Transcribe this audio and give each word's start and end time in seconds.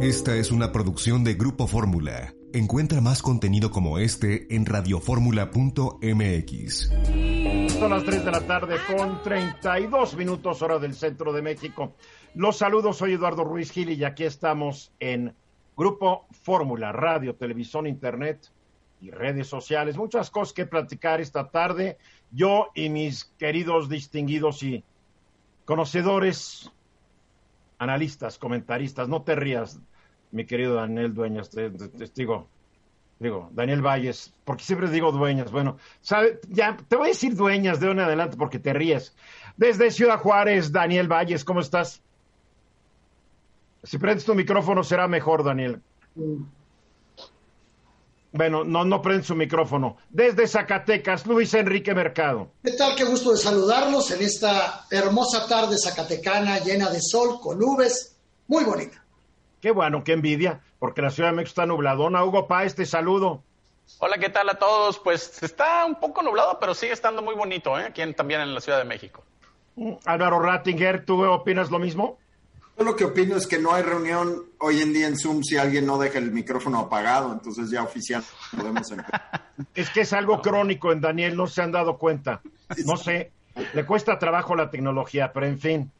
Esta 0.00 0.36
es 0.36 0.50
una 0.50 0.72
producción 0.72 1.24
de 1.24 1.34
Grupo 1.34 1.66
Fórmula. 1.66 2.34
Encuentra 2.52 3.00
más 3.00 3.22
contenido 3.22 3.70
como 3.70 3.98
este 3.98 4.54
en 4.54 4.66
radioformula.mx. 4.66 6.90
Son 7.78 7.90
las 7.90 8.04
3 8.04 8.24
de 8.24 8.30
la 8.30 8.40
tarde 8.40 8.76
con 8.86 9.22
32 9.22 10.16
minutos 10.16 10.62
hora 10.62 10.78
del 10.78 10.94
centro 10.94 11.32
de 11.32 11.42
México. 11.42 11.94
Los 12.34 12.58
saludos, 12.58 12.98
soy 12.98 13.14
Eduardo 13.14 13.44
Ruiz 13.44 13.70
Gil 13.70 13.90
y 13.90 14.04
aquí 14.04 14.24
estamos 14.24 14.92
en 15.00 15.34
Grupo 15.76 16.26
Fórmula, 16.42 16.92
radio, 16.92 17.34
televisión, 17.34 17.86
internet 17.86 18.50
y 19.00 19.10
redes 19.10 19.46
sociales. 19.46 19.96
Muchas 19.96 20.30
cosas 20.30 20.52
que 20.52 20.66
platicar 20.66 21.20
esta 21.20 21.50
tarde. 21.50 21.98
Yo 22.30 22.68
y 22.74 22.88
mis 22.88 23.24
queridos 23.38 23.88
distinguidos 23.88 24.62
y 24.62 24.84
conocedores, 25.64 26.70
analistas, 27.84 28.38
comentaristas, 28.38 29.08
no 29.08 29.22
te 29.22 29.34
rías, 29.34 29.78
mi 30.32 30.44
querido 30.44 30.74
Daniel 30.74 31.14
Dueñas, 31.14 31.50
te, 31.50 31.70
digo, 32.14 32.48
digo, 33.18 33.50
Daniel 33.52 33.82
Valles, 33.82 34.34
porque 34.44 34.64
siempre 34.64 34.90
digo 34.90 35.12
Dueñas, 35.12 35.52
bueno, 35.52 35.76
ya 36.48 36.76
te 36.76 36.96
voy 36.96 37.06
a 37.06 37.08
decir 37.08 37.36
Dueñas 37.36 37.78
de 37.78 37.90
en 37.90 38.00
adelante 38.00 38.36
porque 38.36 38.58
te 38.58 38.72
ríes. 38.72 39.14
Desde 39.56 39.90
Ciudad 39.90 40.18
Juárez, 40.18 40.72
Daniel 40.72 41.06
Valles, 41.06 41.44
¿cómo 41.44 41.60
estás? 41.60 42.02
Si 43.84 43.98
prendes 43.98 44.24
tu 44.24 44.34
micrófono 44.34 44.82
será 44.82 45.06
mejor, 45.06 45.44
Daniel. 45.44 45.80
Bueno, 48.34 48.64
no, 48.64 48.84
no 48.84 49.00
prende 49.00 49.22
su 49.22 49.36
micrófono. 49.36 49.96
Desde 50.10 50.48
Zacatecas, 50.48 51.24
Luis 51.24 51.54
Enrique 51.54 51.94
Mercado. 51.94 52.50
¿Qué 52.64 52.72
tal? 52.72 52.96
Qué 52.96 53.04
gusto 53.04 53.30
de 53.30 53.36
saludarlos 53.36 54.10
en 54.10 54.22
esta 54.22 54.86
hermosa 54.90 55.46
tarde 55.46 55.76
zacatecana 55.78 56.58
llena 56.58 56.90
de 56.90 57.00
sol, 57.00 57.38
con 57.40 57.60
nubes, 57.60 58.16
muy 58.48 58.64
bonita. 58.64 59.04
Qué 59.60 59.70
bueno, 59.70 60.02
qué 60.02 60.14
envidia, 60.14 60.60
porque 60.80 61.00
la 61.00 61.10
Ciudad 61.10 61.28
de 61.28 61.36
México 61.36 61.50
está 61.50 61.64
nubladona. 61.64 62.24
Hugo 62.24 62.48
Páez, 62.48 62.74
te 62.74 62.84
saludo. 62.86 63.44
Hola, 64.00 64.18
¿qué 64.18 64.30
tal 64.30 64.48
a 64.48 64.58
todos? 64.58 64.98
Pues 64.98 65.40
está 65.40 65.84
un 65.84 65.94
poco 65.94 66.20
nublado, 66.20 66.58
pero 66.58 66.74
sigue 66.74 66.92
estando 66.92 67.22
muy 67.22 67.36
bonito, 67.36 67.78
¿eh? 67.78 67.84
Aquí 67.84 68.02
también 68.14 68.40
en 68.40 68.52
la 68.52 68.60
Ciudad 68.60 68.78
de 68.78 68.84
México. 68.84 69.22
Mm, 69.76 69.92
Álvaro 70.06 70.40
Rattinger, 70.40 71.04
¿tú 71.04 71.24
opinas 71.24 71.70
lo 71.70 71.78
mismo? 71.78 72.18
Yo 72.76 72.84
lo 72.84 72.96
que 72.96 73.04
opino 73.04 73.36
es 73.36 73.46
que 73.46 73.58
no 73.58 73.72
hay 73.72 73.82
reunión 73.82 74.46
hoy 74.58 74.80
en 74.80 74.92
día 74.92 75.06
en 75.06 75.16
Zoom 75.16 75.42
si 75.42 75.56
alguien 75.56 75.86
no 75.86 75.98
deja 75.98 76.18
el 76.18 76.32
micrófono 76.32 76.80
apagado, 76.80 77.32
entonces 77.32 77.70
ya 77.70 77.82
oficial 77.82 78.24
podemos 78.56 78.90
empezar. 78.90 79.42
Es 79.74 79.88
que 79.90 80.00
es 80.00 80.12
algo 80.12 80.42
crónico 80.42 80.90
en 80.90 81.00
Daniel, 81.00 81.36
no 81.36 81.46
se 81.46 81.62
han 81.62 81.70
dado 81.70 81.96
cuenta. 81.96 82.42
No 82.86 82.96
sé, 82.96 83.30
le 83.72 83.86
cuesta 83.86 84.18
trabajo 84.18 84.56
la 84.56 84.68
tecnología, 84.68 85.32
pero 85.32 85.46
en 85.46 85.60
fin. 85.60 85.92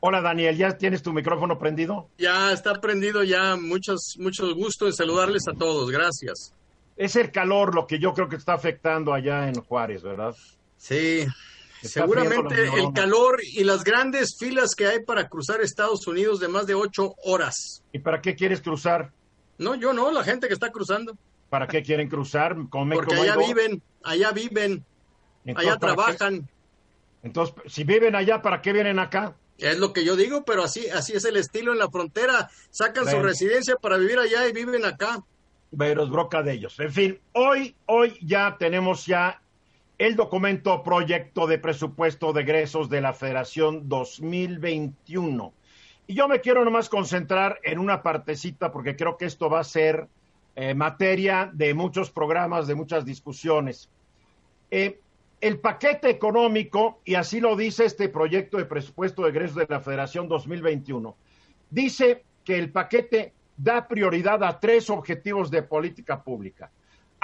Hola 0.00 0.22
Daniel, 0.22 0.56
¿ya 0.56 0.78
tienes 0.78 1.02
tu 1.02 1.12
micrófono 1.12 1.58
prendido? 1.58 2.08
Ya 2.16 2.52
está 2.52 2.80
prendido, 2.80 3.22
ya 3.22 3.56
muchos, 3.56 4.16
muchos 4.18 4.54
gusto 4.54 4.86
en 4.86 4.94
saludarles 4.94 5.46
a 5.48 5.52
todos, 5.52 5.90
gracias. 5.90 6.54
Es 6.96 7.16
el 7.16 7.30
calor 7.30 7.74
lo 7.74 7.86
que 7.86 7.98
yo 7.98 8.14
creo 8.14 8.28
que 8.28 8.36
está 8.36 8.54
afectando 8.54 9.12
allá 9.12 9.48
en 9.48 9.54
Juárez, 9.60 10.02
¿verdad? 10.02 10.34
Sí, 10.78 11.26
seguramente 11.84 12.54
el 12.78 12.92
calor 12.92 13.40
y 13.42 13.64
las 13.64 13.84
grandes 13.84 14.36
filas 14.38 14.74
que 14.74 14.86
hay 14.86 15.04
para 15.04 15.28
cruzar 15.28 15.60
Estados 15.60 16.06
Unidos 16.06 16.40
de 16.40 16.48
más 16.48 16.66
de 16.66 16.74
ocho 16.74 17.14
horas. 17.24 17.82
¿Y 17.92 17.98
para 17.98 18.20
qué 18.20 18.34
quieres 18.34 18.60
cruzar? 18.60 19.12
No, 19.58 19.74
yo 19.74 19.92
no, 19.92 20.10
la 20.10 20.24
gente 20.24 20.48
que 20.48 20.54
está 20.54 20.70
cruzando. 20.70 21.16
¿Para 21.48 21.68
qué 21.68 21.82
quieren 21.82 22.08
cruzar? 22.08 22.56
Porque 22.70 23.14
allá 23.14 23.36
viven, 23.36 23.82
allá 24.02 24.32
viven, 24.32 24.84
allá 25.54 25.78
trabajan. 25.78 26.48
Entonces, 27.22 27.54
si 27.66 27.84
viven 27.84 28.16
allá, 28.16 28.42
¿para 28.42 28.60
qué 28.60 28.72
vienen 28.72 28.98
acá? 28.98 29.36
Es 29.58 29.78
lo 29.78 29.92
que 29.92 30.04
yo 30.04 30.16
digo, 30.16 30.44
pero 30.44 30.64
así, 30.64 30.88
así 30.88 31.12
es 31.12 31.24
el 31.24 31.36
estilo 31.36 31.72
en 31.72 31.78
la 31.78 31.88
frontera. 31.88 32.50
Sacan 32.70 33.08
su 33.08 33.20
residencia 33.20 33.76
para 33.76 33.96
vivir 33.96 34.18
allá 34.18 34.48
y 34.48 34.52
viven 34.52 34.84
acá. 34.84 35.22
Veros 35.70 36.10
broca 36.10 36.42
de 36.42 36.52
ellos. 36.54 36.78
En 36.80 36.92
fin, 36.92 37.20
hoy, 37.32 37.76
hoy 37.86 38.18
ya 38.20 38.56
tenemos 38.58 39.06
ya 39.06 39.40
el 39.98 40.16
documento 40.16 40.82
proyecto 40.82 41.46
de 41.46 41.58
presupuesto 41.58 42.32
de 42.32 42.42
egresos 42.42 42.88
de 42.88 43.00
la 43.00 43.12
Federación 43.12 43.88
2021. 43.88 45.52
Y 46.06 46.14
yo 46.14 46.28
me 46.28 46.40
quiero 46.40 46.64
nomás 46.64 46.88
concentrar 46.88 47.60
en 47.62 47.78
una 47.78 48.02
partecita 48.02 48.72
porque 48.72 48.96
creo 48.96 49.16
que 49.16 49.26
esto 49.26 49.48
va 49.48 49.60
a 49.60 49.64
ser 49.64 50.08
eh, 50.56 50.74
materia 50.74 51.50
de 51.52 51.74
muchos 51.74 52.10
programas, 52.10 52.66
de 52.66 52.74
muchas 52.74 53.04
discusiones. 53.04 53.88
Eh, 54.70 54.98
el 55.40 55.60
paquete 55.60 56.10
económico, 56.10 57.00
y 57.04 57.14
así 57.14 57.40
lo 57.40 57.54
dice 57.54 57.84
este 57.84 58.08
proyecto 58.08 58.56
de 58.56 58.64
presupuesto 58.64 59.22
de 59.22 59.30
egresos 59.30 59.56
de 59.56 59.66
la 59.68 59.80
Federación 59.80 60.26
2021, 60.28 61.16
dice 61.70 62.24
que 62.44 62.58
el 62.58 62.70
paquete 62.70 63.32
da 63.56 63.86
prioridad 63.86 64.42
a 64.42 64.58
tres 64.58 64.90
objetivos 64.90 65.50
de 65.50 65.62
política 65.62 66.22
pública. 66.22 66.70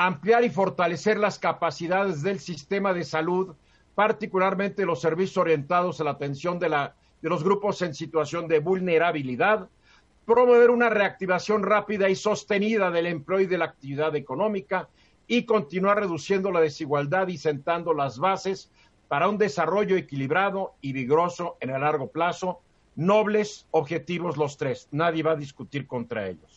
Ampliar 0.03 0.45
y 0.45 0.49
fortalecer 0.49 1.19
las 1.19 1.39
capacidades 1.39 2.23
del 2.23 2.41
sistema 2.41 2.95
de 2.95 3.05
salud, 3.05 3.55
particularmente 3.95 4.87
los 4.87 5.03
servicios 5.03 5.37
orientados 5.37 6.01
a 6.01 6.05
la 6.05 6.13
atención 6.13 6.59
de, 6.59 6.71
los 7.21 7.45
grupos 7.45 7.83
en 7.83 7.93
situación 7.93 8.49
de 8.49 8.61
vulnerabilidad, 8.61 9.69
promover 10.25 10.71
una 10.71 10.89
reactivación 10.89 11.65
rápida 11.65 12.09
y 12.09 12.15
sostenida 12.15 12.91
del 12.91 13.09
empleo 13.09 13.41
y 13.41 13.47
de 13.47 13.59
la 13.59 13.67
actividad 13.67 14.17
económica, 14.17 14.89
y 15.27 15.45
continuar 15.45 16.01
reduciendo 16.01 16.51
la 16.51 16.63
desigualdad 16.63 17.29
y 17.29 17.37
sentando 17.37 17.93
las 17.93 18.19
bases 18.19 18.71
para 19.07 19.29
un 19.29 19.37
desarrollo 19.37 19.99
equilibrado 19.99 20.77
y 20.81 20.95
vigoroso 20.95 21.59
en 21.61 21.69
el 21.69 21.83
largo 21.83 22.11
plazo. 22.11 22.63
Nobles 22.97 23.67
objetivos 23.71 24.39
los 24.39 24.57
tres, 24.57 24.89
nadie 24.93 25.23
va 25.23 25.33
a 25.33 25.37
discutir 25.37 25.87
contra 25.87 26.27
ellos. 26.27 26.50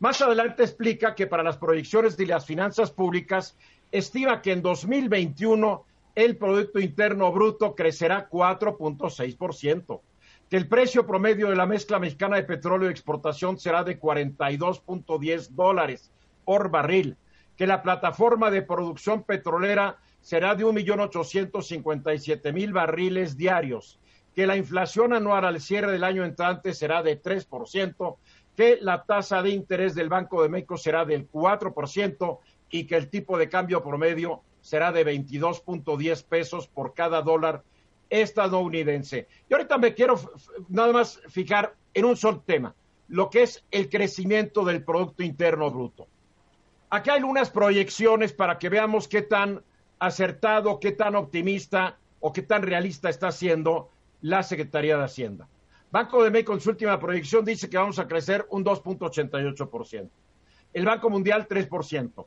Más 0.00 0.20
adelante 0.22 0.62
explica 0.62 1.14
que 1.14 1.26
para 1.26 1.42
las 1.42 1.58
proyecciones 1.58 2.16
de 2.16 2.24
las 2.24 2.46
finanzas 2.46 2.90
públicas 2.90 3.54
estima 3.92 4.40
que 4.40 4.52
en 4.52 4.62
2021 4.62 5.84
el 6.14 6.38
Producto 6.38 6.80
Interno 6.80 7.30
Bruto 7.30 7.74
crecerá 7.74 8.30
4.6%, 8.30 10.00
que 10.48 10.56
el 10.56 10.68
precio 10.68 11.06
promedio 11.06 11.50
de 11.50 11.56
la 11.56 11.66
mezcla 11.66 11.98
mexicana 11.98 12.36
de 12.36 12.44
petróleo 12.44 12.86
de 12.86 12.92
exportación 12.92 13.58
será 13.58 13.84
de 13.84 14.00
42.10 14.00 15.50
dólares 15.50 16.10
por 16.46 16.70
barril, 16.70 17.18
que 17.58 17.66
la 17.66 17.82
plataforma 17.82 18.50
de 18.50 18.62
producción 18.62 19.22
petrolera 19.22 19.98
será 20.22 20.54
de 20.54 20.64
1.857.000 20.64 22.72
barriles 22.72 23.36
diarios, 23.36 24.00
que 24.34 24.46
la 24.46 24.56
inflación 24.56 25.12
anual 25.12 25.44
al 25.44 25.60
cierre 25.60 25.92
del 25.92 26.04
año 26.04 26.24
entrante 26.24 26.72
será 26.72 27.02
de 27.02 27.20
3%, 27.20 28.16
que 28.56 28.78
la 28.80 29.04
tasa 29.04 29.42
de 29.42 29.50
interés 29.50 29.94
del 29.94 30.08
Banco 30.08 30.42
de 30.42 30.48
México 30.48 30.76
será 30.76 31.04
del 31.04 31.30
4% 31.30 32.38
y 32.70 32.84
que 32.84 32.96
el 32.96 33.08
tipo 33.08 33.38
de 33.38 33.48
cambio 33.48 33.82
promedio 33.82 34.42
será 34.60 34.92
de 34.92 35.04
22.10 35.04 36.24
pesos 36.24 36.68
por 36.68 36.94
cada 36.94 37.22
dólar 37.22 37.62
estadounidense. 38.10 39.28
Y 39.48 39.54
ahorita 39.54 39.78
me 39.78 39.94
quiero 39.94 40.20
nada 40.68 40.92
más 40.92 41.20
fijar 41.28 41.74
en 41.94 42.04
un 42.04 42.16
solo 42.16 42.42
tema, 42.44 42.74
lo 43.08 43.30
que 43.30 43.42
es 43.42 43.64
el 43.70 43.88
crecimiento 43.88 44.64
del 44.64 44.84
Producto 44.84 45.22
Interno 45.22 45.70
Bruto. 45.70 46.08
Aquí 46.90 47.10
hay 47.10 47.22
unas 47.22 47.50
proyecciones 47.50 48.32
para 48.32 48.58
que 48.58 48.68
veamos 48.68 49.06
qué 49.06 49.22
tan 49.22 49.62
acertado, 49.98 50.80
qué 50.80 50.92
tan 50.92 51.14
optimista 51.14 51.98
o 52.18 52.32
qué 52.32 52.42
tan 52.42 52.62
realista 52.62 53.08
está 53.08 53.28
haciendo 53.28 53.90
la 54.20 54.42
Secretaría 54.42 54.96
de 54.96 55.04
Hacienda. 55.04 55.48
Banco 55.90 56.22
de 56.22 56.30
México 56.30 56.52
en 56.52 56.60
su 56.60 56.70
última 56.70 57.00
proyección 57.00 57.44
dice 57.44 57.68
que 57.68 57.76
vamos 57.76 57.98
a 57.98 58.06
crecer 58.06 58.46
un 58.50 58.64
2.88%. 58.64 60.08
El 60.72 60.84
Banco 60.84 61.10
Mundial 61.10 61.48
3%. 61.48 62.26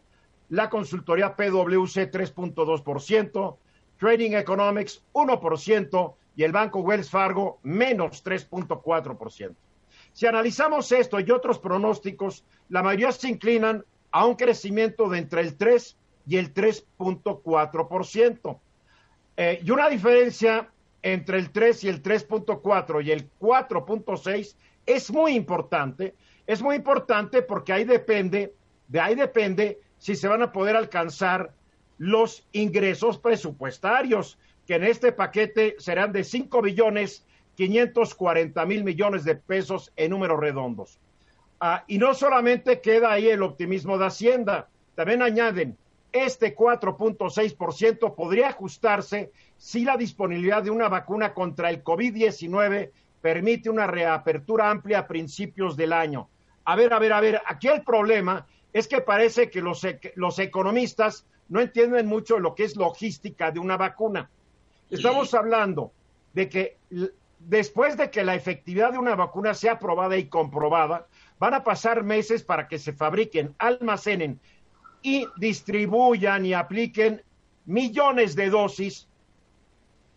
la 0.49 0.69
consultoría 0.69 1.37
PwC 1.37 2.11
3.2%, 2.11 3.55
Trading 3.97 4.31
Economics 4.33 5.01
1% 5.13 6.13
y 6.35 6.43
el 6.43 6.51
banco 6.51 6.79
Wells 6.81 7.09
Fargo 7.09 7.59
menos 7.63 8.25
3.4%. 8.25 9.55
Si 10.17 10.25
analizamos 10.25 10.91
esto 10.91 11.19
y 11.19 11.29
otros 11.29 11.59
pronósticos, 11.59 12.43
la 12.69 12.81
mayoría 12.81 13.11
se 13.11 13.29
inclinan 13.29 13.85
a 14.09 14.25
un 14.25 14.33
crecimiento 14.33 15.07
de 15.09 15.19
entre 15.19 15.41
el 15.41 15.55
3 15.55 15.95
y 16.25 16.37
el 16.37 16.55
3.4%. 16.55 18.59
Eh, 19.37 19.59
y 19.63 19.69
una 19.69 19.87
diferencia 19.87 20.71
entre 21.03 21.37
el 21.37 21.51
3 21.51 21.83
y 21.83 21.89
el 21.89 22.01
3.4 22.01 23.05
y 23.05 23.11
el 23.11 23.29
4.6 23.39 24.55
es 24.87 25.11
muy 25.11 25.35
importante. 25.35 26.15
Es 26.47 26.63
muy 26.63 26.77
importante 26.77 27.43
porque 27.43 27.73
ahí 27.73 27.83
depende, 27.83 28.55
de 28.87 28.99
ahí 28.99 29.13
depende 29.13 29.79
si 29.99 30.15
se 30.15 30.27
van 30.27 30.41
a 30.41 30.51
poder 30.51 30.75
alcanzar 30.75 31.53
los 31.99 32.43
ingresos 32.53 33.19
presupuestarios, 33.19 34.39
que 34.65 34.73
en 34.73 34.83
este 34.83 35.11
paquete 35.11 35.75
serán 35.77 36.11
de 36.11 36.23
5 36.23 36.63
billones 36.63 37.23
540 37.57 38.65
mil 38.67 38.83
millones 38.83 39.23
de 39.23 39.35
pesos 39.35 39.91
en 39.95 40.11
números 40.11 40.39
redondos. 40.39 40.99
Ah, 41.59 41.83
y 41.87 41.97
no 41.97 42.13
solamente 42.13 42.81
queda 42.81 43.11
ahí 43.11 43.27
el 43.29 43.41
optimismo 43.41 43.97
de 43.97 44.05
Hacienda, 44.05 44.69
también 44.93 45.23
añaden, 45.23 45.75
este 46.11 46.55
4.6% 46.55 48.13
podría 48.13 48.49
ajustarse 48.49 49.31
si 49.57 49.83
la 49.83 49.97
disponibilidad 49.97 50.61
de 50.61 50.69
una 50.69 50.87
vacuna 50.87 51.33
contra 51.33 51.71
el 51.71 51.83
COVID-19 51.83 52.91
permite 53.21 53.71
una 53.71 53.87
reapertura 53.87 54.69
amplia 54.69 54.99
a 54.99 55.07
principios 55.07 55.75
del 55.75 55.93
año. 55.93 56.29
A 56.63 56.75
ver, 56.75 56.93
a 56.93 56.99
ver, 56.99 57.13
a 57.13 57.21
ver, 57.21 57.41
aquí 57.47 57.69
el 57.69 57.81
problema 57.81 58.45
es 58.71 58.87
que 58.87 59.01
parece 59.01 59.49
que 59.49 59.61
los, 59.61 59.81
los 60.13 60.37
economistas 60.37 61.25
no 61.49 61.59
entienden 61.59 62.05
mucho 62.05 62.37
lo 62.37 62.53
que 62.53 62.65
es 62.65 62.75
logística 62.75 63.49
de 63.49 63.59
una 63.59 63.77
vacuna. 63.77 64.29
Estamos 64.91 65.33
hablando 65.33 65.91
de 66.33 66.49
que 66.49 66.77
después 67.39 67.97
de 67.97 68.09
que 68.09 68.23
la 68.23 68.35
efectividad 68.35 68.91
de 68.91 68.97
una 68.97 69.15
vacuna 69.15 69.53
sea 69.53 69.73
aprobada 69.73 70.17
y 70.17 70.25
comprobada, 70.25 71.07
van 71.39 71.53
a 71.53 71.63
pasar 71.63 72.03
meses 72.03 72.43
para 72.43 72.67
que 72.67 72.79
se 72.79 72.93
fabriquen, 72.93 73.53
almacenen 73.59 74.39
y 75.01 75.27
distribuyan 75.37 76.45
y 76.45 76.53
apliquen 76.53 77.21
millones 77.65 78.35
de 78.35 78.49
dosis 78.49 79.07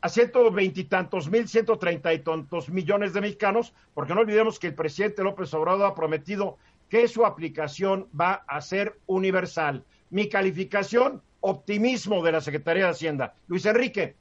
a 0.01 0.09
ciento 0.09 0.51
veintitantos 0.51 1.29
mil, 1.29 1.47
ciento 1.47 1.79
treinta 1.79 2.15
y 2.15 2.21
tantos 2.21 2.71
millones 2.71 3.13
de 3.13 3.21
mexicanos, 3.21 3.75
porque 3.93 4.15
no 4.15 4.23
olvidemos 4.23 4.59
que 4.59 4.69
el 4.69 4.75
presidente 4.75 5.23
López 5.23 5.53
Obrador 5.53 5.91
ha 5.91 5.95
prometido 5.95 6.57
que 6.89 7.07
su 7.07 7.27
aplicación 7.27 8.09
va 8.19 8.43
a 8.49 8.63
ser 8.63 8.99
universal. 9.07 9.85
Mi 10.09 10.29
calificación, 10.29 11.23
optimismo 11.41 12.23
de 12.23 12.33
la 12.33 12.41
Secretaría 12.41 12.85
de 12.85 12.91
Hacienda. 12.91 13.35
Luis 13.47 13.67
Enrique. 13.67 14.17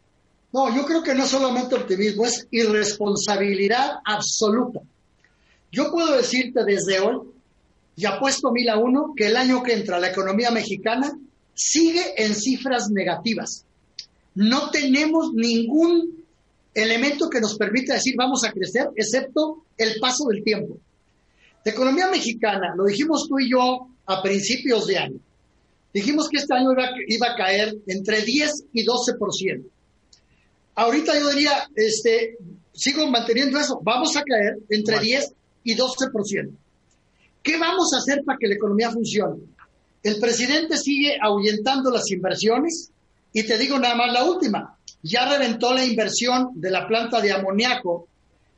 No, 0.51 0.75
yo 0.75 0.85
creo 0.85 1.03
que 1.03 1.13
no 1.13 1.27
solamente 1.27 1.75
optimismo, 1.75 2.25
es 2.25 2.47
irresponsabilidad 2.49 3.99
absoluta. 4.03 4.81
Yo 5.71 5.91
puedo 5.91 6.17
decirte 6.17 6.63
desde 6.65 6.99
hoy, 6.99 7.19
y 7.95 8.05
apuesto 8.05 8.51
mil 8.51 8.69
a 8.69 8.77
uno, 8.77 9.13
que 9.15 9.27
el 9.27 9.37
año 9.37 9.61
que 9.61 9.73
entra 9.73 9.99
la 9.99 10.09
economía 10.09 10.49
mexicana 10.49 11.11
sigue 11.53 12.01
en 12.17 12.33
cifras 12.33 12.89
negativas. 12.89 13.65
No 14.33 14.71
tenemos 14.71 15.33
ningún 15.33 16.23
elemento 16.73 17.29
que 17.29 17.41
nos 17.41 17.57
permita 17.57 17.93
decir 17.93 18.15
vamos 18.17 18.43
a 18.43 18.51
crecer, 18.51 18.89
excepto 18.95 19.65
el 19.77 19.99
paso 19.99 20.25
del 20.29 20.43
tiempo. 20.43 20.77
La 21.63 21.71
economía 21.71 22.09
mexicana, 22.09 22.73
lo 22.75 22.85
dijimos 22.85 23.27
tú 23.27 23.37
y 23.39 23.51
yo 23.51 23.87
a 24.05 24.23
principios 24.23 24.87
de 24.87 24.97
año, 24.97 25.19
dijimos 25.93 26.29
que 26.29 26.37
este 26.37 26.55
año 26.55 26.71
iba, 26.71 26.89
iba 27.07 27.31
a 27.31 27.35
caer 27.35 27.75
entre 27.85 28.21
10 28.21 28.63
y 28.73 28.85
12%. 28.85 29.63
Ahorita 30.79 31.13
yo 31.19 31.29
diría, 31.31 31.67
este, 31.75 32.37
sigo 32.71 33.05
manteniendo 33.07 33.59
eso, 33.59 33.81
vamos 33.83 34.15
a 34.15 34.23
caer 34.23 34.59
entre 34.69 34.97
10 34.97 35.33
y 35.65 35.75
12%. 35.75 36.51
¿Qué 37.43 37.57
vamos 37.57 37.93
a 37.93 37.97
hacer 37.97 38.23
para 38.23 38.37
que 38.39 38.47
la 38.47 38.55
economía 38.55 38.89
funcione? 38.89 39.43
El 40.01 40.21
presidente 40.21 40.77
sigue 40.77 41.17
ahuyentando 41.21 41.91
las 41.91 42.09
inversiones 42.09 42.91
y 43.33 43.43
te 43.43 43.57
digo 43.57 43.77
nada 43.77 43.95
más 43.95 44.13
la 44.13 44.23
última. 44.23 44.77
Ya 45.03 45.29
reventó 45.29 45.73
la 45.73 45.83
inversión 45.83 46.51
de 46.55 46.71
la 46.71 46.87
planta 46.87 47.19
de 47.19 47.33
amoníaco 47.33 48.07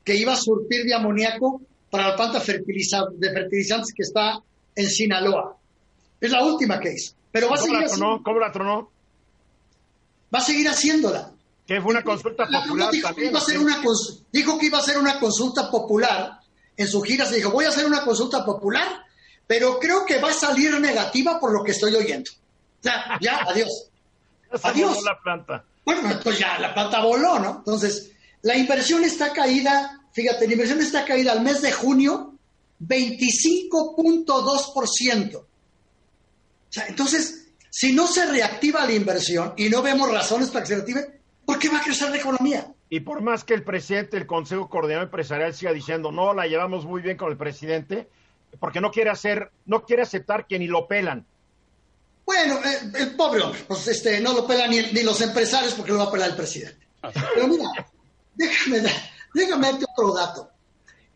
que 0.04 0.16
iba 0.16 0.34
a 0.34 0.38
surtir 0.38 0.86
de 0.86 0.94
amoníaco 0.94 1.64
para 1.90 2.10
la 2.10 2.16
planta 2.16 2.38
de 2.38 2.46
fertilizantes 2.46 3.94
que 3.96 4.04
está 4.04 4.40
en 4.76 4.88
Sinaloa. 4.88 5.58
Es 6.20 6.30
la 6.30 6.46
última 6.46 6.80
que 6.80 6.94
hizo. 6.94 7.16
Pero 7.32 7.50
va 7.50 7.56
a 7.56 7.58
seguir 7.58 7.78
haciendo... 7.78 8.22
¿Cómo 8.24 8.40
la 8.40 8.52
tronó? 8.52 8.92
Va 10.32 10.38
a 10.38 10.44
seguir 10.44 10.68
haciéndola. 10.68 11.34
Que 11.72 11.80
fue 11.80 11.92
una 11.92 12.04
consulta 12.04 12.46
popular 12.48 12.92
dijo 12.92 13.16
Que 13.16 13.28
iba 13.28 13.40
a 13.40 13.44
una 13.58 13.82
dijo 14.30 14.60
que 14.60 14.66
iba 14.66 14.78
a 14.78 14.82
hacer 14.82 14.98
una 14.98 15.18
consulta 15.18 15.72
popular 15.72 16.38
en 16.76 16.86
su 16.86 17.02
gira 17.02 17.26
se 17.26 17.38
dijo, 17.38 17.50
voy 17.50 17.64
a 17.64 17.70
hacer 17.70 17.86
una 17.86 18.04
consulta 18.04 18.44
popular, 18.44 19.06
pero 19.48 19.80
creo 19.80 20.06
que 20.06 20.20
va 20.20 20.32
a 20.32 20.34
salir 20.34 20.78
negativa 20.82 21.40
por 21.40 21.54
lo 21.54 21.64
que 21.64 21.72
estoy 21.72 21.96
oyendo. 21.96 22.30
Ya, 22.82 23.18
ya, 23.22 23.46
adiós. 23.48 23.90
adiós. 24.62 25.02
la 25.02 25.18
planta. 25.24 25.64
Bueno, 25.86 26.20
pues 26.22 26.40
ya 26.40 26.60
la 26.60 26.74
planta 26.74 27.06
voló, 27.06 27.40
¿no? 27.40 27.60
Entonces, 27.60 28.12
la 28.42 28.58
inversión 28.58 29.06
está 29.06 29.32
caída, 29.32 30.02
fíjate, 30.12 30.48
la 30.48 30.54
inversión 30.54 30.82
está 30.82 31.06
caída 31.06 31.32
al 31.32 31.40
mes 31.40 31.62
de 31.62 31.72
junio 31.72 32.34
25.2%. 32.82 35.36
O 35.38 35.46
sea, 36.68 36.88
entonces, 36.88 37.48
si 37.70 37.94
no 37.94 38.08
se 38.08 38.26
reactiva 38.26 38.86
la 38.86 38.92
inversión 38.92 39.54
y 39.56 39.70
no 39.70 39.82
vemos 39.82 40.12
razones 40.12 40.50
para 40.50 40.64
que 40.64 40.68
se 40.68 40.76
reactive, 40.76 41.21
¿por 41.51 41.59
qué 41.59 41.68
va 41.68 41.80
a 41.80 41.83
crecer 41.83 42.09
la 42.09 42.15
economía? 42.15 42.74
Y 42.89 43.01
por 43.01 43.21
más 43.21 43.44
que 43.44 43.53
el 43.53 43.63
presidente 43.63 44.15
del 44.15 44.25
Consejo 44.25 44.69
Coordinador 44.69 45.07
Empresarial 45.07 45.53
siga 45.53 45.74
diciendo, 45.74 46.09
no, 46.09 46.33
la 46.33 46.48
llevamos 46.48 46.86
muy 46.86 47.01
bien 47.01 47.18
con 47.18 47.30
el 47.30 47.36
presidente, 47.36 48.07
porque 48.57 48.80
no 48.80 48.89
quiere 48.89 49.09
hacer, 49.09 49.51
no 49.65 49.83
quiere 49.83 50.03
aceptar 50.03 50.48
que 50.48 50.57
ni 50.57 50.68
lo 50.68 50.88
pelan. 50.88 51.25
Bueno, 52.25 52.56
eh, 52.63 52.92
el 53.00 53.15
pobre 53.18 53.42
hombre, 53.42 53.65
pues 53.68 53.86
este, 53.89 54.21
no 54.21 54.31
lo 54.31 54.48
pelan 54.48 54.69
ni, 54.69 55.03
los 55.03 55.19
empresarios 55.19 55.74
porque 55.74 55.91
lo 55.91 55.98
va 55.98 56.05
a 56.05 56.12
pelar 56.12 56.29
el 56.29 56.38
presidente. 56.38 56.88
Pero 57.36 57.48
mira, 57.50 57.65
déjame, 58.36 58.84
déjame 59.34 59.72
darte 59.72 59.86
otro 59.91 60.13
dato. 60.13 60.51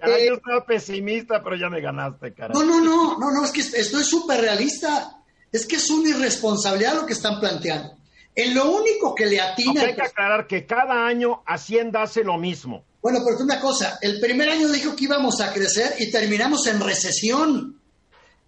yo 0.05 0.11
eh, 0.11 0.33
estaba 0.33 0.65
pesimista, 0.65 1.41
pero 1.41 1.55
ya 1.55 1.69
me 1.69 1.79
ganaste, 1.79 2.33
carajo. 2.33 2.61
No, 2.61 2.65
no, 2.65 2.81
no, 2.83 3.17
no, 3.17 3.31
no, 3.31 3.45
es 3.45 3.51
que 3.51 3.61
estoy 3.61 4.03
súper 4.03 4.41
realista. 4.41 5.15
Es 5.49 5.65
que 5.65 5.77
es 5.77 5.89
una 5.89 6.09
irresponsabilidad 6.09 6.95
lo 6.95 7.05
que 7.05 7.13
están 7.13 7.39
planteando. 7.39 7.95
En 8.35 8.53
lo 8.53 8.71
único 8.71 9.15
que 9.15 9.25
le 9.25 9.39
atina. 9.39 9.81
hay 9.81 9.95
que 9.95 10.01
aclarar 10.01 10.45
que 10.45 10.65
cada 10.65 11.07
año 11.07 11.41
Hacienda 11.45 12.03
hace 12.03 12.23
lo 12.23 12.37
mismo. 12.37 12.83
Bueno, 13.01 13.21
pero 13.23 13.37
una 13.39 13.61
cosa, 13.61 13.97
el 14.01 14.19
primer 14.19 14.49
año 14.49 14.67
dijo 14.69 14.95
que 14.95 15.05
íbamos 15.05 15.39
a 15.39 15.53
crecer 15.53 15.95
y 15.99 16.11
terminamos 16.11 16.67
en 16.67 16.81
recesión. 16.81 17.79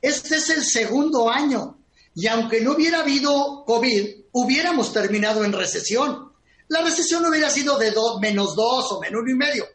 Este 0.02 0.36
es 0.36 0.50
el 0.50 0.64
segundo 0.64 1.30
año. 1.30 1.78
Y 2.16 2.28
aunque 2.28 2.62
no 2.62 2.74
hubiera 2.74 3.02
habido 3.02 3.64
COVID, 3.66 4.16
hubiéramos 4.32 4.92
terminado 4.92 5.46
en 5.46 5.54
recesión. 5.54 6.32
La 6.68 6.82
recesión 6.82 7.22
no 7.22 7.30
hubiera 7.30 7.50
sido 7.50 7.78
de 7.78 7.94
menos 8.20 8.56
dos 8.56 8.92
o 8.92 9.00
menos 9.00 9.22
uno 9.22 9.32
y 9.32 9.36
medio. 9.36 9.68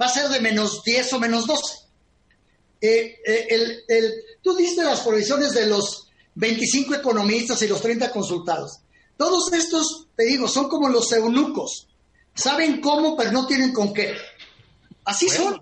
Va 0.00 0.06
a 0.06 0.10
ser 0.10 0.28
de 0.28 0.40
menos 0.40 0.82
diez 0.84 1.12
o 1.12 1.18
menos 1.18 1.46
doce. 1.46 1.74
Eh, 2.80 3.16
eh, 3.26 3.46
el, 3.50 3.84
el, 3.88 4.14
tú 4.40 4.54
diste 4.54 4.84
las 4.84 5.00
provisiones 5.00 5.52
de 5.52 5.66
los 5.66 6.08
25 6.36 6.94
economistas 6.94 7.60
y 7.62 7.66
los 7.66 7.82
30 7.82 8.10
consultados. 8.12 8.78
Todos 9.18 9.52
estos, 9.52 10.06
te 10.16 10.24
digo, 10.24 10.46
son 10.46 10.68
como 10.68 10.88
los 10.88 11.12
eunucos. 11.12 11.88
Saben 12.34 12.80
cómo, 12.80 13.16
pero 13.16 13.32
no 13.32 13.46
tienen 13.48 13.72
con 13.72 13.92
qué. 13.92 14.14
Así 15.04 15.28
son. 15.28 15.60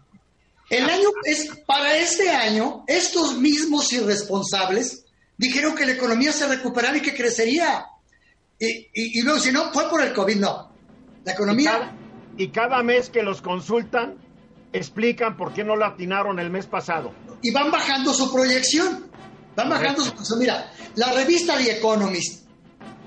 El 0.69 0.85
año 0.91 1.09
es 1.25 1.49
para 1.67 1.97
este 1.97 2.29
año, 2.29 2.85
estos 2.87 3.39
mismos 3.39 3.93
irresponsables 3.93 5.05
dijeron 5.39 5.75
que 5.75 5.87
la 5.87 5.93
economía 5.93 6.33
se 6.33 6.47
recuperaría 6.47 7.01
y 7.01 7.03
que 7.03 7.15
crecería. 7.15 7.87
Y, 8.59 9.23
luego, 9.23 9.41
si 9.41 9.53
no, 9.53 9.73
fue 9.73 9.89
por 9.89 10.03
el 10.03 10.13
COVID, 10.13 10.37
no. 10.37 10.71
La 11.25 11.33
economía. 11.33 11.97
Y 12.37 12.49
cada, 12.49 12.83
mes 12.83 13.09
que 13.09 13.23
los 13.23 13.41
consultan, 13.41 14.19
explican 14.73 15.37
por 15.39 15.55
qué 15.55 15.65
no 15.65 15.77
la 15.77 15.89
atinaron 15.89 16.39
el 16.41 16.51
mes 16.51 16.67
pasado. 16.67 17.15
Y 17.43 17.53
van 17.53 17.71
bajando 17.71 18.13
su 18.13 18.31
proyección. 18.31 19.07
Van 19.55 19.71
bajando 19.71 20.03
su 20.03 20.11
proyección. 20.11 20.39
Mira, 20.41 20.73
la 20.97 21.13
revista 21.13 21.57
The 21.57 21.79
Economist 21.79 22.46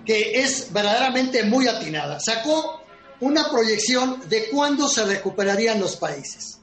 que 0.09 0.39
es 0.39 0.73
verdaderamente 0.73 1.43
muy 1.43 1.67
atinada. 1.67 2.19
Sacó 2.19 2.81
una 3.19 3.47
proyección 3.51 4.27
de 4.27 4.49
cuándo 4.49 4.87
se 4.87 5.05
recuperarían 5.05 5.79
los 5.79 5.97
países. 5.97 6.59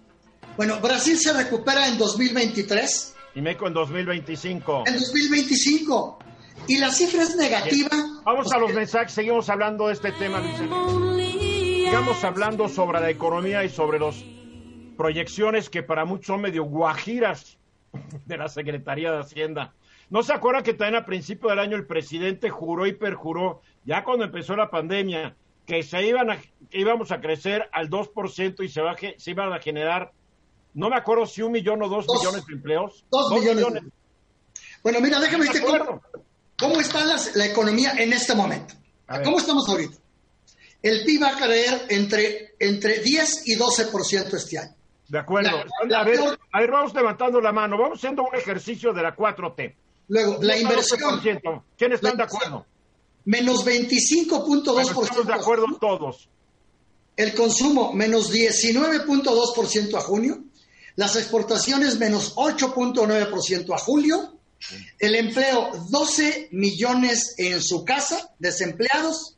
Bueno, 0.56 0.80
Brasil 0.80 1.16
se 1.16 1.32
recupera 1.32 1.86
en 1.86 1.96
2023. 1.96 3.14
Y 3.36 3.40
México 3.40 3.68
en 3.68 3.74
2025. 3.74 4.82
En 4.88 4.94
2025. 4.94 6.18
Y 6.66 6.78
la 6.78 6.90
cifra 6.90 7.22
es 7.22 7.36
negativa. 7.36 7.96
Vamos 8.24 8.52
a 8.52 8.58
los 8.58 8.74
mensajes, 8.74 9.12
seguimos 9.12 9.48
hablando 9.48 9.86
de 9.86 9.92
este 9.92 10.10
tema, 10.10 10.40
Luis 10.40 11.84
Sigamos 11.84 12.24
hablando 12.24 12.68
sobre 12.68 12.98
la 12.98 13.10
economía 13.10 13.62
y 13.62 13.68
sobre 13.68 14.00
las 14.00 14.16
proyecciones 14.96 15.70
que 15.70 15.84
para 15.84 16.04
muchos 16.04 16.26
son 16.26 16.40
medio 16.40 16.64
guajiras 16.64 17.58
de 18.24 18.38
la 18.38 18.48
Secretaría 18.48 19.12
de 19.12 19.20
Hacienda. 19.20 19.72
¿No 20.08 20.22
se 20.22 20.32
acuerda 20.32 20.62
que 20.62 20.74
también 20.74 21.02
a 21.02 21.06
principio 21.06 21.50
del 21.50 21.58
año 21.58 21.76
el 21.76 21.86
presidente 21.86 22.48
juró 22.48 22.86
y 22.86 22.92
perjuró, 22.92 23.60
ya 23.84 24.04
cuando 24.04 24.24
empezó 24.24 24.54
la 24.54 24.70
pandemia, 24.70 25.34
que 25.66 25.82
se 25.82 26.06
iban 26.06 26.30
a, 26.30 26.40
íbamos 26.70 27.10
a 27.10 27.20
crecer 27.20 27.68
al 27.72 27.90
2% 27.90 28.64
y 28.64 28.68
se, 28.68 28.80
va, 28.80 28.96
se 28.96 29.30
iban 29.30 29.52
a 29.52 29.58
generar, 29.58 30.12
no 30.74 30.88
me 30.88 30.96
acuerdo 30.96 31.26
si 31.26 31.42
un 31.42 31.52
millón 31.52 31.82
o 31.82 31.88
dos, 31.88 32.06
millones 32.08 32.46
de 32.46 32.54
empleos? 32.54 33.04
Dos, 33.10 33.32
millones. 33.32 33.82
Bueno, 34.82 35.00
mira, 35.00 35.18
déjame 35.18 35.46
decirte 35.46 35.66
cómo, 36.56 36.80
está 36.80 37.04
la, 37.34 37.46
economía 37.46 37.92
en 37.98 38.12
este 38.12 38.34
momento. 38.34 38.74
¿Cómo 39.24 39.38
estamos 39.38 39.68
ahorita? 39.68 39.96
El 40.82 41.04
PIB 41.04 41.22
va 41.22 41.30
a 41.30 41.36
caer 41.36 41.86
entre, 41.88 42.54
entre 42.60 43.00
10 43.00 43.48
y 43.48 43.56
12% 43.56 44.34
este 44.34 44.58
año. 44.58 44.74
De 45.08 45.18
acuerdo. 45.18 45.50
a, 45.50 46.04
ver, 46.04 46.20
a, 46.52 46.60
ver, 46.60 46.70
vamos 46.70 46.94
levantando 46.94 47.40
la 47.40 47.52
mano. 47.52 47.76
Vamos 47.78 47.98
haciendo 47.98 48.22
un 48.22 48.34
ejercicio 48.34 48.92
de 48.92 49.02
la 49.02 49.16
4T. 49.16 49.74
Luego, 50.08 50.38
la 50.42 50.56
inversión. 50.56 51.20
¿Quiénes 51.76 51.96
están 51.96 52.16
de 52.16 52.22
acuerdo? 52.22 52.66
Menos 53.24 53.64
25.2%. 53.64 55.02
Estamos 55.02 55.26
de 55.26 55.32
acuerdo 55.32 55.66
todos. 55.80 56.28
El 57.16 57.34
consumo, 57.34 57.92
menos 57.92 58.32
19.2% 58.32 59.94
a 59.96 60.00
junio. 60.00 60.44
Las 60.96 61.16
exportaciones, 61.16 61.98
menos 61.98 62.34
8.9% 62.36 63.74
a 63.74 63.78
julio. 63.78 64.38
El 64.98 65.14
empleo, 65.14 65.70
12 65.90 66.48
millones 66.52 67.34
en 67.38 67.62
su 67.62 67.84
casa, 67.84 68.30
desempleados 68.38 69.36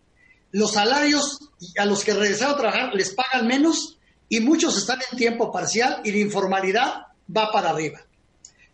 los 0.53 0.73
salarios 0.73 1.39
a 1.79 1.85
los 1.85 2.05
que 2.05 2.15
regresaron 2.15 2.55
a 2.55 2.59
trabajar 2.59 2.95
les 2.95 3.15
pagan 3.15 3.47
menos 3.47 3.99
y 4.29 4.41
muchos 4.41 4.77
están 4.77 4.99
en 5.11 5.19
tiempo 5.19 5.51
parcial 5.53 6.01
y 6.05 6.13
la 6.13 6.19
informalidad 6.19 7.07
va 7.35 7.51
para 7.53 7.71
arriba. 7.71 8.01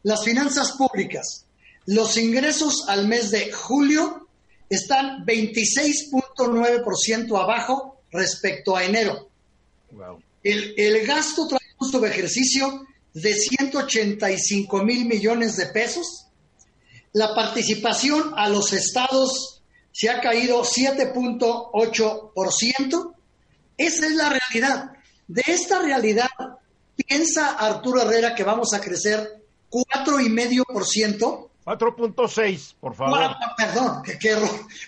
Las 0.03 0.25
finanzas 0.25 0.73
públicas, 0.73 1.44
los 1.87 2.17
ingresos 2.17 2.85
al 2.89 3.07
mes 3.09 3.31
de 3.31 3.53
julio 3.53 4.27
están 4.69 5.25
26.9% 5.27 7.41
abajo 7.41 8.01
respecto 8.11 8.77
a 8.77 8.85
enero. 8.85 9.31
El, 10.43 10.75
el, 10.77 11.07
gasto 11.07 11.47
trae 11.47 11.61
un 11.79 11.89
subejercicio 11.91 12.85
de 13.13 13.33
185 13.35 14.83
mil 14.83 15.07
millones 15.07 15.57
de 15.57 15.67
pesos. 15.67 16.27
La 17.13 17.33
participación 17.35 18.33
a 18.37 18.49
los 18.49 18.73
estados 18.73 19.63
se 19.93 20.11
ha 20.11 20.21
caído 20.21 20.65
7.8%. 20.65 23.15
Esa 23.77 24.07
es 24.07 24.13
la 24.13 24.31
realidad. 24.31 24.93
De 25.29 25.43
esta 25.47 25.81
realidad, 25.81 26.31
piensa 26.97 27.53
Arturo 27.53 28.03
Herrera 28.03 28.35
que 28.35 28.43
vamos 28.43 28.75
a 28.75 28.81
crecer 28.81 29.45
4,5%. 29.71 31.51
4.6, 31.65 32.75
por 32.79 32.95
favor. 32.95 33.19
perdón, 33.57 34.03
que, 34.03 34.35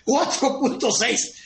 4.6. 0.05 1.43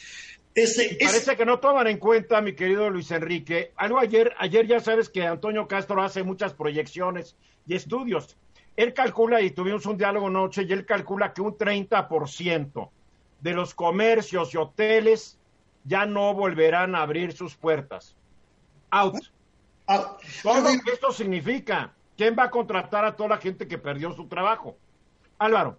Este, 0.52 0.99
Parece 1.00 1.37
que 1.37 1.46
no 1.46 1.60
toman 1.60 1.87
en 1.87 1.99
cuenta, 1.99 2.40
mi 2.40 2.54
querido 2.54 2.90
Luis 2.90 3.10
Enrique. 3.12 3.72
Algo 3.76 4.00
ayer, 4.00 4.34
ayer 4.38 4.66
ya 4.66 4.80
sabes 4.80 5.08
que 5.08 5.25
Antonio 5.25 5.68
Castro 5.68 6.02
hace 6.02 6.25
muchas 6.25 6.54
proyecciones 6.54 7.37
y 7.66 7.76
estudios. 7.76 8.37
Él 8.76 8.92
calcula, 8.92 9.40
y 9.40 9.50
tuvimos 9.50 9.87
un 9.87 9.96
diálogo 9.96 10.26
anoche, 10.26 10.64
y 10.64 10.72
él 10.72 10.84
calcula 10.84 11.32
que 11.32 11.42
un 11.42 11.56
30% 11.56 12.90
de 13.40 13.52
los 13.52 13.75
comercios 13.75 14.52
y 14.54 14.56
hoteles 14.56 15.38
ya 15.84 16.04
no 16.06 16.34
volverán 16.34 16.94
a 16.94 17.02
abrir 17.02 17.32
sus 17.32 17.56
puertas. 17.56 18.16
Out. 18.90 19.16
Todo 20.42 20.68
esto 20.92 21.12
significa. 21.12 21.92
¿Quién 22.16 22.37
va 22.38 22.44
a 22.44 22.50
contratar 22.50 23.04
a 23.04 23.16
toda 23.16 23.30
la 23.30 23.38
gente 23.38 23.66
que 23.66 23.78
perdió 23.78 24.12
su 24.12 24.26
trabajo? 24.28 24.76
Álvaro. 25.40 25.76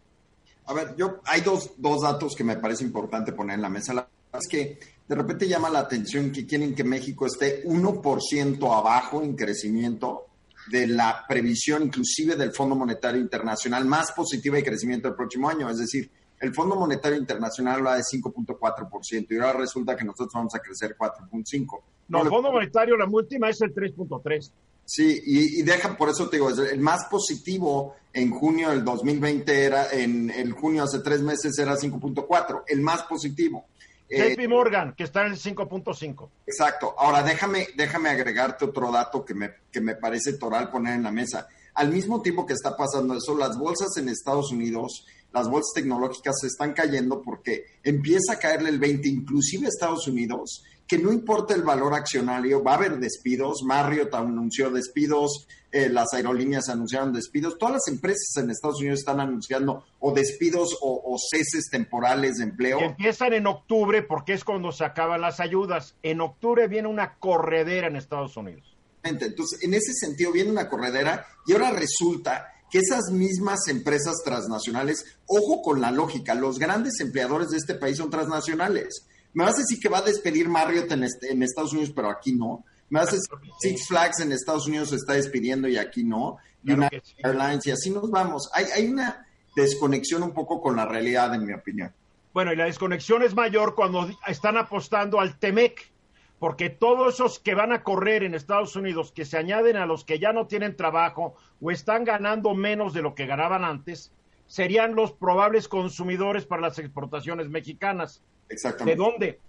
A 0.65 0.73
ver, 0.73 0.95
yo 0.95 1.21
hay 1.25 1.41
dos, 1.41 1.71
dos 1.77 2.01
datos 2.01 2.35
que 2.35 2.43
me 2.43 2.57
parece 2.57 2.83
importante 2.83 3.31
poner 3.31 3.55
en 3.55 3.61
la 3.61 3.69
mesa. 3.69 3.93
La 3.93 4.07
es 4.33 4.47
que 4.47 4.79
de 5.07 5.15
repente 5.15 5.47
llama 5.47 5.69
la 5.69 5.79
atención 5.79 6.31
que 6.31 6.45
quieren 6.45 6.73
que 6.73 6.83
México 6.83 7.25
esté 7.25 7.63
1% 7.65 8.77
abajo 8.77 9.21
en 9.21 9.35
crecimiento 9.35 10.27
de 10.69 10.87
la 10.87 11.25
previsión 11.27 11.83
inclusive 11.83 12.35
del 12.35 12.51
Fondo 12.51 12.75
Monetario 12.75 13.19
Internacional 13.19 13.85
más 13.85 14.11
positiva 14.11 14.55
de 14.55 14.63
crecimiento 14.63 15.07
el 15.07 15.15
próximo 15.15 15.49
año. 15.49 15.69
Es 15.69 15.79
decir, 15.79 16.09
el 16.39 16.53
Fondo 16.53 16.75
Monetario 16.75 17.17
Internacional 17.17 17.75
habla 17.77 17.95
de 17.95 18.01
5.4% 18.01 19.27
y 19.29 19.37
ahora 19.37 19.59
resulta 19.59 19.95
que 19.95 20.05
nosotros 20.05 20.33
vamos 20.33 20.55
a 20.55 20.59
crecer 20.59 20.95
4.5%. 20.97 21.81
No, 22.07 22.23
el 22.23 22.29
Fondo 22.29 22.51
Monetario, 22.51 22.97
la 22.97 23.05
última 23.05 23.49
es 23.49 23.61
el 23.61 23.73
3.3%. 23.73 24.51
Sí, 24.85 25.21
y, 25.25 25.61
deja, 25.61 25.95
por 25.95 26.09
eso 26.09 26.29
te 26.29 26.37
digo, 26.37 26.49
el 26.49 26.79
más 26.79 27.05
positivo 27.05 27.95
en 28.13 28.31
junio 28.31 28.69
del 28.71 28.83
2020 28.83 29.63
era, 29.63 29.89
en 29.91 30.29
el 30.29 30.51
junio 30.51 30.83
hace 30.83 30.99
tres 30.99 31.21
meses 31.21 31.57
era 31.57 31.75
5.4, 31.75 32.63
el 32.67 32.81
más 32.81 33.03
positivo. 33.03 33.65
JP 34.09 34.39
eh, 34.39 34.47
Morgan, 34.49 34.93
que 34.93 35.05
está 35.05 35.25
en 35.25 35.31
el 35.31 35.37
5.5. 35.37 36.29
Exacto. 36.45 36.93
Ahora, 36.97 37.23
déjame, 37.23 37.69
déjame 37.77 38.09
agregarte 38.09 38.65
otro 38.65 38.91
dato 38.91 39.23
que 39.23 39.33
me, 39.33 39.51
que 39.71 39.79
me 39.79 39.95
parece 39.95 40.33
toral 40.33 40.69
poner 40.69 40.95
en 40.95 41.03
la 41.03 41.11
mesa. 41.11 41.47
Al 41.75 41.89
mismo 41.89 42.21
tiempo 42.21 42.45
que 42.45 42.53
está 42.53 42.75
pasando 42.75 43.15
eso, 43.15 43.37
las 43.37 43.57
bolsas 43.57 43.95
en 43.95 44.09
Estados 44.09 44.51
Unidos 44.51 45.05
las 45.33 45.49
bolsas 45.49 45.71
tecnológicas 45.73 46.35
se 46.41 46.47
están 46.47 46.73
cayendo 46.73 47.21
porque 47.21 47.65
empieza 47.83 48.33
a 48.33 48.39
caerle 48.39 48.69
el 48.69 48.79
20, 48.79 49.07
inclusive 49.07 49.67
Estados 49.67 50.07
Unidos, 50.07 50.63
que 50.91 50.97
no 50.97 51.13
importa 51.13 51.53
el 51.53 51.63
valor 51.63 51.93
accionario, 51.93 52.61
va 52.61 52.73
a 52.73 52.75
haber 52.75 52.99
despidos, 52.99 53.63
Marriott 53.63 54.13
anunció 54.13 54.69
despidos, 54.69 55.47
eh, 55.71 55.87
las 55.87 56.13
aerolíneas 56.13 56.67
anunciaron 56.67 57.13
despidos, 57.13 57.57
todas 57.57 57.75
las 57.75 57.87
empresas 57.87 58.35
en 58.35 58.49
Estados 58.49 58.81
Unidos 58.81 58.99
están 58.99 59.21
anunciando 59.21 59.85
o 59.99 60.11
despidos 60.11 60.77
o, 60.81 61.15
ceses 61.31 61.69
temporales 61.71 62.39
de 62.39 62.43
empleo. 62.43 62.81
empiezan 62.81 63.31
en 63.31 63.47
octubre 63.47 64.01
porque 64.01 64.33
es 64.33 64.43
cuando 64.43 64.73
se 64.73 64.83
acaban 64.83 65.21
las 65.21 65.39
ayudas. 65.39 65.95
En 66.03 66.19
octubre 66.19 66.67
viene 66.67 66.89
una 66.89 67.13
corredera 67.19 67.87
en 67.87 67.95
Estados 67.95 68.35
Unidos. 68.35 68.75
Entonces, 69.01 69.63
en 69.63 69.73
ese 69.73 69.93
sentido 69.93 70.33
viene 70.33 70.51
una 70.51 70.67
corredera 70.67 71.25
y 71.47 71.53
ahora 71.53 71.71
resulta 71.71 72.51
que 72.69 72.79
esas 72.79 73.11
mismas 73.11 73.69
empresas 73.69 74.17
transnacionales, 74.25 75.05
ojo 75.25 75.61
con 75.61 75.79
la 75.79 75.91
lógica, 75.91 76.35
los 76.35 76.59
grandes 76.59 76.99
empleadores 76.99 77.51
de 77.51 77.59
este 77.59 77.75
país 77.75 77.95
son 77.95 78.09
transnacionales. 78.09 79.07
Me 79.33 79.43
vas 79.43 79.55
a 79.55 79.61
decir 79.61 79.79
que 79.79 79.89
va 79.89 79.99
a 79.99 80.03
despedir 80.03 80.49
Marriott 80.49 80.91
en, 80.91 81.03
este, 81.03 81.31
en 81.31 81.41
Estados 81.43 81.73
Unidos, 81.73 81.91
pero 81.95 82.09
aquí 82.09 82.33
no. 82.33 82.65
Me 82.89 82.99
vas 82.99 83.09
a 83.09 83.15
decir 83.15 83.29
que 83.41 83.69
Six 83.69 83.87
Flags 83.87 84.19
en 84.19 84.31
Estados 84.31 84.67
Unidos 84.67 84.89
se 84.89 84.97
está 84.97 85.13
despidiendo 85.13 85.67
y 85.67 85.77
aquí 85.77 86.03
no. 86.03 86.37
United 86.63 87.01
Airlines 87.23 87.65
y 87.65 87.71
así 87.71 87.89
nos 87.89 88.09
vamos. 88.11 88.49
Hay, 88.53 88.65
hay 88.75 88.87
una 88.87 89.25
desconexión 89.55 90.23
un 90.23 90.33
poco 90.33 90.61
con 90.61 90.75
la 90.75 90.85
realidad, 90.85 91.33
en 91.33 91.45
mi 91.45 91.53
opinión. 91.53 91.93
Bueno, 92.33 92.53
y 92.53 92.55
la 92.55 92.65
desconexión 92.65 93.23
es 93.23 93.35
mayor 93.35 93.75
cuando 93.75 94.09
están 94.25 94.57
apostando 94.57 95.19
al 95.19 95.37
TEMEC, 95.37 95.91
porque 96.39 96.69
todos 96.69 97.15
esos 97.15 97.39
que 97.39 97.55
van 97.55 97.73
a 97.73 97.83
correr 97.83 98.23
en 98.23 98.35
Estados 98.35 98.75
Unidos, 98.75 99.11
que 99.11 99.25
se 99.25 99.37
añaden 99.37 99.75
a 99.75 99.85
los 99.85 100.05
que 100.05 100.17
ya 100.17 100.31
no 100.31 100.47
tienen 100.47 100.77
trabajo 100.77 101.35
o 101.59 101.71
están 101.71 102.05
ganando 102.05 102.53
menos 102.53 102.93
de 102.93 103.01
lo 103.01 103.15
que 103.15 103.25
ganaban 103.25 103.65
antes, 103.65 104.11
serían 104.47 104.95
los 104.95 105.11
probables 105.11 105.67
consumidores 105.67 106.45
para 106.45 106.61
las 106.61 106.79
exportaciones 106.79 107.49
mexicanas. 107.49 108.21
Exactamente. 108.51 108.97
¿De 108.97 109.03
dónde? 109.03 109.39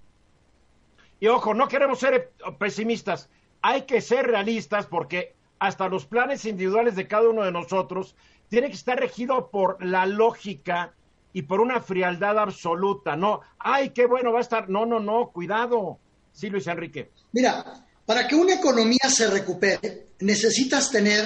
Y 1.21 1.29
ojo, 1.29 1.55
no 1.55 1.69
queremos 1.69 2.01
ser 2.01 2.33
pesimistas, 2.59 3.29
hay 3.61 3.83
que 3.83 4.01
ser 4.01 4.27
realistas 4.27 4.87
porque 4.87 5.35
hasta 5.59 5.89
los 5.89 6.07
planes 6.07 6.45
individuales 6.45 6.97
de 6.97 7.07
cada 7.07 7.29
uno 7.29 7.45
de 7.45 7.53
nosotros 7.53 8.17
tiene 8.49 8.69
que 8.69 8.75
estar 8.75 8.99
regido 8.99 9.51
por 9.51 9.85
la 9.85 10.07
lógica 10.07 10.95
y 11.33 11.43
por 11.43 11.61
una 11.61 11.81
frialdad 11.81 12.39
absoluta. 12.39 13.17
No, 13.17 13.41
ay, 13.59 13.91
qué 13.91 14.07
bueno 14.07 14.33
va 14.33 14.39
a 14.39 14.43
estar. 14.43 14.69
No, 14.69 14.85
no, 14.85 15.01
no, 15.01 15.31
cuidado. 15.31 15.99
Sí, 16.33 16.51
Luis 16.51 16.67
Enrique. 16.67 17.11
Mira, 17.33 17.85
para 18.05 18.27
que 18.27 18.35
una 18.35 18.55
economía 18.55 19.09
se 19.09 19.29
recupere, 19.29 20.09
necesitas 20.21 20.91
tener 20.91 21.25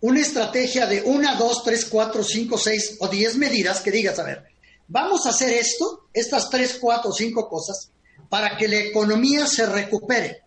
una 0.00 0.20
estrategia 0.20 0.86
de 0.86 1.02
una, 1.02 1.34
dos, 1.34 1.62
tres, 1.64 1.84
cuatro, 1.86 2.22
cinco, 2.22 2.56
seis 2.56 2.96
o 3.00 3.08
diez 3.08 3.36
medidas 3.36 3.80
que 3.80 3.90
digas, 3.90 4.18
a 4.18 4.24
ver, 4.24 4.44
vamos 4.88 5.26
a 5.26 5.30
hacer 5.30 5.52
esto, 5.52 6.08
estas 6.12 6.50
tres, 6.50 6.78
cuatro, 6.80 7.12
cinco 7.12 7.48
cosas, 7.48 7.90
para 8.28 8.56
que 8.56 8.68
la 8.68 8.76
economía 8.76 9.46
se 9.46 9.66
recupere. 9.66 10.42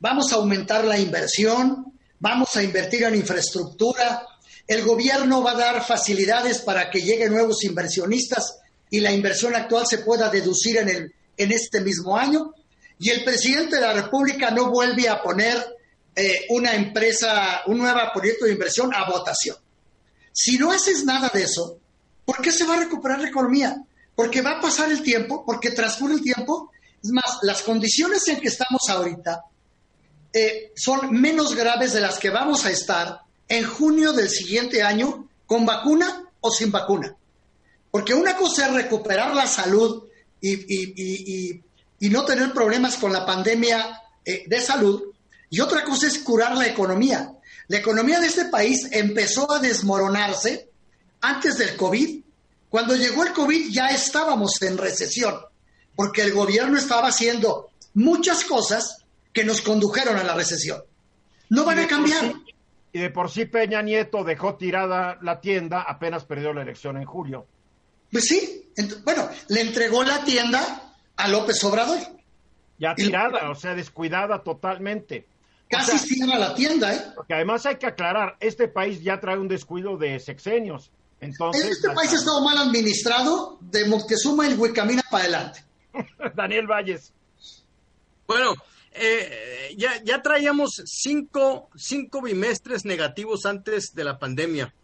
Vamos 0.00 0.32
a 0.32 0.36
aumentar 0.36 0.84
la 0.84 0.98
inversión, 0.98 1.92
vamos 2.18 2.54
a 2.56 2.62
invertir 2.62 3.04
en 3.04 3.16
infraestructura, 3.16 4.26
el 4.66 4.82
gobierno 4.84 5.42
va 5.42 5.52
a 5.52 5.56
dar 5.56 5.84
facilidades 5.84 6.58
para 6.58 6.90
que 6.90 7.00
lleguen 7.00 7.32
nuevos 7.32 7.64
inversionistas 7.64 8.58
y 8.90 9.00
la 9.00 9.12
inversión 9.12 9.54
actual 9.54 9.86
se 9.86 9.98
pueda 9.98 10.28
deducir 10.28 10.76
en, 10.76 10.88
el, 10.88 11.14
en 11.36 11.52
este 11.52 11.80
mismo 11.80 12.16
año 12.16 12.52
y 12.98 13.10
el 13.10 13.24
presidente 13.24 13.76
de 13.76 13.82
la 13.82 13.92
República 13.94 14.50
no 14.50 14.70
vuelve 14.70 15.08
a 15.08 15.20
poner 15.20 15.56
eh, 16.14 16.46
una 16.50 16.74
empresa, 16.74 17.62
un 17.66 17.78
nuevo 17.78 17.98
proyecto 18.14 18.44
de 18.44 18.52
inversión 18.52 18.94
a 18.94 19.10
votación. 19.10 19.56
Si 20.32 20.56
no 20.56 20.70
haces 20.70 21.04
nada 21.04 21.30
de 21.32 21.42
eso, 21.42 21.78
¿Por 22.24 22.40
qué 22.40 22.52
se 22.52 22.64
va 22.64 22.74
a 22.74 22.80
recuperar 22.80 23.20
la 23.20 23.28
economía? 23.28 23.82
Porque 24.14 24.42
va 24.42 24.58
a 24.58 24.60
pasar 24.60 24.90
el 24.90 25.02
tiempo, 25.02 25.44
porque 25.44 25.70
transcurre 25.70 26.14
el 26.14 26.22
tiempo. 26.22 26.70
Es 27.02 27.10
más, 27.10 27.38
las 27.42 27.62
condiciones 27.62 28.26
en 28.28 28.40
que 28.40 28.48
estamos 28.48 28.82
ahorita 28.88 29.44
eh, 30.32 30.72
son 30.76 31.12
menos 31.12 31.54
graves 31.54 31.92
de 31.92 32.00
las 32.00 32.18
que 32.18 32.30
vamos 32.30 32.64
a 32.64 32.70
estar 32.70 33.22
en 33.48 33.64
junio 33.64 34.12
del 34.12 34.30
siguiente 34.30 34.82
año 34.82 35.28
con 35.46 35.66
vacuna 35.66 36.30
o 36.40 36.50
sin 36.50 36.70
vacuna. 36.70 37.14
Porque 37.90 38.14
una 38.14 38.36
cosa 38.36 38.66
es 38.66 38.72
recuperar 38.72 39.34
la 39.34 39.46
salud 39.46 40.04
y, 40.40 41.60
no 42.08 42.24
tener 42.24 42.52
problemas 42.52 42.96
con 42.96 43.12
la 43.12 43.24
pandemia 43.24 44.00
eh, 44.24 44.44
de 44.46 44.60
salud, 44.60 45.02
y 45.50 45.60
otra 45.60 45.84
cosa 45.84 46.06
es 46.06 46.18
curar 46.18 46.56
la 46.56 46.66
economía. 46.66 47.32
La 47.68 47.78
economía 47.78 48.18
de 48.18 48.26
este 48.26 48.46
país 48.46 48.88
empezó 48.90 49.52
a 49.52 49.58
desmoronarse 49.58 50.71
antes 51.22 51.56
del 51.56 51.76
COVID. 51.76 52.20
Cuando 52.68 52.94
llegó 52.96 53.24
el 53.24 53.32
COVID 53.32 53.70
ya 53.70 53.88
estábamos 53.88 54.60
en 54.62 54.76
recesión, 54.76 55.34
porque 55.94 56.22
el 56.22 56.32
gobierno 56.32 56.78
estaba 56.78 57.08
haciendo 57.08 57.70
muchas 57.94 58.44
cosas 58.44 59.04
que 59.32 59.44
nos 59.44 59.60
condujeron 59.62 60.16
a 60.16 60.24
la 60.24 60.34
recesión. 60.34 60.82
No 61.48 61.64
van 61.64 61.78
a 61.78 61.86
cambiar. 61.86 62.34
y 62.92 62.98
de 62.98 63.10
por 63.10 63.30
sí 63.30 63.46
Peña 63.46 63.82
Nieto 63.82 64.24
dejó 64.24 64.56
tirada 64.56 65.18
la 65.22 65.40
tienda, 65.40 65.82
apenas 65.82 66.24
perdió 66.24 66.52
la 66.52 66.62
elección 66.62 66.96
en 66.96 67.04
julio. 67.04 67.46
Pues 68.10 68.24
sí, 68.24 68.70
bueno, 69.04 69.28
le 69.48 69.60
entregó 69.62 70.04
la 70.04 70.22
tienda 70.24 70.94
a 71.16 71.28
López 71.28 71.62
Obrador. 71.64 71.98
Ya 72.78 72.94
tirada, 72.94 73.50
o 73.50 73.54
sea, 73.54 73.74
descuidada 73.74 74.42
totalmente. 74.42 75.26
Casi 75.68 75.98
cierra 75.98 76.38
la 76.38 76.54
tienda, 76.54 76.94
¿eh? 76.94 77.00
Porque 77.14 77.32
además 77.32 77.64
hay 77.64 77.76
que 77.76 77.86
aclarar, 77.86 78.36
este 78.40 78.68
país 78.68 79.02
ya 79.02 79.20
trae 79.20 79.38
un 79.38 79.48
descuido 79.48 79.96
de 79.96 80.18
sexenios. 80.20 80.90
Entonces, 81.22 81.64
este 81.66 81.88
país 81.90 82.12
ha 82.12 82.16
estado 82.16 82.42
mal 82.42 82.58
administrado 82.58 83.56
de 83.60 83.86
Moctezuma 83.86 84.48
y 84.48 84.72
camina 84.72 85.02
para 85.08 85.22
adelante. 85.22 85.64
Daniel 86.34 86.66
Valles. 86.66 87.12
Bueno, 88.26 88.54
eh, 88.92 89.72
ya, 89.76 90.02
ya 90.02 90.20
traíamos 90.20 90.82
cinco, 90.84 91.70
cinco 91.76 92.22
bimestres 92.22 92.84
negativos 92.84 93.46
antes 93.46 93.94
de 93.94 94.02
la 94.02 94.18
pandemia. 94.18 94.74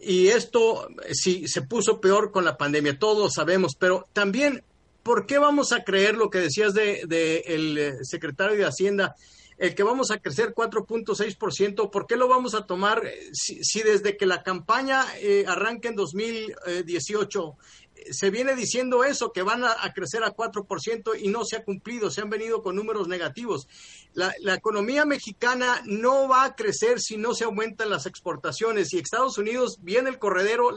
Y 0.00 0.28
esto 0.28 0.88
sí 1.12 1.46
se 1.46 1.60
puso 1.60 2.00
peor 2.00 2.32
con 2.32 2.46
la 2.46 2.56
pandemia, 2.56 2.98
todos 2.98 3.34
sabemos, 3.34 3.76
pero 3.78 4.08
también, 4.14 4.64
¿por 5.02 5.26
qué 5.26 5.36
vamos 5.38 5.72
a 5.72 5.84
creer 5.84 6.16
lo 6.16 6.30
que 6.30 6.38
decías 6.38 6.72
de, 6.72 7.02
de 7.06 7.44
el 7.46 7.78
eh, 7.78 7.94
secretario 8.02 8.56
de 8.56 8.64
Hacienda? 8.64 9.14
El 9.62 9.76
que 9.76 9.84
vamos 9.84 10.10
a 10.10 10.18
crecer 10.18 10.54
4.6%, 10.54 11.88
¿por 11.88 12.08
qué 12.08 12.16
lo 12.16 12.26
vamos 12.26 12.54
a 12.54 12.66
tomar 12.66 13.06
eh, 13.06 13.30
si, 13.32 13.82
desde 13.82 14.16
que 14.16 14.26
la 14.26 14.42
campaña 14.42 15.04
eh, 15.20 15.44
arranca 15.46 15.88
en 15.88 15.94
2018 15.94 17.56
se 18.10 18.30
viene 18.30 18.54
diciendo 18.54 19.04
eso, 19.04 19.32
que 19.32 19.42
van 19.42 19.64
a, 19.64 19.76
crecer 19.94 20.24
a 20.24 20.34
4% 20.34 21.12
y 21.20 21.28
no 21.28 21.44
se 21.44 21.56
ha 21.56 21.64
cumplido, 21.64 22.10
se 22.10 22.20
han 22.20 22.30
venido 22.30 22.62
con 22.62 22.76
números 22.76 23.08
negativos. 23.08 23.68
La, 24.14 24.32
economía 24.54 25.04
mexicana 25.04 25.82
no 25.86 26.28
va 26.28 26.44
a 26.44 26.54
crecer 26.54 27.00
si 27.00 27.16
no 27.16 27.34
se 27.34 27.44
aumentan 27.44 27.90
las 27.90 28.06
exportaciones 28.06 28.92
y 28.92 28.98
Estados 28.98 29.38
Unidos 29.38 29.78
viene 29.80 30.10
el 30.10 30.18
corredero, 30.18 30.70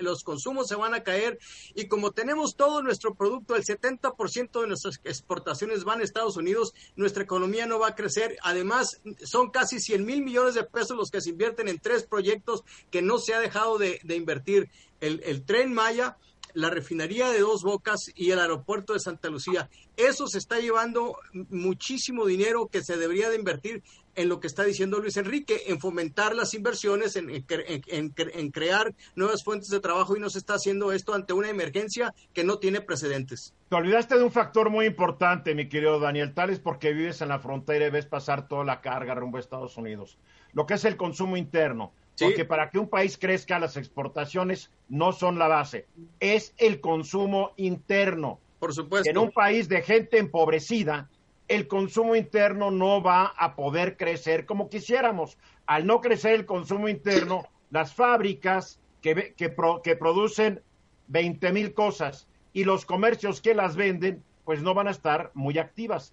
los 0.00 0.22
consumos 0.22 0.66
se 0.68 0.74
van 0.74 0.94
a 0.94 1.02
caer 1.02 1.38
y 1.74 1.86
como 1.86 2.10
tenemos 2.10 2.56
todo 2.56 2.82
nuestro 2.82 3.14
producto, 3.14 3.56
el 3.56 3.64
70% 3.64 4.60
de 4.60 4.66
nuestras 4.66 5.00
exportaciones 5.04 5.84
van 5.84 6.00
a 6.00 6.04
Estados 6.04 6.36
Unidos, 6.36 6.74
nuestra 6.96 7.22
economía 7.22 7.66
no 7.66 7.78
va 7.78 7.88
a 7.88 7.94
crecer. 7.94 8.36
Además, 8.42 9.00
son 9.24 9.50
casi 9.50 9.80
100 9.80 10.04
mil 10.04 10.22
millones 10.22 10.54
de 10.54 10.64
pesos 10.64 10.96
los 10.96 11.10
que 11.10 11.20
se 11.20 11.30
invierten 11.30 11.68
en 11.68 11.78
tres 11.78 12.04
proyectos 12.04 12.64
que 12.90 13.02
no 13.02 13.18
se 13.18 13.34
ha 13.34 13.40
dejado 13.40 13.78
de, 13.78 14.00
invertir. 14.08 14.70
El, 15.00 15.22
el 15.24 15.44
tren 15.46 15.72
Maya, 15.72 16.18
la 16.54 16.70
refinería 16.70 17.30
de 17.30 17.40
Dos 17.40 17.62
Bocas 17.62 18.10
y 18.14 18.30
el 18.30 18.40
aeropuerto 18.40 18.92
de 18.92 19.00
Santa 19.00 19.28
Lucía. 19.28 19.68
Eso 19.96 20.26
se 20.26 20.38
está 20.38 20.58
llevando 20.58 21.16
muchísimo 21.50 22.26
dinero 22.26 22.68
que 22.68 22.82
se 22.82 22.96
debería 22.96 23.28
de 23.30 23.36
invertir 23.36 23.82
en 24.16 24.28
lo 24.28 24.40
que 24.40 24.48
está 24.48 24.64
diciendo 24.64 24.98
Luis 24.98 25.16
Enrique, 25.16 25.62
en 25.68 25.80
fomentar 25.80 26.34
las 26.34 26.52
inversiones, 26.54 27.16
en, 27.16 27.30
en, 27.30 28.50
crear 28.50 28.94
nuevas 29.14 29.44
fuentes 29.44 29.68
de 29.68 29.80
trabajo 29.80 30.16
y 30.16 30.20
no 30.20 30.28
se 30.28 30.38
está 30.38 30.54
haciendo 30.54 30.92
esto 30.92 31.14
ante 31.14 31.32
una 31.32 31.48
emergencia 31.48 32.12
que 32.34 32.44
no 32.44 32.58
tiene 32.58 32.80
precedentes. 32.80 33.54
Te 33.68 33.76
olvidaste 33.76 34.18
de 34.18 34.24
un 34.24 34.32
factor 34.32 34.68
muy 34.68 34.86
importante, 34.86 35.54
mi 35.54 35.68
querido 35.68 36.00
Daniel, 36.00 36.34
tal 36.34 36.50
es 36.50 36.58
porque 36.58 36.92
vives 36.92 37.20
en 37.22 37.28
la 37.28 37.38
frontera 37.38 37.86
y 37.86 37.90
ves 37.90 38.06
pasar 38.06 38.48
toda 38.48 38.64
la 38.64 38.80
carga 38.80 39.14
rumbo 39.14 39.36
a 39.36 39.40
Estados 39.40 39.76
Unidos. 39.76 40.18
Lo 40.52 40.66
que 40.66 40.74
es 40.74 40.84
el 40.84 40.96
consumo 40.96 41.36
interno. 41.36 41.92
Porque 42.20 42.44
para 42.44 42.70
que 42.70 42.78
un 42.78 42.88
país 42.88 43.16
crezca, 43.18 43.58
las 43.58 43.76
exportaciones 43.76 44.70
no 44.88 45.12
son 45.12 45.38
la 45.38 45.48
base, 45.48 45.86
es 46.18 46.54
el 46.58 46.80
consumo 46.80 47.52
interno. 47.56 48.38
Por 48.58 48.74
supuesto. 48.74 49.08
En 49.08 49.18
un 49.18 49.30
país 49.30 49.68
de 49.68 49.82
gente 49.82 50.18
empobrecida, 50.18 51.08
el 51.48 51.66
consumo 51.66 52.14
interno 52.14 52.70
no 52.70 53.02
va 53.02 53.26
a 53.36 53.56
poder 53.56 53.96
crecer 53.96 54.46
como 54.46 54.68
quisiéramos. 54.68 55.38
Al 55.66 55.86
no 55.86 56.00
crecer 56.00 56.34
el 56.34 56.46
consumo 56.46 56.88
interno, 56.88 57.44
las 57.70 57.94
fábricas 57.94 58.78
que, 59.00 59.34
que, 59.36 59.54
que 59.82 59.96
producen 59.96 60.62
20 61.08 61.52
mil 61.52 61.74
cosas 61.74 62.26
y 62.52 62.64
los 62.64 62.84
comercios 62.84 63.40
que 63.40 63.54
las 63.54 63.76
venden, 63.76 64.22
pues 64.44 64.62
no 64.62 64.74
van 64.74 64.88
a 64.88 64.90
estar 64.92 65.30
muy 65.34 65.58
activas. 65.58 66.12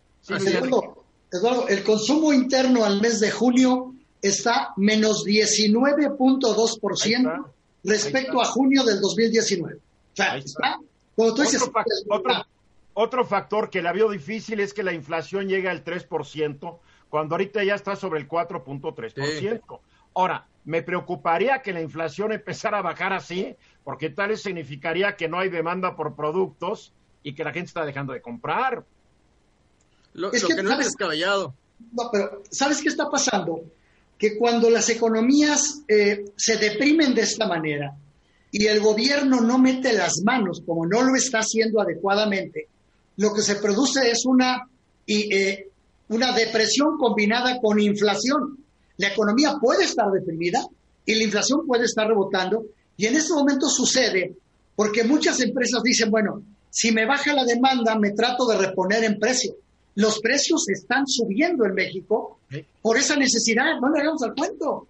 Eduardo, 1.32 1.68
el 1.68 1.84
consumo 1.84 2.32
interno 2.32 2.86
al 2.86 3.02
mes 3.02 3.20
de 3.20 3.32
junio 3.32 3.94
está 4.22 4.74
menos 4.78 5.26
19.2% 5.26 7.52
respecto 7.84 8.42
a 8.42 8.46
junio 8.46 8.84
del 8.84 9.02
2019. 9.02 9.76
O 9.76 9.80
sea, 10.14 10.38
está, 10.38 10.80
como 11.16 11.34
tú 11.34 11.42
dices, 11.44 11.64
otro, 12.94 13.26
factor 13.26 13.70
que 13.70 13.82
la 13.82 13.92
veo 13.94 14.10
difícil 14.10 14.60
es 14.60 14.74
que 14.74 14.84
la 14.84 14.94
inflación 14.94 15.48
llega 15.48 15.72
al 15.72 15.84
3%, 15.84 16.80
cuando 17.10 17.36
ahorita 17.36 17.64
ya 17.64 17.76
está 17.76 17.96
sobre 17.96 18.20
el 18.20 18.28
4.3%. 18.28 19.80
Ahora, 20.16 20.48
me 20.66 20.82
preocuparía 20.82 21.62
que 21.62 21.72
la 21.72 21.82
inflación 21.82 22.34
empezara 22.34 22.80
a 22.80 22.82
bajar 22.82 23.14
así, 23.14 23.56
porque 23.84 24.10
tal 24.10 24.30
vez 24.30 24.42
significaría 24.42 25.16
que 25.16 25.30
no 25.30 25.38
hay 25.40 25.50
demanda 25.50 25.96
por 25.96 26.16
productos 26.16 26.92
y 27.24 27.36
que 27.36 27.44
la 27.44 27.54
gente 27.54 27.68
está 27.68 27.86
dejando 27.86 28.14
de 28.14 28.22
comprar. 28.22 28.84
Lo, 30.14 30.32
que, 30.32 30.40
no 30.64 30.72
es 30.72 30.78
descabellado. 30.80 31.54
No, 31.94 32.10
pero 32.12 32.42
¿sabes 32.50 32.82
qué 32.82 32.90
está 32.90 33.08
pasando? 33.10 33.62
Que 34.18 34.38
cuando 34.38 34.70
las 34.70 34.90
economías 34.90 35.82
eh, 35.88 36.26
se 36.36 36.58
deprimen 36.58 37.14
de 37.14 37.22
esta 37.22 37.48
manera 37.48 37.96
y 38.52 38.66
el 38.66 38.80
gobierno 38.80 39.42
no 39.42 39.60
mete 39.60 39.94
las 39.94 40.22
manos 40.24 40.64
como 40.66 40.86
no 40.86 41.04
lo 41.04 41.16
está 41.16 41.40
haciendo 41.40 41.82
adecuadamente, 41.82 42.68
lo 43.18 43.34
que 43.34 43.42
se 43.42 43.56
produce 43.56 44.10
es 44.10 44.26
una, 44.26 44.68
eh, 45.06 45.70
una 46.10 46.32
depresión 46.32 46.98
combinada 46.98 47.60
con 47.62 47.80
inflación. 47.80 48.58
La 48.98 49.10
economía 49.10 49.56
puede 49.62 49.84
estar 49.84 50.10
deprimida 50.12 50.66
y 51.06 51.16
la 51.16 51.24
inflación 51.24 51.66
puede 51.68 51.86
estar 51.86 52.08
rebotando 52.08 52.66
y 52.96 53.06
en 53.06 53.16
este 53.16 53.34
momento 53.34 53.70
sucede 53.70 54.36
porque 54.76 55.04
muchas 55.04 55.40
empresas 55.42 55.82
dicen, 55.84 56.10
bueno, 56.10 56.44
si 56.70 56.92
me 56.92 57.06
baja 57.06 57.34
la 57.34 57.46
demanda, 57.46 57.98
me 57.98 58.12
trato 58.12 58.48
de 58.48 58.58
reponer 58.58 59.04
en 59.04 59.20
precio 59.20 59.56
los 59.98 60.20
precios 60.20 60.70
están 60.70 61.08
subiendo 61.08 61.66
en 61.66 61.74
México 61.74 62.40
por 62.84 62.98
esa 62.98 63.16
necesidad. 63.16 63.80
No 63.82 63.90
le 63.90 64.02
hagamos 64.02 64.22
al 64.22 64.36
cuento. 64.36 64.88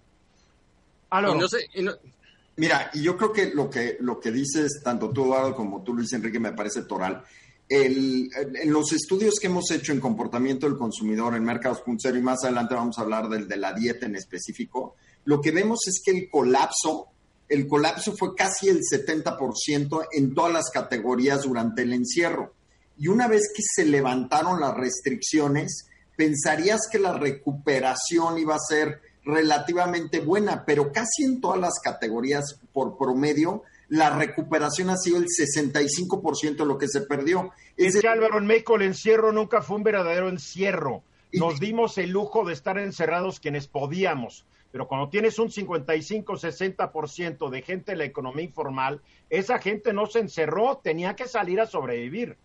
Mira, 2.56 2.90
y 2.92 3.02
yo 3.02 3.16
creo 3.16 3.32
que 3.32 3.50
lo 3.54 3.70
que 3.70 3.96
lo 4.00 4.20
que 4.20 4.30
dices, 4.30 4.82
tanto 4.84 5.08
tú, 5.10 5.24
Eduardo, 5.24 5.56
como 5.56 5.82
tú, 5.82 5.94
Luis 5.94 6.12
Enrique, 6.12 6.38
me 6.38 6.52
parece 6.52 6.82
toral. 6.82 7.24
en 7.70 8.28
los 8.70 8.92
estudios 8.92 9.36
que 9.40 9.46
hemos 9.46 9.70
hecho 9.70 9.92
en 9.92 10.00
comportamiento 10.00 10.68
del 10.68 10.76
consumidor 10.76 11.34
en 11.34 11.44
mercados 11.44 11.82
y 11.86 12.20
más 12.20 12.44
adelante 12.44 12.74
vamos 12.74 12.98
a 12.98 13.02
hablar 13.02 13.30
del 13.30 13.48
de 13.48 13.56
la 13.56 13.72
dieta 13.72 14.04
en 14.04 14.16
específico, 14.16 14.96
lo 15.24 15.40
que 15.40 15.52
vemos 15.52 15.86
es 15.86 16.02
que 16.04 16.10
el 16.10 16.28
colapso, 16.28 17.06
el 17.48 17.66
colapso 17.66 18.14
fue 18.14 18.34
casi 18.34 18.68
el 18.68 18.80
70% 18.80 20.06
en 20.12 20.34
todas 20.34 20.52
las 20.52 20.70
categorías 20.70 21.44
durante 21.44 21.82
el 21.82 21.94
encierro. 21.94 22.57
Y 22.98 23.08
una 23.08 23.28
vez 23.28 23.52
que 23.54 23.62
se 23.62 23.86
levantaron 23.86 24.60
las 24.60 24.74
restricciones, 24.74 25.88
pensarías 26.16 26.88
que 26.90 26.98
la 26.98 27.16
recuperación 27.16 28.38
iba 28.38 28.56
a 28.56 28.58
ser 28.58 29.00
relativamente 29.24 30.20
buena, 30.20 30.64
pero 30.64 30.92
casi 30.92 31.24
en 31.24 31.40
todas 31.40 31.60
las 31.60 31.80
categorías 31.80 32.60
por 32.72 32.98
promedio, 32.98 33.62
la 33.88 34.10
recuperación 34.10 34.90
ha 34.90 34.96
sido 34.96 35.18
el 35.18 35.26
65% 35.26 36.56
de 36.56 36.66
lo 36.66 36.76
que 36.76 36.88
se 36.88 37.02
perdió. 37.02 37.52
Es, 37.76 38.00
que 38.00 38.08
Álvaro, 38.08 38.38
en 38.38 38.46
México 38.46 38.74
el 38.76 38.82
encierro 38.82 39.30
nunca 39.32 39.62
fue 39.62 39.76
un 39.76 39.84
verdadero 39.84 40.28
encierro. 40.28 41.04
Nos 41.32 41.60
dimos 41.60 41.98
el 41.98 42.10
lujo 42.10 42.44
de 42.44 42.54
estar 42.54 42.78
encerrados 42.78 43.38
quienes 43.38 43.68
podíamos, 43.68 44.44
pero 44.72 44.88
cuando 44.88 45.08
tienes 45.08 45.38
un 45.38 45.50
55-60% 45.50 47.48
de 47.50 47.62
gente 47.62 47.92
en 47.92 47.98
la 47.98 48.04
economía 48.04 48.44
informal, 48.44 49.02
esa 49.30 49.58
gente 49.58 49.92
no 49.92 50.06
se 50.06 50.18
encerró, 50.20 50.80
tenía 50.82 51.14
que 51.16 51.28
salir 51.28 51.60
a 51.60 51.66
sobrevivir. 51.66 52.38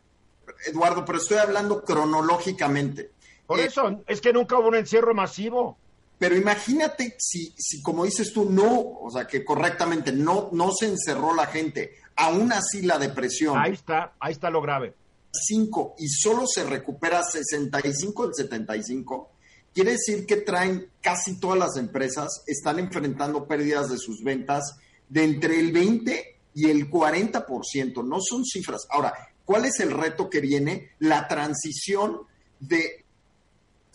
Eduardo, 0.66 1.06
pero 1.06 1.18
estoy 1.18 1.38
hablando 1.38 1.84
cronológicamente. 1.84 3.12
Por 3.46 3.60
eh, 3.60 3.66
eso, 3.66 4.04
es 4.08 4.22
que 4.22 4.34
nunca 4.34 4.58
hubo 4.58 4.70
un 4.70 4.76
encierro 4.76 5.14
masivo. 5.14 5.78
pero 6.18 6.36
imagínate 6.36 7.16
si, 7.20 7.54
si, 7.58 7.82
como 7.82 8.06
dices 8.06 8.32
tú, 8.34 8.50
no, 8.50 9.00
o 9.02 9.10
sea, 9.12 9.28
que 9.28 9.44
correctamente 9.44 10.12
no, 10.12 10.50
no 10.54 10.72
se 10.72 10.88
encerró 10.88 11.36
la 11.36 11.48
gente, 11.48 11.98
aún 12.16 12.54
así 12.54 12.82
la 12.82 12.98
depresión. 12.98 13.58
Ahí 13.58 13.74
está, 13.74 14.14
ahí 14.20 14.32
está 14.32 14.50
lo 14.50 14.62
grave. 14.62 14.96
5 15.34 15.96
y 15.98 16.08
solo 16.08 16.46
se 16.46 16.64
recupera 16.64 17.24
65 17.24 18.28
del 18.28 18.36
75, 18.36 19.32
quiere 19.74 19.92
decir 19.92 20.26
que 20.26 20.38
traen 20.38 20.90
casi 21.02 21.40
todas 21.40 21.58
las 21.58 21.76
empresas, 21.78 22.44
están 22.48 22.80
enfrentando 22.80 23.48
pérdidas 23.48 23.90
de 23.90 23.98
sus 23.98 24.24
ventas 24.24 24.78
de 25.10 25.24
entre 25.24 25.60
el 25.60 25.72
20 25.72 26.40
y 26.56 26.70
el 26.70 26.90
40%, 26.90 28.06
no 28.06 28.20
son 28.22 28.46
cifras. 28.46 28.86
Ahora, 28.90 29.14
¿cuál 29.46 29.66
es 29.66 29.80
el 29.80 29.92
reto 29.92 30.30
que 30.30 30.42
viene? 30.42 30.92
La 31.00 31.28
transición 31.28 32.22
de 32.60 33.04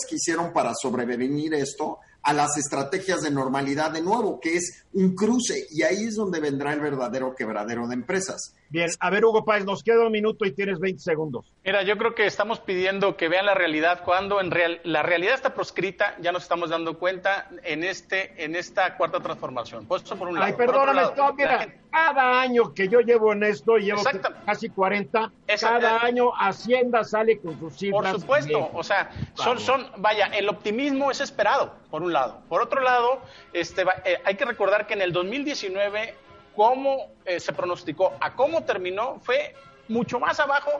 que 0.08 0.16
hicieron 0.16 0.52
para 0.52 0.72
sobrevenir 0.80 1.54
esto 1.54 1.98
a 2.22 2.32
las 2.32 2.56
estrategias 2.56 3.22
de 3.22 3.30
normalidad 3.30 3.90
de 3.90 4.02
nuevo, 4.02 4.38
que 4.40 4.56
es 4.56 4.84
un 4.92 5.14
cruce, 5.14 5.66
y 5.70 5.82
ahí 5.82 6.04
es 6.04 6.14
donde 6.14 6.40
vendrá 6.40 6.72
el 6.72 6.80
verdadero 6.80 7.34
quebradero 7.34 7.88
de 7.88 7.94
empresas. 7.94 8.54
Bien, 8.70 8.90
a 9.00 9.10
ver, 9.10 9.24
Hugo 9.24 9.44
Páez, 9.46 9.64
nos 9.64 9.82
queda 9.82 10.04
un 10.04 10.12
minuto 10.12 10.44
y 10.44 10.52
tienes 10.52 10.78
20 10.78 11.00
segundos. 11.00 11.50
Mira, 11.64 11.82
yo 11.82 11.96
creo 11.96 12.14
que 12.14 12.26
estamos 12.26 12.60
pidiendo 12.60 13.16
que 13.16 13.28
vean 13.28 13.46
la 13.46 13.54
realidad 13.54 14.02
cuando 14.04 14.40
en 14.40 14.50
real, 14.50 14.80
la 14.84 15.02
realidad 15.02 15.34
está 15.34 15.54
proscrita, 15.54 16.14
ya 16.20 16.32
nos 16.32 16.42
estamos 16.42 16.68
dando 16.68 16.98
cuenta 16.98 17.48
en 17.64 17.82
este 17.82 18.44
en 18.44 18.54
esta 18.54 18.96
cuarta 18.96 19.20
transformación. 19.20 19.86
Pues 19.86 20.02
eso 20.02 20.16
por 20.16 20.28
un 20.28 20.34
lado. 20.34 20.46
Ay, 20.46 20.52
perdóname, 20.52 21.00
lado, 21.00 21.34
mira, 21.34 21.66
cada 21.90 22.42
año 22.42 22.74
que 22.74 22.88
yo 22.88 23.00
llevo 23.00 23.32
en 23.32 23.44
esto, 23.44 23.78
y 23.78 23.86
llevo 23.86 24.02
casi 24.44 24.68
40, 24.68 25.32
cada 25.60 25.96
eh, 25.96 26.00
año 26.02 26.32
Hacienda 26.38 27.04
sale 27.04 27.38
con 27.38 27.58
sus 27.58 27.74
cifras. 27.74 28.12
Por 28.12 28.20
supuesto, 28.20 28.70
o 28.74 28.82
sea, 28.82 29.10
son, 29.34 29.58
son, 29.58 29.86
vaya, 29.96 30.26
el 30.26 30.46
optimismo 30.48 31.10
es 31.10 31.22
esperado, 31.22 31.74
por 31.90 32.02
un 32.02 32.12
lado. 32.12 32.42
Por 32.48 32.60
otro 32.60 32.82
lado, 32.82 33.22
este, 33.54 33.82
eh, 34.04 34.18
hay 34.24 34.34
que 34.34 34.44
recordar 34.44 34.86
que 34.86 34.92
en 34.92 35.02
el 35.02 35.12
2019 35.12 36.27
cómo 36.58 37.12
eh, 37.24 37.38
se 37.38 37.52
pronosticó 37.52 38.14
a 38.20 38.34
cómo 38.34 38.64
terminó 38.64 39.20
fue 39.20 39.54
mucho 39.86 40.18
más 40.18 40.40
abajo 40.40 40.72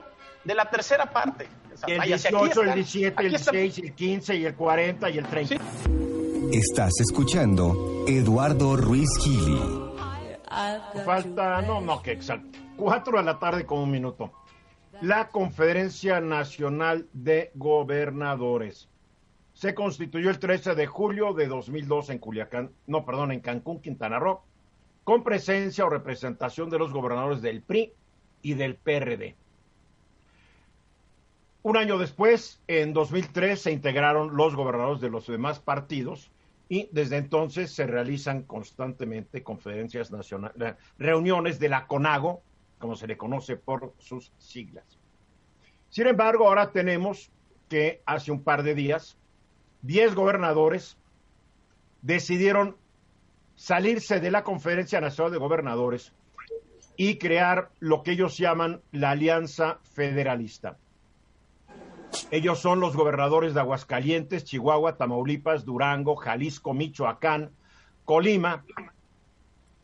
de 0.43 0.53
la 0.53 0.69
tercera 0.69 1.05
parte. 1.05 1.47
el 1.87 2.01
18, 2.01 2.63
el 2.63 2.73
17, 2.73 3.23
el 3.23 3.29
16, 3.29 3.77
el 3.77 3.95
15 3.95 4.35
y 4.35 4.45
el 4.45 4.55
40 4.55 5.09
y 5.09 5.17
el 5.17 5.25
30. 5.25 5.55
Estás 6.51 6.99
escuchando 6.99 8.03
Eduardo 8.09 8.75
Ruiz 8.75 9.07
Gili. 9.21 9.57
Falta, 11.05 11.61
no, 11.61 11.79
no, 11.79 12.01
que 12.01 12.11
exacto. 12.11 12.59
4 12.75 13.17
de 13.17 13.23
la 13.23 13.39
tarde 13.39 13.65
con 13.65 13.79
un 13.79 13.89
minuto. 13.89 14.33
La 15.01 15.29
Conferencia 15.29 16.19
Nacional 16.19 17.07
de 17.13 17.51
Gobernadores 17.55 18.89
se 19.53 19.73
constituyó 19.73 20.29
el 20.29 20.39
13 20.39 20.75
de 20.75 20.87
julio 20.87 21.33
de 21.33 21.47
2002 21.47 22.09
en 22.09 22.17
Culiacán, 22.17 22.71
no, 22.85 23.05
perdón, 23.05 23.31
en 23.31 23.39
Cancún, 23.39 23.81
Quintana 23.81 24.19
Roo 24.19 24.41
con 25.09 25.23
presencia 25.23 25.85
o 25.85 25.89
representación 25.89 26.69
de 26.69 26.77
los 26.77 26.93
gobernadores 26.93 27.41
del 27.41 27.63
PRI 27.63 27.91
y 28.43 28.53
del 28.53 28.75
PRD. 28.75 29.35
Un 31.63 31.77
año 31.77 31.97
después, 31.97 32.61
en 32.67 32.93
2003, 32.93 33.59
se 33.59 33.71
integraron 33.71 34.37
los 34.37 34.55
gobernadores 34.55 35.01
de 35.01 35.09
los 35.09 35.25
demás 35.25 35.59
partidos 35.59 36.29
y 36.69 36.89
desde 36.91 37.17
entonces 37.17 37.71
se 37.71 37.87
realizan 37.87 38.43
constantemente 38.43 39.41
conferencias 39.41 40.11
nacionales, 40.11 40.55
eh, 40.61 40.75
reuniones 40.99 41.57
de 41.57 41.69
la 41.69 41.87
CONAGO, 41.87 42.43
como 42.77 42.95
se 42.95 43.07
le 43.07 43.17
conoce 43.17 43.57
por 43.57 43.95
sus 43.97 44.31
siglas. 44.37 44.99
Sin 45.89 46.05
embargo, 46.05 46.47
ahora 46.47 46.71
tenemos 46.71 47.31
que 47.67 48.03
hace 48.05 48.31
un 48.31 48.43
par 48.43 48.61
de 48.61 48.75
días, 48.75 49.17
10 49.81 50.13
gobernadores 50.13 50.99
decidieron 52.03 52.77
salirse 53.59 54.21
de 54.21 54.31
la 54.31 54.45
Conferencia 54.45 55.01
Nacional 55.01 55.33
de 55.33 55.37
Gobernadores 55.37 56.13
y 56.95 57.17
crear 57.17 57.71
lo 57.79 58.03
que 58.03 58.11
ellos 58.11 58.37
llaman 58.37 58.79
la 58.93 59.11
Alianza 59.11 59.79
Federalista. 59.83 60.77
Ellos 62.31 62.59
son 62.59 62.79
los 62.79 62.95
gobernadores 62.95 63.53
de 63.53 63.59
Aguascalientes, 63.59 64.45
Chihuahua, 64.45 64.95
Tamaulipas, 64.95 65.65
Durango, 65.65 66.15
Jalisco, 66.15 66.73
Michoacán, 66.73 67.51
Colima, 68.05 68.63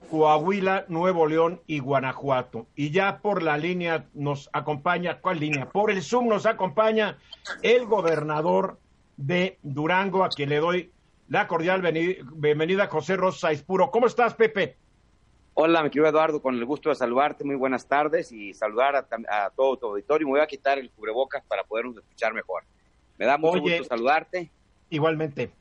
Coahuila, 0.10 0.86
Nuevo 0.88 1.28
León 1.28 1.60
y 1.68 1.80
Guanajuato. 1.80 2.68
Y 2.78 2.92
ya 2.92 3.18
por 3.18 3.44
la 3.44 3.58
línea 3.58 4.06
nos 4.14 4.50
acompaña, 4.54 5.20
¿cuál 5.20 5.42
línea? 5.42 5.70
Por 5.70 5.92
el 5.92 6.02
Zoom 6.02 6.30
nos 6.30 6.46
acompaña 6.46 7.18
el 7.62 7.86
gobernador 7.88 8.80
de 9.18 9.60
Durango, 9.64 10.24
a 10.24 10.30
quien 10.30 10.48
le 10.48 10.60
doy 10.60 10.92
la 11.28 11.48
cordial 11.48 11.82
bienvenida 12.36 12.88
José 12.88 13.16
Rosa 13.16 13.52
Ispuro. 13.52 13.90
¿Cómo 13.90 14.08
estás, 14.08 14.36
Pepe? 14.36 14.78
Hola, 15.56 15.82
mi 15.84 15.90
querido 15.90 16.08
Eduardo, 16.08 16.42
con 16.42 16.56
el 16.56 16.66
gusto 16.66 16.90
de 16.90 16.96
saludarte, 16.96 17.44
muy 17.44 17.56
buenas 17.56 17.88
tardes 17.88 18.32
y 18.32 18.54
saludar 18.54 18.96
a, 18.96 19.50
todo 19.56 19.78
tu 19.78 19.88
auditorio. 19.88 20.28
Me 20.28 20.34
voy 20.34 20.42
a 20.42 20.48
quitar 20.48 20.78
el 20.78 20.92
cubrebocas 20.92 21.44
para 21.46 21.64
podernos 21.64 21.98
escuchar 21.98 22.34
mejor. 22.34 22.64
Me 23.18 23.26
da 23.26 23.38
mucho 23.38 23.62
gusto 23.62 23.86
saludarte. 23.86 24.52
Igualmente. 24.90 25.52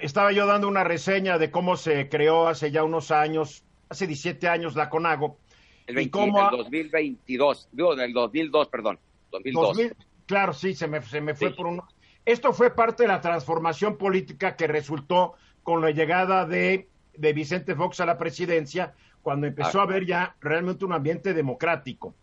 estaba 0.00 0.32
yo 0.32 0.46
dando 0.46 0.68
una 0.68 0.84
reseña 0.84 1.38
de 1.38 1.50
cómo 1.50 1.76
se 1.76 2.08
creó 2.08 2.48
hace 2.48 2.70
ya 2.70 2.82
unos 2.84 3.12
años, 3.12 3.64
hace 3.88 4.06
17 4.06 4.48
años 4.48 4.74
la 4.74 4.90
CONAGO. 4.90 5.38
El, 5.86 6.10
2022, 6.10 7.68
digo, 7.72 7.94
del 7.94 8.12
2002, 8.12 8.68
perdón. 8.68 8.98
2002. 9.30 9.92
claro, 10.26 10.52
sí, 10.52 10.74
se 10.74 10.88
me, 10.88 11.00
se 11.02 11.20
me 11.20 11.34
fue 11.34 11.50
por 11.50 11.66
un 11.66 11.82
esto 12.24 12.52
fue 12.52 12.70
parte 12.74 13.02
de 13.02 13.08
la 13.08 13.20
transformación 13.20 13.98
política 13.98 14.56
que 14.56 14.66
resultó 14.66 15.34
con 15.62 15.80
la 15.82 15.90
llegada 15.90 16.46
de, 16.46 16.88
Vicente 17.16 17.74
Fox 17.74 18.00
a 18.00 18.06
la 18.06 18.18
presidencia, 18.18 18.94
cuando 19.22 19.46
empezó 19.46 19.80
a 19.80 19.84
haber 19.84 20.04
ya 20.04 20.36
realmente 20.40 20.84
un 20.84 20.92
ambiente 20.92 21.32
democrático. 21.32 22.14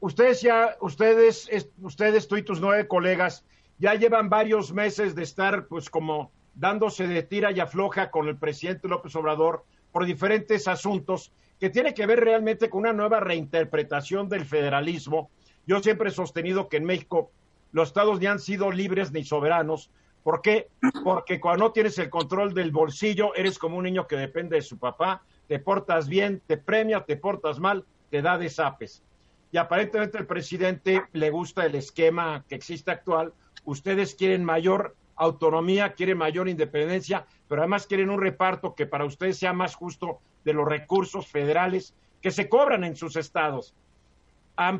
ustedes 0.00 0.42
ya, 0.42 0.76
ustedes, 0.80 1.48
ustedes, 1.80 2.28
tú 2.28 2.36
y 2.36 2.42
tus 2.42 2.60
nueve 2.60 2.88
colegas, 2.88 3.44
ya 3.78 3.94
llevan 3.94 4.28
varios 4.28 4.72
meses 4.72 5.14
de 5.14 5.22
estar, 5.22 5.66
pues, 5.66 5.88
como 5.88 6.32
dándose 6.54 7.06
de 7.06 7.22
tira 7.22 7.52
y 7.52 7.60
afloja 7.60 8.10
con 8.10 8.26
el 8.26 8.36
presidente 8.36 8.88
López 8.88 9.14
Obrador 9.14 9.64
por 9.92 10.04
diferentes 10.04 10.66
asuntos 10.66 11.32
que 11.60 11.70
tiene 11.70 11.94
que 11.94 12.06
ver 12.06 12.20
realmente 12.20 12.68
con 12.68 12.80
una 12.80 12.92
nueva 12.92 13.20
reinterpretación 13.20 14.28
del 14.28 14.44
federalismo. 14.44 15.30
Yo 15.66 15.80
siempre 15.80 16.08
he 16.08 16.12
sostenido 16.12 16.68
que 16.68 16.78
en 16.78 16.84
México 16.84 17.30
los 17.72 17.88
estados 17.88 18.20
ni 18.20 18.26
han 18.26 18.38
sido 18.38 18.70
libres 18.70 19.12
ni 19.12 19.24
soberanos. 19.24 19.90
¿Por 20.22 20.42
qué? 20.42 20.68
Porque 21.04 21.40
cuando 21.40 21.66
no 21.66 21.72
tienes 21.72 21.98
el 21.98 22.10
control 22.10 22.52
del 22.52 22.70
bolsillo, 22.70 23.34
eres 23.34 23.58
como 23.58 23.78
un 23.78 23.84
niño 23.84 24.06
que 24.06 24.16
depende 24.16 24.56
de 24.56 24.62
su 24.62 24.78
papá, 24.78 25.22
te 25.46 25.58
portas 25.58 26.08
bien, 26.08 26.42
te 26.46 26.56
premia, 26.56 27.04
te 27.04 27.16
portas 27.16 27.58
mal, 27.58 27.84
te 28.10 28.20
da 28.20 28.36
desapes. 28.36 29.02
Y 29.50 29.56
aparentemente 29.56 30.18
el 30.18 30.26
presidente 30.26 31.02
le 31.12 31.30
gusta 31.30 31.64
el 31.64 31.74
esquema 31.74 32.44
que 32.48 32.54
existe 32.54 32.90
actual. 32.90 33.32
Ustedes 33.64 34.14
quieren 34.14 34.44
mayor 34.44 34.94
autonomía, 35.16 35.94
quieren 35.94 36.18
mayor 36.18 36.48
independencia, 36.48 37.26
pero 37.48 37.62
además 37.62 37.86
quieren 37.86 38.10
un 38.10 38.20
reparto 38.20 38.74
que 38.74 38.86
para 38.86 39.04
ustedes 39.04 39.38
sea 39.38 39.52
más 39.52 39.74
justo 39.74 40.20
de 40.44 40.52
los 40.52 40.68
recursos 40.68 41.26
federales 41.26 41.94
que 42.20 42.30
se 42.30 42.48
cobran 42.48 42.84
en 42.84 42.96
sus 42.96 43.16
estados. 43.16 43.74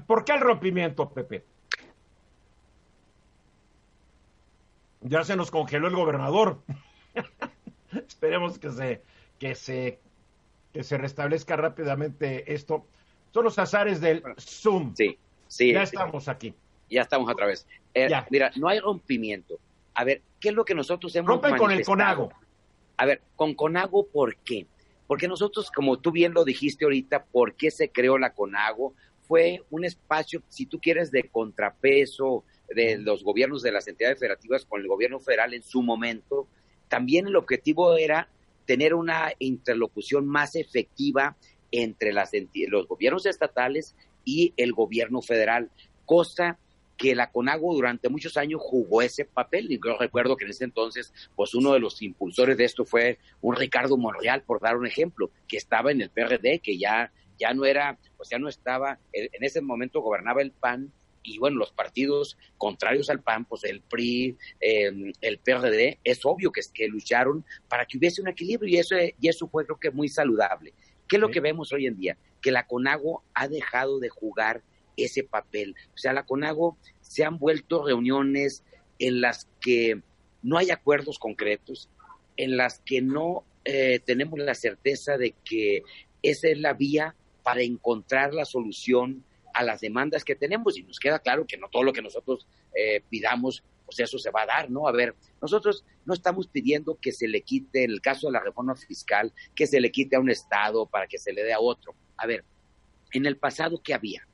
¿Por 0.06 0.24
qué 0.24 0.32
el 0.32 0.40
rompimiento, 0.40 1.08
Pepe? 1.08 1.44
Ya 5.00 5.24
se 5.24 5.36
nos 5.36 5.50
congeló 5.50 5.88
el 5.88 5.94
gobernador. 5.94 6.62
Esperemos 7.92 8.58
que 8.58 8.70
se, 8.70 9.02
que 9.38 9.54
se, 9.54 9.98
que 10.72 10.82
se 10.82 10.98
restablezca 10.98 11.56
rápidamente 11.56 12.52
esto. 12.52 12.86
Son 13.32 13.44
los 13.44 13.58
azares 13.58 14.00
del 14.00 14.22
Zoom. 14.38 14.94
Sí, 14.94 15.18
sí. 15.46 15.72
Ya 15.72 15.82
estamos 15.82 16.28
aquí. 16.28 16.54
Ya 16.90 17.02
estamos 17.02 17.30
otra 17.30 17.46
vez. 17.46 17.66
Eh, 17.94 18.08
mira, 18.30 18.50
no 18.56 18.68
hay 18.68 18.80
rompimiento. 18.80 19.58
A 19.94 20.04
ver, 20.04 20.22
¿qué 20.40 20.50
es 20.50 20.54
lo 20.54 20.64
que 20.64 20.74
nosotros 20.74 21.14
hemos 21.16 21.28
Rompen 21.28 21.56
con 21.56 21.70
el 21.70 21.84
CONAGO. 21.84 22.30
A 22.96 23.06
ver, 23.06 23.22
con 23.36 23.54
CONAGO, 23.54 24.06
¿por 24.06 24.36
qué? 24.36 24.66
Porque 25.06 25.28
nosotros, 25.28 25.70
como 25.70 25.98
tú 25.98 26.12
bien 26.12 26.34
lo 26.34 26.44
dijiste 26.44 26.84
ahorita, 26.84 27.24
¿por 27.24 27.54
qué 27.54 27.70
se 27.70 27.90
creó 27.90 28.18
la 28.18 28.32
CONAGO? 28.32 28.94
Fue 29.22 29.62
un 29.70 29.84
espacio, 29.84 30.42
si 30.48 30.66
tú 30.66 30.78
quieres, 30.78 31.10
de 31.10 31.24
contrapeso, 31.24 32.44
de 32.68 32.98
los 32.98 33.24
gobiernos 33.24 33.62
de 33.62 33.72
las 33.72 33.88
entidades 33.88 34.18
federativas 34.18 34.64
con 34.64 34.80
el 34.80 34.88
gobierno 34.88 35.20
federal 35.20 35.54
en 35.54 35.62
su 35.62 35.82
momento, 35.82 36.48
también 36.88 37.26
el 37.26 37.36
objetivo 37.36 37.96
era 37.96 38.28
tener 38.66 38.94
una 38.94 39.32
interlocución 39.38 40.26
más 40.26 40.54
efectiva 40.54 41.36
entre 41.70 42.12
las 42.12 42.32
los 42.68 42.86
gobiernos 42.86 43.26
estatales 43.26 43.94
y 44.24 44.52
el 44.56 44.72
gobierno 44.72 45.22
federal, 45.22 45.70
cosa 46.04 46.58
que 46.98 47.14
la 47.14 47.30
CONAGO 47.30 47.74
durante 47.74 48.08
muchos 48.08 48.36
años 48.36 48.60
jugó 48.62 49.00
ese 49.02 49.24
papel. 49.24 49.70
Y 49.70 49.78
yo 49.82 49.96
recuerdo 49.98 50.36
que 50.36 50.44
en 50.44 50.50
ese 50.50 50.64
entonces, 50.64 51.14
pues 51.36 51.54
uno 51.54 51.72
de 51.72 51.78
los 51.78 52.02
impulsores 52.02 52.56
de 52.58 52.64
esto 52.64 52.84
fue 52.84 53.18
un 53.40 53.56
Ricardo 53.56 53.96
Monreal, 53.96 54.42
por 54.42 54.60
dar 54.60 54.76
un 54.76 54.86
ejemplo, 54.86 55.30
que 55.46 55.56
estaba 55.56 55.92
en 55.92 56.02
el 56.02 56.10
PRD, 56.10 56.60
que 56.60 56.76
ya, 56.76 57.12
ya 57.38 57.54
no 57.54 57.64
era, 57.64 57.96
pues 58.16 58.28
ya 58.28 58.38
no 58.38 58.48
estaba, 58.48 58.98
en 59.12 59.44
ese 59.44 59.60
momento 59.60 60.00
gobernaba 60.00 60.42
el 60.42 60.50
PAN 60.50 60.92
y 61.22 61.38
bueno, 61.38 61.58
los 61.58 61.72
partidos 61.72 62.36
contrarios 62.56 63.10
al 63.10 63.22
PAN, 63.22 63.44
pues 63.44 63.64
el 63.64 63.80
PRI, 63.80 64.36
em, 64.60 65.12
el 65.20 65.38
PRD, 65.38 65.98
es 66.04 66.24
obvio 66.24 66.50
que, 66.52 66.60
que 66.72 66.88
lucharon 66.88 67.44
para 67.68 67.86
que 67.86 67.98
hubiese 67.98 68.22
un 68.22 68.28
equilibrio 68.28 68.68
y 68.68 68.78
eso, 68.78 68.96
y 69.20 69.28
eso 69.28 69.48
fue 69.48 69.64
creo 69.64 69.78
que 69.78 69.90
muy 69.90 70.08
saludable. 70.08 70.74
¿Qué 71.08 71.16
es 71.16 71.20
lo 71.20 71.30
que 71.30 71.40
vemos 71.40 71.72
hoy 71.72 71.86
en 71.86 71.96
día? 71.96 72.18
Que 72.40 72.52
la 72.52 72.66
CONAGO 72.66 73.24
ha 73.34 73.48
dejado 73.48 73.98
de 73.98 74.08
jugar 74.08 74.62
ese 74.96 75.24
papel. 75.24 75.74
O 75.94 75.98
sea, 75.98 76.12
la 76.12 76.26
CONAGO 76.26 76.76
se 77.00 77.24
han 77.24 77.38
vuelto 77.38 77.84
reuniones 77.84 78.64
en 78.98 79.20
las 79.20 79.48
que 79.60 80.02
no 80.42 80.58
hay 80.58 80.70
acuerdos 80.70 81.18
concretos, 81.18 81.88
en 82.36 82.56
las 82.56 82.80
que 82.80 83.00
no 83.00 83.44
eh, 83.64 84.00
tenemos 84.04 84.38
la 84.38 84.54
certeza 84.54 85.16
de 85.16 85.34
que 85.44 85.82
esa 86.22 86.48
es 86.48 86.58
la 86.58 86.74
vía 86.74 87.14
para 87.42 87.62
encontrar 87.62 88.34
la 88.34 88.44
solución 88.44 89.24
a 89.58 89.64
las 89.64 89.80
demandas 89.80 90.22
que 90.22 90.36
tenemos 90.36 90.78
y 90.78 90.84
nos 90.84 91.00
queda 91.00 91.18
claro 91.18 91.44
que 91.44 91.56
no 91.56 91.68
todo 91.68 91.82
lo 91.82 91.92
que 91.92 92.00
nosotros 92.00 92.46
eh, 92.76 93.02
pidamos, 93.10 93.64
pues 93.84 93.98
eso 93.98 94.16
se 94.16 94.30
va 94.30 94.42
a 94.42 94.46
dar, 94.46 94.70
¿no? 94.70 94.86
A 94.86 94.92
ver, 94.92 95.16
nosotros 95.42 95.84
no 96.04 96.14
estamos 96.14 96.46
pidiendo 96.46 96.96
que 97.00 97.10
se 97.10 97.26
le 97.26 97.42
quite, 97.42 97.82
en 97.82 97.90
el 97.90 98.00
caso 98.00 98.28
de 98.28 98.34
la 98.34 98.40
reforma 98.40 98.76
fiscal, 98.76 99.32
que 99.56 99.66
se 99.66 99.80
le 99.80 99.90
quite 99.90 100.14
a 100.14 100.20
un 100.20 100.30
Estado 100.30 100.86
para 100.86 101.08
que 101.08 101.18
se 101.18 101.32
le 101.32 101.42
dé 101.42 101.52
a 101.52 101.58
otro. 101.58 101.92
A 102.16 102.28
ver, 102.28 102.44
en 103.12 103.26
el 103.26 103.36
pasado, 103.36 103.82
¿qué 103.82 103.94
había? 103.94 104.28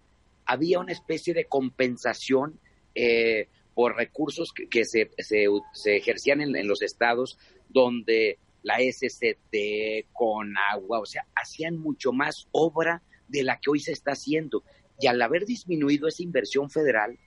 Había 0.44 0.78
una 0.78 0.92
especie 0.92 1.32
de 1.32 1.46
compensación 1.46 2.60
eh, 2.94 3.48
por 3.72 3.96
recursos 3.96 4.52
que, 4.52 4.84
se, 4.84 5.10
se, 5.16 5.96
ejercían 5.96 6.42
en, 6.42 6.54
en 6.54 6.68
los 6.68 6.82
estados 6.82 7.38
donde 7.70 8.38
la 8.62 8.76
SCT, 8.76 10.12
con 10.12 10.54
agua, 10.58 11.00
o 11.00 11.06
sea, 11.06 11.26
hacían 11.34 11.78
mucho 11.78 12.12
más 12.12 12.46
obra 12.52 13.02
de 13.28 13.42
la 13.42 13.58
que 13.58 13.70
hoy 13.70 13.80
se 13.80 13.92
está 13.92 14.12
haciendo. 14.12 14.62
Y 14.98 15.06
al 15.06 15.20
haber 15.20 15.44
disminuido 15.44 16.08
esa 16.08 16.22
inversión 16.22 16.70
federal, 16.70 17.18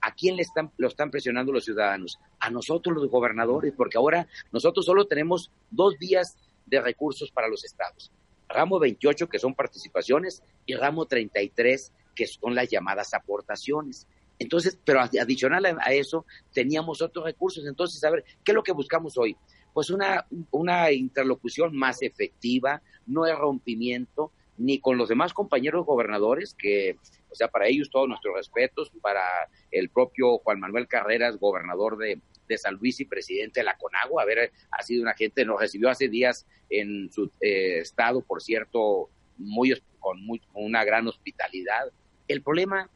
¿a 0.00 0.14
quién 0.14 0.36
le 0.36 0.42
están, 0.42 0.70
lo 0.76 0.88
están 0.88 1.10
presionando 1.10 1.52
los 1.52 1.64
ciudadanos? 1.64 2.18
A 2.40 2.50
nosotros 2.50 2.94
los 2.94 3.08
gobernadores, 3.08 3.72
porque 3.76 3.98
ahora 3.98 4.28
nosotros 4.52 4.86
solo 4.86 5.06
tenemos 5.06 5.50
dos 5.70 5.98
vías 5.98 6.36
de 6.66 6.80
recursos 6.80 7.30
para 7.30 7.48
los 7.48 7.64
estados. 7.64 8.12
Ramo 8.48 8.78
28, 8.78 9.28
que 9.28 9.38
son 9.38 9.54
participaciones, 9.54 10.42
y 10.66 10.74
ramo 10.74 11.06
33, 11.06 11.92
que 12.14 12.26
son 12.26 12.54
las 12.54 12.68
llamadas 12.68 13.14
aportaciones. 13.14 14.06
Entonces, 14.38 14.78
pero 14.84 15.00
adicional 15.00 15.64
a 15.80 15.92
eso, 15.92 16.26
teníamos 16.52 17.00
otros 17.02 17.24
recursos. 17.24 17.64
Entonces, 17.66 18.02
a 18.04 18.10
ver, 18.10 18.24
¿qué 18.44 18.52
es 18.52 18.54
lo 18.54 18.62
que 18.62 18.72
buscamos 18.72 19.16
hoy? 19.16 19.36
Pues 19.72 19.90
una, 19.90 20.26
una 20.50 20.90
interlocución 20.92 21.76
más 21.76 22.02
efectiva, 22.02 22.82
no 23.06 23.24
hay 23.24 23.32
rompimiento, 23.34 24.32
ni 24.58 24.80
con 24.80 24.96
los 24.96 25.08
demás 25.08 25.32
compañeros 25.32 25.84
gobernadores, 25.84 26.54
que, 26.54 26.96
o 27.30 27.34
sea, 27.34 27.48
para 27.48 27.66
ellos 27.66 27.90
todos 27.90 28.08
nuestros 28.08 28.34
respetos, 28.34 28.90
para 29.00 29.22
el 29.70 29.88
propio 29.90 30.38
Juan 30.38 30.60
Manuel 30.60 30.88
Carreras, 30.88 31.38
gobernador 31.38 31.98
de, 31.98 32.20
San 32.56 32.76
Luis 32.76 33.00
y 33.00 33.04
presidente 33.04 33.60
de 33.60 33.64
la 33.64 33.76
CONAGUA, 33.76 34.22
haber 34.22 34.52
ha 34.70 34.82
sido 34.82 35.02
una 35.02 35.14
gente, 35.14 35.44
nos 35.44 35.60
recibió 35.60 35.90
hace 35.90 36.08
días 36.08 36.46
en 36.70 37.10
su 37.10 37.28
eh, 37.40 37.80
estado, 37.80 38.22
por 38.22 38.40
cierto, 38.40 39.10
muy 39.36 39.74
con, 39.98 40.24
muy, 40.24 40.40
una 40.54 40.84
gran 40.84 41.08
hospitalidad. 41.08 41.90
El 42.28 42.42
problema 42.42 42.88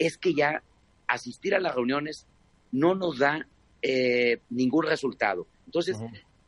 es 0.00 0.18
que 0.18 0.34
ya 0.34 0.64
asistir 1.06 1.54
a 1.54 1.60
las 1.60 1.76
reuniones 1.76 2.26
no 2.72 2.96
nos 2.96 3.18
da 3.18 3.46
eh, 3.82 4.40
ningún 4.50 4.84
resultado. 4.84 5.46
Entonces, 5.66 5.96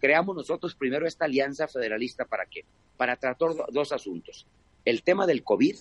creamos 0.00 0.34
nosotros 0.34 0.74
primero 0.74 1.06
esta 1.06 1.26
alianza 1.26 1.68
federalista 1.68 2.24
para 2.24 2.46
qué? 2.46 2.64
Para 3.00 3.16
tratar 3.16 3.52
dos 3.72 3.92
asuntos, 3.92 4.46
el 4.84 5.02
tema 5.02 5.26
del 5.26 5.42
COVID 5.42 5.74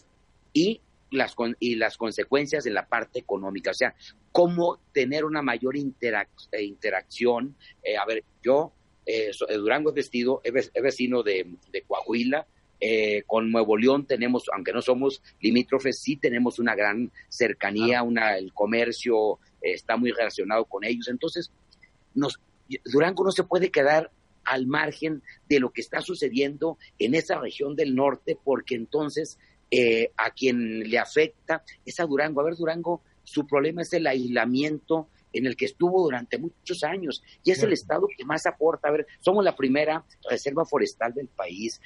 y 0.53 0.79
las, 1.11 1.35
y 1.59 1.75
las 1.75 1.97
consecuencias 1.97 2.63
de 2.63 2.71
la 2.71 2.87
parte 2.87 3.19
económica, 3.19 3.71
o 3.71 3.73
sea, 3.73 3.93
cómo 4.31 4.79
tener 4.93 5.25
una 5.25 5.41
mayor 5.41 5.75
eh, 5.75 6.63
interacción. 6.63 7.57
Eh, 7.83 7.97
a 7.97 8.05
ver, 8.05 8.23
yo, 8.41 8.71
eh, 9.05 9.31
Durango 9.57 9.89
es 9.89 9.95
vestido, 9.95 10.39
es 10.45 10.71
vecino 10.81 11.21
de, 11.21 11.57
Coahuila, 11.85 12.47
con 13.27 13.51
Nuevo 13.51 13.75
León 13.75 14.05
tenemos, 14.07 14.45
aunque 14.55 14.71
no 14.71 14.81
somos 14.81 15.21
limítrofes, 15.41 15.99
sí 15.99 16.15
tenemos 16.15 16.57
una 16.57 16.73
gran 16.73 17.11
cercanía, 17.27 18.01
una, 18.01 18.37
el 18.37 18.53
comercio 18.53 19.39
está 19.59 19.97
muy 19.97 20.13
relacionado 20.13 20.63
con 20.63 20.85
ellos. 20.85 21.09
Entonces, 21.09 21.51
nos, 22.15 22.39
Durango 22.85 23.25
no 23.25 23.31
se 23.33 23.43
puede 23.43 23.71
quedar 23.71 24.09
al 24.49 24.65
margen 24.65 25.21
de 25.47 25.59
lo 25.59 25.71
que 25.71 25.81
está 25.81 26.01
sucediendo 26.01 26.77
en 26.97 27.13
esa 27.13 27.39
región 27.39 27.75
del 27.75 27.95
norte, 27.95 28.37
porque 28.43 28.75
entonces 28.75 29.37
eh, 29.69 30.11
a 30.17 30.31
quien 30.31 30.89
le 30.89 30.97
afecta 30.97 31.63
es 31.85 31.99
a 31.99 32.05
Durango. 32.05 32.41
A 32.41 32.45
ver, 32.45 32.55
Durango, 32.55 33.03
su 33.23 33.45
problema 33.45 33.83
es 33.83 33.93
el 33.93 34.07
aislamiento 34.07 35.07
en 35.31 35.45
el 35.45 35.55
que 35.55 35.65
estuvo 35.65 36.01
durante 36.01 36.39
muchos 36.39 36.83
años 36.83 37.21
y 37.43 37.51
es 37.51 37.61
el 37.61 37.71
estado 37.71 38.07
que 38.17 38.25
más 38.25 38.47
aporta. 38.47 38.87
A 38.87 38.91
ver, 38.91 39.07
somos 39.19 39.43
la 39.43 39.55
primera 39.55 40.03
reserva 40.27 40.65
forestal 40.65 41.13
del 41.13 41.27
país, 41.27 41.79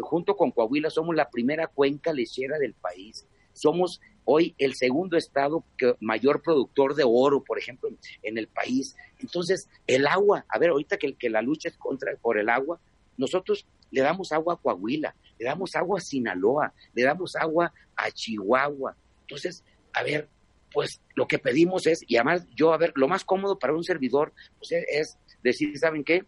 junto 0.00 0.36
con 0.36 0.52
Coahuila 0.52 0.90
somos 0.90 1.16
la 1.16 1.28
primera 1.28 1.66
cuenca 1.66 2.12
lechera 2.12 2.56
del 2.58 2.74
país, 2.74 3.26
somos 3.54 4.00
hoy 4.24 4.54
el 4.58 4.74
segundo 4.74 5.16
estado 5.16 5.64
que, 5.78 5.94
mayor 6.00 6.42
productor 6.42 6.94
de 6.94 7.04
oro, 7.06 7.42
por 7.42 7.58
ejemplo, 7.58 7.90
en, 8.22 8.38
el 8.38 8.48
país. 8.48 8.96
Entonces, 9.20 9.68
el 9.86 10.06
agua, 10.06 10.44
a 10.48 10.58
ver, 10.58 10.70
ahorita 10.70 10.98
que, 10.98 11.30
la 11.30 11.42
lucha 11.42 11.68
es 11.68 11.76
contra 11.76 12.14
por 12.16 12.38
el 12.38 12.48
agua, 12.48 12.80
nosotros 13.16 13.66
le 13.90 14.02
damos 14.02 14.32
agua 14.32 14.54
a 14.54 14.56
Coahuila, 14.56 15.14
le 15.38 15.44
damos 15.44 15.74
agua 15.76 15.98
a 15.98 16.02
Sinaloa, 16.02 16.72
le 16.94 17.02
damos 17.04 17.36
agua 17.36 17.72
a 17.96 18.10
Chihuahua. 18.10 18.96
Entonces, 19.22 19.62
a 19.92 20.02
ver, 20.02 20.28
pues 20.72 21.00
lo 21.14 21.28
que 21.28 21.38
pedimos 21.38 21.86
es, 21.86 22.00
y 22.06 22.16
además 22.16 22.46
yo, 22.56 22.72
a 22.72 22.78
ver, 22.78 22.92
lo 22.96 23.06
más 23.06 23.24
cómodo 23.24 23.58
para 23.58 23.74
un 23.74 23.84
servidor, 23.84 24.32
pues 24.58 24.72
es 24.72 25.18
decir, 25.42 25.78
¿saben 25.78 26.02
qué? 26.02 26.24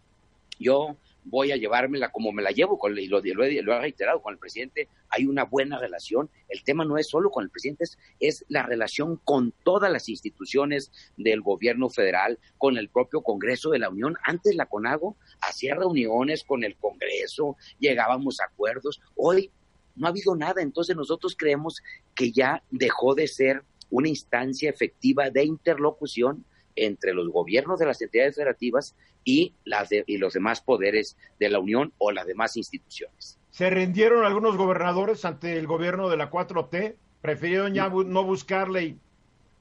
Yo 0.58 0.96
voy 1.28 1.50
a 1.50 1.56
llevármela 1.56 2.10
como 2.10 2.32
me 2.32 2.42
la 2.42 2.50
llevo, 2.50 2.78
con, 2.78 2.96
y 2.96 3.06
lo, 3.08 3.20
lo, 3.20 3.44
he, 3.44 3.62
lo, 3.62 3.74
he, 3.74 3.80
reiterado 3.80 4.22
con 4.22 4.32
el 4.32 4.38
presidente, 4.38 4.88
hay 5.08 5.26
una 5.26 5.44
buena 5.44 5.78
relación. 5.78 6.30
El 6.48 6.62
tema 6.62 6.84
no 6.84 6.98
es 6.98 7.08
solo 7.08 7.30
con 7.30 7.44
el 7.44 7.50
presidente, 7.50 7.84
es, 7.84 7.98
es, 8.20 8.44
la 8.48 8.62
relación 8.62 9.16
con 9.16 9.52
todas 9.64 9.90
las 9.90 10.08
instituciones 10.08 10.92
del 11.16 11.42
gobierno 11.42 11.88
federal, 11.88 12.38
con 12.58 12.78
el 12.78 12.88
propio 12.88 13.22
Congreso 13.22 13.70
de 13.70 13.80
la 13.80 13.90
Unión. 13.90 14.16
Antes 14.24 14.54
la 14.54 14.66
CONAGO 14.66 15.16
hacía 15.40 15.74
reuniones 15.74 16.44
con 16.44 16.64
el 16.64 16.76
Congreso, 16.76 17.56
llegábamos 17.78 18.40
a 18.40 18.44
acuerdos. 18.44 19.00
Hoy 19.16 19.50
no 19.96 20.06
ha 20.06 20.10
habido 20.10 20.36
nada, 20.36 20.62
entonces 20.62 20.94
nosotros 20.94 21.34
creemos 21.36 21.82
que 22.14 22.30
ya 22.30 22.62
dejó 22.70 23.14
de 23.14 23.26
ser 23.26 23.64
una 23.90 24.08
instancia 24.08 24.70
efectiva 24.70 25.30
de 25.30 25.44
interlocución 25.44 26.44
entre 26.76 27.14
los 27.14 27.28
gobiernos 27.28 27.78
de 27.78 27.86
las 27.86 28.00
entidades 28.00 28.36
federativas 28.36 28.94
y, 29.24 29.54
las 29.64 29.88
y 29.90 30.18
los 30.18 30.34
demás 30.34 30.60
poderes 30.60 31.16
de 31.40 31.48
la 31.48 31.58
Unión 31.58 31.92
o 31.98 32.12
las 32.12 32.26
demás 32.26 32.56
instituciones. 32.56 33.38
¿Se 33.50 33.70
rindieron 33.70 34.24
algunos 34.24 34.56
gobernadores 34.56 35.24
ante 35.24 35.58
el 35.58 35.66
gobierno 35.66 36.08
de 36.08 36.18
la 36.18 36.30
4T? 36.30 36.94
¿Prefirieron 37.22 37.74
ya 37.74 37.88
no 37.88 38.22
buscarle 38.22 38.84
y 38.84 38.98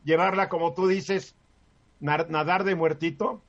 llevarla, 0.03 0.49
como 0.49 0.73
tú 0.73 0.87
dices, 0.87 1.35
nadar 1.99 2.65
de 2.65 2.75
muertito? 2.75 3.41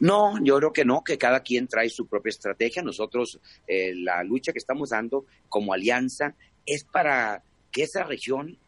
No, 0.00 0.34
yo 0.42 0.56
creo 0.58 0.72
que 0.72 0.84
no, 0.84 1.04
que 1.04 1.18
cada 1.18 1.40
quien 1.40 1.68
trae 1.68 1.88
su 1.88 2.06
propia 2.06 2.30
estrategia. 2.30 2.82
Nosotros, 2.82 3.40
eh, 3.66 3.94
la 3.94 4.22
lucha 4.24 4.52
que 4.52 4.58
estamos 4.58 4.90
dando 4.90 5.26
como 5.48 5.72
alianza 5.72 6.34
es 6.64 6.84
para 6.84 7.42
que 7.70 7.84
esa 7.84 8.04
región 8.04 8.58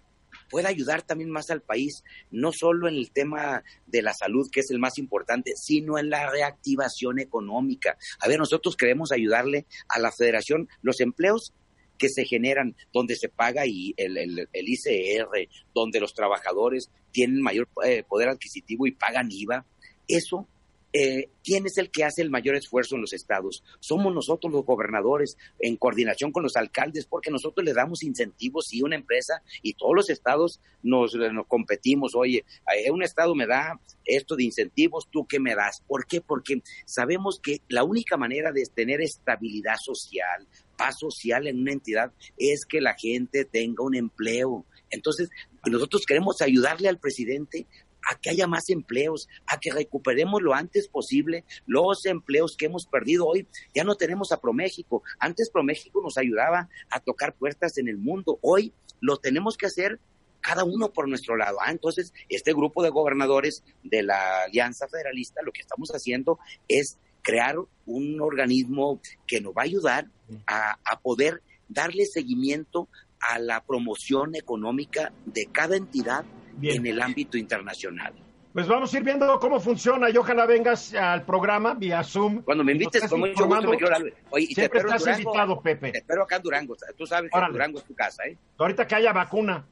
pueda 0.48 0.68
ayudar 0.68 1.02
también 1.02 1.30
más 1.30 1.50
al 1.50 1.62
país, 1.62 2.04
no 2.30 2.52
solo 2.52 2.88
en 2.88 2.94
el 2.94 3.10
tema 3.10 3.62
de 3.86 4.02
la 4.02 4.14
salud, 4.14 4.48
que 4.50 4.60
es 4.60 4.70
el 4.70 4.78
más 4.78 4.98
importante, 4.98 5.54
sino 5.56 5.98
en 5.98 6.10
la 6.10 6.30
reactivación 6.30 7.18
económica. 7.18 7.96
A 8.20 8.28
ver, 8.28 8.38
nosotros 8.38 8.76
queremos 8.76 9.12
ayudarle 9.12 9.66
a 9.88 9.98
la 9.98 10.12
federación, 10.12 10.68
los 10.82 11.00
empleos 11.00 11.52
que 11.98 12.08
se 12.08 12.24
generan, 12.24 12.76
donde 12.92 13.16
se 13.16 13.28
paga 13.28 13.66
y 13.66 13.92
el, 13.96 14.48
ICR, 14.52 15.48
donde 15.74 16.00
los 16.00 16.14
trabajadores 16.14 16.90
tienen 17.10 17.42
mayor 17.42 17.68
eh, 17.84 18.04
poder 18.08 18.28
adquisitivo 18.28 18.86
y 18.86 18.92
pagan 18.92 19.30
IVA, 19.30 19.66
eso 20.06 20.48
eh, 20.92 21.30
¿quién 21.44 21.66
es 21.66 21.76
el 21.76 21.90
que 21.90 22.04
hace 22.04 22.22
el 22.22 22.30
mayor 22.30 22.54
esfuerzo 22.56 22.94
en 22.94 23.02
los 23.02 23.12
estados? 23.12 23.62
Somos 23.80 24.14
nosotros 24.14 24.52
los 24.52 24.64
gobernadores, 24.64 25.36
en 25.58 25.76
coordinación 25.76 26.32
con 26.32 26.42
los 26.42 26.56
alcaldes, 26.56 27.06
porque 27.06 27.30
nosotros 27.30 27.64
le 27.64 27.74
damos 27.74 28.02
incentivos 28.02 28.72
y 28.72 28.82
una 28.82 28.96
empresa 28.96 29.42
y 29.62 29.74
todos 29.74 29.94
los 29.94 30.10
estados 30.10 30.60
nos, 30.82 31.16
competimos. 31.46 32.14
Oye, 32.14 32.44
eh, 32.74 32.90
un 32.90 33.02
estado 33.02 33.34
me 33.34 33.46
da 33.46 33.80
esto 34.04 34.36
de 34.36 34.44
incentivos, 34.44 35.08
¿tú 35.10 35.26
qué 35.26 35.38
me 35.38 35.54
das? 35.54 35.82
¿Por 35.86 36.06
qué? 36.06 36.20
Porque 36.20 36.62
sabemos 36.86 37.40
que 37.40 37.60
la 37.68 37.84
única 37.84 38.16
manera 38.16 38.52
de 38.52 38.64
tener 38.74 39.02
estabilidad 39.02 39.76
social, 39.76 40.48
paz 40.76 40.98
social 40.98 41.46
en 41.46 41.60
una 41.60 41.72
entidad, 41.72 42.12
es 42.38 42.64
que 42.64 42.80
la 42.80 42.94
gente 42.94 43.44
tenga 43.44 43.84
un 43.84 43.94
empleo. 43.94 44.64
Entonces, 44.90 45.28
nosotros 45.66 46.06
queremos 46.06 46.40
ayudarle 46.40 46.88
al 46.88 46.98
presidente 46.98 47.66
a 48.08 48.18
que 48.18 48.30
haya 48.30 48.46
más 48.46 48.70
empleos, 48.70 49.28
a 49.46 49.58
que 49.60 49.70
recuperemos 49.70 50.40
lo 50.42 50.54
antes 50.54 50.88
posible 50.88 51.44
los 51.66 52.06
empleos 52.06 52.56
que 52.56 52.66
hemos 52.66 52.86
perdido 52.86 53.26
hoy. 53.26 53.46
Ya 53.74 53.84
no 53.84 53.96
tenemos 53.96 54.32
a 54.32 54.40
ProMéxico. 54.40 55.02
Antes 55.18 55.50
ProMéxico 55.50 56.00
nos 56.02 56.16
ayudaba 56.16 56.68
a 56.90 57.00
tocar 57.00 57.34
puertas 57.34 57.76
en 57.78 57.88
el 57.88 57.98
mundo. 57.98 58.38
Hoy 58.40 58.72
lo 59.00 59.18
tenemos 59.18 59.56
que 59.56 59.66
hacer 59.66 60.00
cada 60.40 60.64
uno 60.64 60.92
por 60.92 61.08
nuestro 61.08 61.36
lado. 61.36 61.58
Ah, 61.60 61.70
entonces, 61.70 62.14
este 62.28 62.52
grupo 62.52 62.82
de 62.82 62.90
gobernadores 62.90 63.62
de 63.82 64.02
la 64.02 64.44
Alianza 64.44 64.88
Federalista, 64.88 65.42
lo 65.42 65.52
que 65.52 65.60
estamos 65.60 65.90
haciendo 65.90 66.38
es 66.68 66.98
crear 67.22 67.56
un 67.84 68.20
organismo 68.20 69.00
que 69.26 69.40
nos 69.40 69.52
va 69.52 69.62
a 69.62 69.64
ayudar 69.64 70.06
a, 70.46 71.00
poder 71.02 71.42
darle 71.68 72.06
seguimiento 72.06 72.88
a 73.20 73.38
la 73.38 73.62
promoción 73.64 74.34
económica 74.34 75.12
de 75.26 75.46
cada 75.46 75.76
entidad 75.76 76.24
en 76.62 76.86
el 76.86 77.00
ámbito 77.00 77.36
internacional. 77.36 78.14
Pues 78.52 78.66
vamos 78.66 78.92
a 78.92 78.96
ir 78.96 79.04
viendo 79.04 79.38
cómo 79.38 79.60
funciona 79.60 80.10
y 80.10 80.16
ojalá 80.16 80.46
vengas 80.46 80.94
al 80.94 81.24
programa 81.24 81.74
vía 81.74 82.02
Zoom. 82.02 82.42
Cuando 82.42 82.64
me 82.64 82.72
invites, 82.72 83.08
con 83.08 83.20
mucho 83.20 83.46
gusto 83.46 83.68
me 83.68 83.76
quiero 83.76 83.90
dar. 83.90 84.02
Oye, 84.30 84.46
y 84.48 84.54
Siempre 84.54 84.80
te 84.82 84.96
estás 84.96 85.20
invitado, 85.20 85.60
Pepe. 85.60 85.92
Te 85.92 85.98
espero 85.98 86.22
acá 86.22 86.36
en 86.36 86.42
Durango. 86.42 86.76
Tú 86.96 87.06
sabes 87.06 87.30
que 87.30 87.52
Durango 87.52 87.78
es 87.78 87.84
tu 87.84 87.94
casa, 87.94 88.24
¿eh? 88.24 88.36
Ahorita 88.56 88.86
que 88.86 88.94
haya 88.94 89.12
vacuna. 89.12 89.64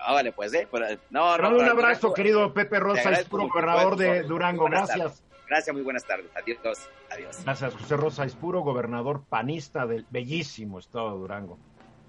Ah, 0.00 0.12
vale, 0.14 0.32
pues, 0.32 0.54
¿eh? 0.54 0.66
no, 1.10 1.36
no, 1.36 1.50
un 1.50 1.68
abrazo, 1.68 2.14
querido 2.14 2.52
Pepe 2.54 2.80
Rosa, 2.80 3.12
Ispuro, 3.12 3.48
gobernador 3.48 3.96
de 3.96 4.22
Durango. 4.22 4.64
Gracias. 4.66 5.22
Gracias, 5.48 5.74
muy 5.74 5.82
buenas 5.82 6.04
tardes. 6.04 6.26
Adiós. 6.34 6.88
Adiós. 7.10 7.44
Gracias, 7.44 7.74
José 7.74 7.96
Rosa 7.96 8.26
Ispuro, 8.26 8.60
gobernador 8.62 9.24
panista 9.28 9.86
del 9.86 10.06
bellísimo 10.10 10.78
estado 10.78 11.12
de 11.12 11.18
Durango. 11.18 11.58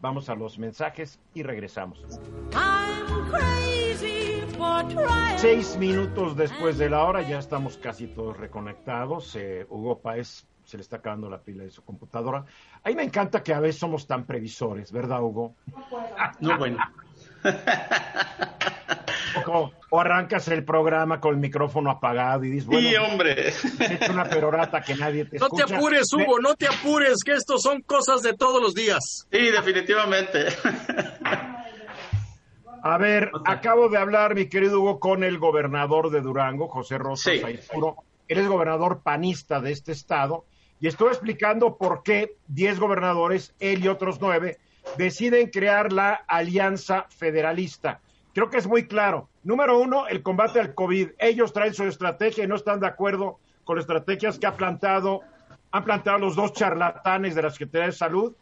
Vamos 0.02 0.30
a 0.30 0.36
los 0.36 0.60
mensajes 0.60 1.20
y 1.34 1.44
regresamos. 1.44 2.04
Seis 5.38 5.78
minutos 5.78 6.36
después 6.36 6.78
de 6.78 6.90
la 6.90 7.04
hora, 7.04 7.22
ya 7.22 7.40
estamos 7.40 7.78
casi 7.78 8.08
todos 8.08 8.38
reconectados. 8.38 9.36
Eh, 9.36 9.66
Hugo 9.70 10.00
Páez 10.00 10.48
se 10.64 10.78
le 10.78 10.82
está 10.82 10.98
acabando 10.98 11.30
la 11.30 11.42
pila 11.42 11.64
de 11.64 11.72
su 11.72 11.84
computadora. 11.84 12.44
A 12.84 12.90
mí 12.90 12.96
me 12.96 13.04
encanta 13.04 13.42
que 13.42 13.54
a 13.54 13.60
veces 13.60 13.80
somos 13.80 14.06
tan 14.06 14.26
previsores, 14.26 14.92
¿verdad, 14.92 15.22
Hugo? 15.22 15.56
No, 16.42 16.58
bueno. 16.58 16.78
O, 19.90 20.00
arrancas 20.00 20.50
el 20.50 20.66
programa 20.66 21.22
con 21.22 21.34
el 21.34 21.40
micrófono 21.40 21.90
apagado 21.90 22.44
y 22.44 22.50
dices, 22.50 22.66
bueno, 22.66 22.90
sí, 22.90 22.96
hombre. 22.96 23.48
Es 23.48 24.10
una 24.10 24.26
perorata 24.26 24.82
que 24.82 24.96
nadie 24.96 25.24
te 25.26 25.40
no 25.40 25.46
escucha. 25.46 25.64
No 25.64 25.68
te 25.70 25.76
apures, 25.76 26.14
Hugo, 26.14 26.40
no 26.40 26.56
te 26.56 26.68
apures, 26.68 27.24
que 27.24 27.32
estos 27.32 27.62
son 27.62 27.82
cosas 27.82 28.22
de 28.22 28.34
todos 28.34 28.62
los 28.62 28.74
días. 28.76 29.26
Sí, 29.32 29.50
definitivamente. 29.50 30.48
A 32.84 32.98
ver, 32.98 33.32
acabo 33.46 33.90
de 33.90 33.98
hablar, 33.98 34.36
mi 34.36 34.48
querido 34.48 34.82
Hugo, 34.82 35.00
con 35.00 35.24
el 35.24 35.40
gobernador 35.40 36.10
de 36.10 36.22
Durango, 36.22 36.68
José 36.68 36.98
Rosa 36.98 37.32
sí. 37.32 37.42
Él 38.28 38.40
es 38.40 38.48
gobernador 38.48 39.02
panista 39.04 39.62
de 39.62 39.72
este 39.72 39.94
estado 39.94 40.46
y 40.80 40.88
estoy 40.88 41.10
explicando 41.10 41.78
por 41.78 42.04
qué 42.04 42.36
10 42.48 42.80
gobernadores, 42.80 43.54
él 43.60 43.84
y 43.84 43.88
otros 43.88 44.20
nueve, 44.22 44.58
deciden 44.98 45.50
crear 45.50 45.92
la 45.92 46.14
Alianza 46.28 47.06
Federalista. 47.10 48.00
Creo 48.34 48.50
que 48.50 48.58
es 48.58 48.68
muy 48.68 48.88
claro. 48.88 49.30
Número 49.44 49.80
uno, 49.80 50.08
el 50.08 50.22
combate 50.22 50.60
al 50.60 50.76
COVID. 50.76 51.10
Ellos 51.18 51.54
traen 51.54 51.74
su 51.74 51.84
estrategia 51.84 52.44
y 52.44 52.48
no 52.48 52.56
están 52.56 52.80
de 52.80 52.88
acuerdo 52.88 53.40
con 53.64 53.76
las 53.76 53.84
estrategias 53.84 54.40
que 54.40 54.48
ha 54.48 54.56
plantado, 54.56 55.22
han 55.72 55.84
planteado 55.84 56.20
los 56.20 56.36
dos 56.36 56.54
charlatanes 56.54 57.36
de 57.36 57.42
la 57.42 57.50
Secretaría 57.50 57.88
de 57.88 57.94
Salud. 57.94 58.34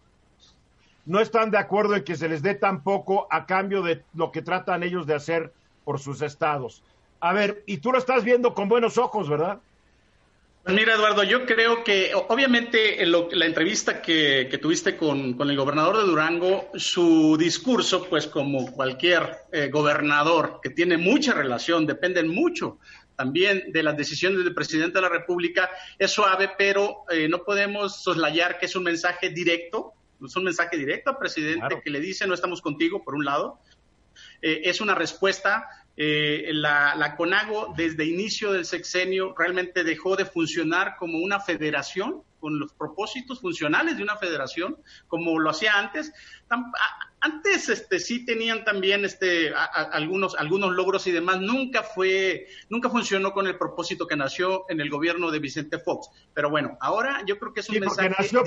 No 1.06 1.20
están 1.20 1.52
de 1.52 1.58
acuerdo 1.58 1.96
en 1.96 2.04
que 2.04 2.16
se 2.16 2.28
les 2.28 2.42
dé 2.42 2.56
tan 2.56 2.84
poco 2.84 3.28
a 3.32 3.46
cambio 3.46 3.82
de 3.82 4.04
lo 4.14 4.32
que 4.32 4.42
tratan 4.42 4.84
ellos 4.84 5.08
de 5.08 5.16
hacer 5.16 5.54
por 5.84 6.00
sus 6.00 6.22
estados. 6.22 6.84
A 7.20 7.34
ver, 7.34 7.64
y 7.66 7.78
tú 7.78 7.92
lo 7.92 7.98
estás 7.98 8.24
viendo 8.24 8.54
con 8.54 8.70
buenos 8.70 8.98
ojos, 8.98 9.30
¿verdad? 9.30 9.60
Mira, 10.68 10.96
Eduardo, 10.96 11.22
yo 11.22 11.46
creo 11.46 11.84
que 11.84 12.12
obviamente 12.16 13.04
en 13.04 13.12
la 13.12 13.46
entrevista 13.46 14.02
que, 14.02 14.50
tuviste 14.60 14.98
con, 14.98 15.40
el 15.40 15.56
gobernador 15.56 15.98
de 15.98 16.04
Durango, 16.04 16.72
su 16.74 17.38
discurso, 17.38 18.10
pues 18.10 18.26
como 18.26 18.72
cualquier 18.72 19.42
eh, 19.52 19.70
gobernador 19.70 20.60
que 20.64 20.72
tiene 20.72 20.98
mucha 20.98 21.34
relación, 21.34 21.86
dependen 21.86 22.30
mucho 22.30 22.80
también 23.16 23.72
de 23.72 23.84
las 23.84 23.96
decisiones 23.96 24.44
del 24.44 24.56
presidente 24.56 24.98
de 24.98 25.04
la 25.04 25.10
República, 25.10 25.70
es 26.00 26.10
suave, 26.10 26.50
pero 26.58 27.04
eh, 27.12 27.28
no 27.30 27.44
podemos 27.44 28.02
soslayar 28.02 28.58
que 28.58 28.66
es 28.66 28.76
un 28.76 28.86
mensaje 28.86 29.30
directo, 29.30 29.94
es 30.26 30.36
un 30.36 30.46
mensaje 30.46 30.78
directo 30.78 31.12
al 31.12 31.18
presidente 31.20 31.80
que 31.84 31.92
le 31.92 32.00
dice 32.00 32.26
no 32.26 32.34
estamos 32.34 32.64
contigo, 32.64 33.04
por 33.04 33.14
un 33.14 33.24
lado, 33.24 33.60
eh, 34.42 34.62
es 34.64 34.82
una 34.82 34.96
respuesta 34.96 35.68
eh, 35.98 36.50
la, 36.52 37.16
CONAGO 37.16 37.74
desde 37.78 38.06
inicio 38.06 38.52
del 38.52 38.66
sexenio 38.66 39.34
realmente 39.38 39.84
dejó 39.84 40.16
de 40.18 40.26
funcionar 40.26 40.98
como 40.98 41.20
una 41.20 41.40
federación 41.40 42.22
con 42.42 42.60
los 42.60 42.74
propósitos 42.74 43.40
funcionales 43.40 43.96
de 43.98 44.04
una 44.04 44.18
federación 44.18 44.78
como 45.08 45.40
lo 45.40 45.50
hacía 45.50 45.80
antes. 45.80 46.12
Antes 47.22 47.70
este, 47.70 48.00
sí 48.00 48.26
tenían 48.26 48.66
también 48.66 49.06
este, 49.06 49.54
algunos, 49.56 50.36
algunos 50.36 50.74
logros 50.74 51.08
y 51.08 51.12
demás. 51.12 51.40
Nunca 51.40 51.82
fue, 51.82 52.48
nunca 52.70 52.90
funcionó 52.90 53.32
con 53.32 53.48
el 53.48 53.58
propósito 53.58 54.06
que 54.06 54.18
nació 54.18 54.66
en 54.70 54.82
el 54.82 54.90
gobierno 54.90 55.32
de 55.32 55.40
Vicente 55.40 55.80
Fox. 55.80 56.10
Pero 56.34 56.50
bueno, 56.50 56.78
ahora 56.82 57.24
yo 57.26 57.40
creo 57.40 57.54
que 57.54 57.62
es 57.62 57.70
un 57.70 57.80
mensaje 57.80 58.10
nació, 58.10 58.44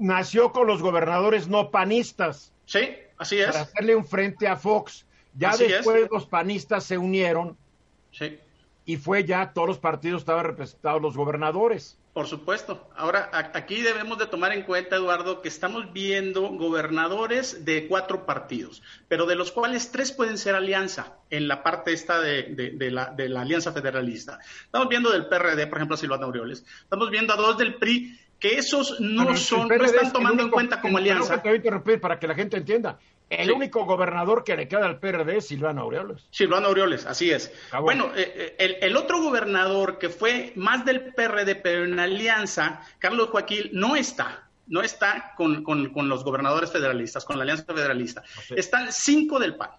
nació 0.00 0.52
con 0.52 0.66
los 0.66 0.82
gobernadores 0.82 1.48
no 1.48 1.70
panistas. 1.70 2.52
Sí, 2.66 2.96
así 3.16 3.38
es. 3.38 3.46
Para 3.46 3.60
hacerle 3.62 3.94
un 3.94 4.04
frente 4.04 4.48
a 4.48 4.56
Fox. 4.56 5.06
Ya 5.38 5.56
después 5.56 6.08
los 6.10 6.26
panistas 6.26 6.84
se 6.84 6.98
unieron. 6.98 7.56
Sí. 8.12 8.38
Y 8.84 8.96
fue 8.96 9.24
ya, 9.24 9.52
todos 9.52 9.68
los 9.68 9.78
partidos 9.78 10.22
estaban 10.22 10.44
representados, 10.44 11.00
los 11.00 11.16
gobernadores. 11.16 11.98
Por 12.14 12.26
supuesto. 12.26 12.88
Ahora, 12.96 13.30
aquí 13.32 13.80
debemos 13.82 14.18
de 14.18 14.26
tomar 14.26 14.52
en 14.52 14.62
cuenta, 14.62 14.96
Eduardo, 14.96 15.40
que 15.40 15.48
estamos 15.48 15.92
viendo 15.92 16.48
gobernadores 16.48 17.64
de 17.64 17.86
cuatro 17.86 18.26
partidos, 18.26 18.82
pero 19.06 19.26
de 19.26 19.36
los 19.36 19.52
cuales 19.52 19.92
tres 19.92 20.10
pueden 20.10 20.36
ser 20.36 20.56
alianza 20.56 21.18
en 21.30 21.46
la 21.46 21.62
parte 21.62 21.92
esta 21.92 22.18
de, 22.20 22.76
la, 22.90 23.10
de 23.10 23.28
la 23.28 23.42
alianza 23.42 23.72
federalista. 23.72 24.40
Estamos 24.64 24.88
viendo 24.88 25.12
del 25.12 25.26
PRD, 25.26 25.68
por 25.68 25.78
ejemplo, 25.78 25.94
a 25.94 25.98
Silvana 25.98 26.24
Aureoles. 26.24 26.64
Estamos 26.82 27.10
viendo 27.10 27.34
a 27.34 27.36
dos 27.36 27.56
del 27.56 27.76
PRI 27.76 28.18
que 28.40 28.56
esos 28.56 28.98
no 29.00 29.36
son, 29.36 29.68
no 29.68 29.84
están 29.84 30.12
tomando 30.12 30.42
en 30.42 30.50
cuenta 30.50 30.80
como 30.80 30.98
alianza. 30.98 31.40
Te 31.42 31.48
voy 31.48 31.54
a 31.54 31.56
interrumpir 31.58 32.00
para 32.00 32.18
que 32.18 32.26
la 32.26 32.34
gente 32.34 32.56
entienda. 32.56 32.98
El 33.30 33.52
único 33.52 33.84
gobernador 33.84 34.42
que 34.42 34.56
le 34.56 34.68
queda 34.68 34.86
al 34.86 34.98
PRD 34.98 35.36
es 35.36 35.48
Silvano 35.48 35.82
Aureoles. 35.82 36.26
Silvano 36.30 36.68
Aureoles, 36.68 37.04
así 37.04 37.30
es. 37.30 37.52
Bueno, 37.80 38.10
eh, 38.16 38.56
eh, 38.58 38.78
el, 38.80 38.96
otro 38.96 39.22
gobernador 39.22 39.98
que 39.98 40.08
fue 40.08 40.52
más 40.56 40.84
del 40.84 41.12
PRD, 41.14 41.56
pero 41.56 41.84
en 41.84 41.98
alianza, 41.98 42.80
Carlos 42.98 43.28
Joaquín, 43.28 43.68
no 43.72 43.96
está. 43.96 44.44
No 44.66 44.82
está 44.82 45.32
con, 45.36 45.62
con, 45.62 46.08
los 46.08 46.24
gobernadores 46.24 46.70
federalistas, 46.70 47.24
con 47.24 47.36
la 47.38 47.42
alianza 47.42 47.64
federalista. 47.64 48.22
Están 48.54 48.92
cinco 48.92 49.38
del 49.38 49.56
PAN 49.56 49.70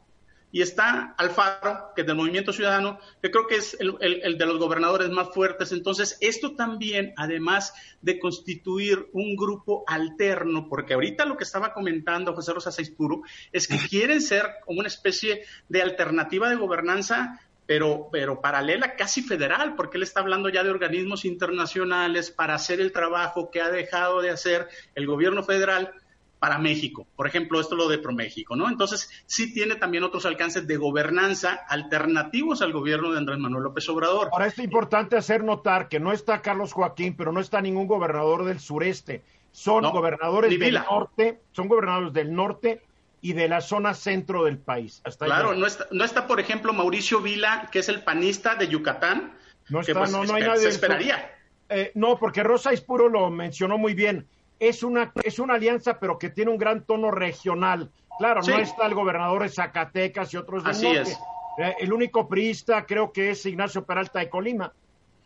y 0.51 0.61
está 0.61 1.13
Alfaro, 1.17 1.91
que 1.95 2.01
es 2.01 2.07
del 2.07 2.15
Movimiento 2.15 2.51
Ciudadano, 2.51 2.99
que 3.21 3.29
creo 3.29 3.45
que 3.47 3.55
es 3.55 3.77
el, 3.79 4.37
de 4.37 4.45
los 4.45 4.57
gobernadores 4.57 5.09
más 5.09 5.29
fuertes. 5.33 5.71
Entonces, 5.71 6.17
esto 6.21 6.55
también, 6.55 7.13
además 7.17 7.73
de 8.01 8.19
constituir 8.19 9.09
un 9.13 9.35
grupo 9.35 9.83
alterno, 9.87 10.67
porque 10.67 10.95
ahorita 10.95 11.25
lo 11.25 11.37
que 11.37 11.43
estaba 11.43 11.73
comentando 11.73 12.33
José 12.33 12.53
Rosa 12.53 12.71
Puro 12.97 13.21
es 13.51 13.67
que 13.67 13.77
quieren 13.89 14.21
ser 14.21 14.45
como 14.65 14.79
una 14.79 14.87
especie 14.87 15.43
de 15.67 15.81
alternativa 15.81 16.49
de 16.49 16.55
gobernanza 16.55 17.39
pero, 17.69 18.09
pero 18.11 18.41
paralela 18.41 18.95
casi 18.95 19.21
federal, 19.21 19.75
porque 19.75 19.97
él 19.97 20.03
está 20.03 20.21
hablando 20.21 20.49
ya 20.49 20.63
de 20.63 20.71
organismos 20.71 21.23
internacionales 21.23 22.31
para 22.31 22.55
hacer 22.55 22.81
el 22.81 22.91
trabajo 22.91 23.51
que 23.51 23.61
ha 23.61 23.69
dejado 23.69 24.21
de 24.21 24.31
hacer 24.31 24.67
el 24.95 25.05
gobierno 25.05 25.43
federal 25.43 25.93
para 26.39 26.57
México. 26.57 27.05
Por 27.15 27.27
ejemplo, 27.27 27.59
esto 27.59 27.75
es 27.75 27.79
lo 27.79 27.89
de 27.89 27.97
ProMéxico, 27.97 28.55
¿no? 28.55 28.69
Entonces, 28.69 29.09
sí 29.25 29.53
tiene 29.53 29.75
también 29.75 30.03
otros 30.03 30.25
alcances 30.25 30.65
de 30.65 30.77
gobernanza 30.77 31.65
alternativos 31.67 32.61
al 32.61 32.71
gobierno 32.71 33.11
de 33.11 33.17
Andrés 33.17 33.39
Manuel 33.39 33.65
López 33.65 33.87
Obrador. 33.89 34.29
Ahora 34.31 34.47
es 34.47 34.57
importante 34.57 35.17
hacer 35.17 35.43
notar 35.43 35.89
que 35.89 35.99
no 35.99 36.13
está 36.13 36.41
Carlos 36.41 36.73
Joaquín, 36.73 37.15
pero 37.15 37.31
no 37.31 37.41
está 37.41 37.61
ningún 37.61 37.87
gobernador 37.87 38.45
del 38.45 38.59
sureste. 38.59 39.21
Son 39.51 39.83
gobernadores 39.91 40.57
del 40.57 40.75
norte, 40.75 41.39
son 41.51 41.67
gobernadores 41.67 42.13
del 42.13 42.33
norte 42.33 42.81
y 43.21 43.33
de 43.33 43.49
la 43.49 43.59
zona 43.59 43.93
centro 43.93 44.45
del 44.45 44.57
país. 44.57 45.01
claro, 45.17 45.53
no 45.53 45.65
está, 45.65 45.87
no 45.91 46.05
está, 46.05 46.25
por 46.25 46.39
ejemplo, 46.39 46.71
Mauricio 46.71 47.19
Vila, 47.19 47.67
que 47.71 47.79
es 47.79 47.89
el 47.89 48.03
panista 48.03 48.55
de 48.55 48.69
Yucatán. 48.69 49.33
No 49.67 49.81
está, 49.81 49.99
pues, 49.99 50.11
no, 50.11 50.23
no 50.23 50.35
hay 50.35 50.43
nadie. 50.43 50.61
Se 50.61 50.69
esperaría. 50.69 51.35
Eh, 51.67 51.91
no, 51.95 52.17
porque 52.17 52.43
Rosa 52.43 52.73
Ispuro 52.73 53.09
lo 53.09 53.29
mencionó 53.29 53.77
muy 53.77 53.93
bien 53.93 54.25
es 54.59 54.83
una, 54.83 55.11
es 55.23 55.39
una 55.39 55.55
alianza, 55.55 55.99
pero 55.99 56.19
que 56.19 56.29
tiene 56.29 56.51
un 56.51 56.57
gran 56.57 56.83
tono 56.83 57.11
regional. 57.11 57.89
Claro, 58.17 58.41
no 58.45 58.59
está 58.59 58.85
el 58.85 58.93
gobernador 58.93 59.43
de 59.43 59.49
Zacatecas 59.49 60.33
y 60.33 60.37
otros 60.37 60.63
del 60.63 60.71
Así 60.71 60.83
norte. 60.85 61.01
Es. 61.01 61.19
Eh, 61.57 61.75
el 61.79 61.93
único 61.93 62.27
priista 62.27 62.85
creo 62.85 63.11
que 63.11 63.31
es 63.31 63.45
Ignacio 63.45 63.85
Peralta 63.85 64.19
de 64.19 64.29
Colima. 64.29 64.73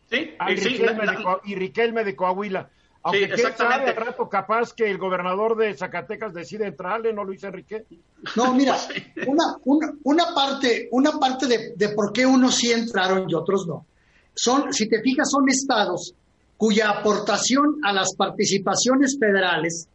Sí, 0.10 0.36
y, 0.48 0.56
Riquelme 0.56 1.06
de, 1.06 1.18
y 1.46 1.56
Riquelme 1.56 2.04
de 2.04 2.16
Coahuila. 2.16 2.70
Aunque 3.04 3.26
sí, 3.36 3.42
quién 3.42 3.58
sabe, 3.58 3.90
al 3.90 3.96
rato 3.96 4.30
capaz 4.30 4.74
que 4.74 4.90
el 4.90 4.98
gobernador 4.98 5.58
de 5.58 5.74
Zacatecas 5.74 6.34
decide 6.34 6.68
entrarle, 6.68 7.12
¿no, 7.12 7.24
Luis 7.24 7.44
Enrique? 7.44 7.86
No, 8.36 8.54
mira, 8.54 8.78
una, 9.28 9.58
una, 9.66 9.94
una 10.04 10.34
parte, 10.34 10.88
una 10.92 11.20
parte 11.20 11.48
de, 11.48 11.74
de 11.76 11.90
por 11.90 12.14
qué 12.14 12.26
unos 12.26 12.56
sí 12.56 12.72
entraron 12.72 13.30
y 13.30 13.34
otros 13.34 13.68
no. 13.68 13.86
Son, 14.34 14.72
si 14.72 14.88
te 14.88 15.02
fijas, 15.02 15.30
son 15.30 15.50
estados 15.50 16.16
cuya 16.64 16.92
aportación 16.92 17.82
a 17.84 17.92
las 17.92 18.16
participaciones 18.16 19.18
federales 19.20 19.86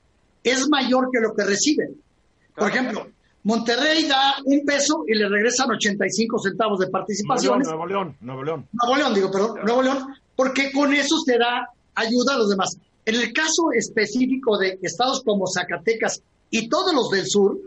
es 0.44 0.68
mayor 0.68 1.08
que 1.10 1.18
lo 1.18 1.34
que 1.34 1.42
reciben. 1.42 1.98
Por 2.54 2.68
ejemplo, 2.68 3.06
Monterrey 3.44 4.06
da 4.06 4.34
un 4.44 4.66
peso 4.66 5.02
y 5.08 5.14
le 5.14 5.30
regresan 5.30 5.70
85 5.70 6.38
centavos 6.38 6.80
de 6.80 6.88
participación. 6.88 7.60
Nuevo 7.60 7.86
León, 7.86 8.16
Nuevo 8.20 8.44
León. 8.44 8.68
Nuevo 8.70 8.96
León, 8.96 9.14
digo, 9.14 9.30
perdón, 9.30 9.60
Nuevo 9.64 9.82
León, 9.82 10.14
porque 10.36 10.70
con 10.70 10.92
eso 10.92 11.16
se 11.24 11.38
da 11.38 11.70
ayuda 11.94 12.34
a 12.34 12.36
los 12.36 12.50
demás. 12.50 12.76
En 13.06 13.14
el 13.14 13.32
caso 13.32 13.72
específico 13.72 14.58
de 14.58 14.78
estados 14.82 15.22
como 15.24 15.46
Zacatecas 15.46 16.20
y 16.50 16.68
todos 16.68 16.92
los 16.92 17.08
del 17.08 17.26
sur, 17.26 17.58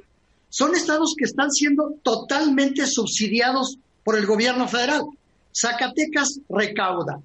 son 0.49 0.75
estados 0.75 1.15
que 1.17 1.25
están 1.25 1.49
siendo 1.49 1.95
totalmente 2.03 2.85
subsidiados 2.85 3.79
por 4.03 4.15
el 4.15 4.27
gobierno 4.27 4.67
federal. 4.67 5.05
Zacatecas 5.51 6.39
recauda 6.47 7.19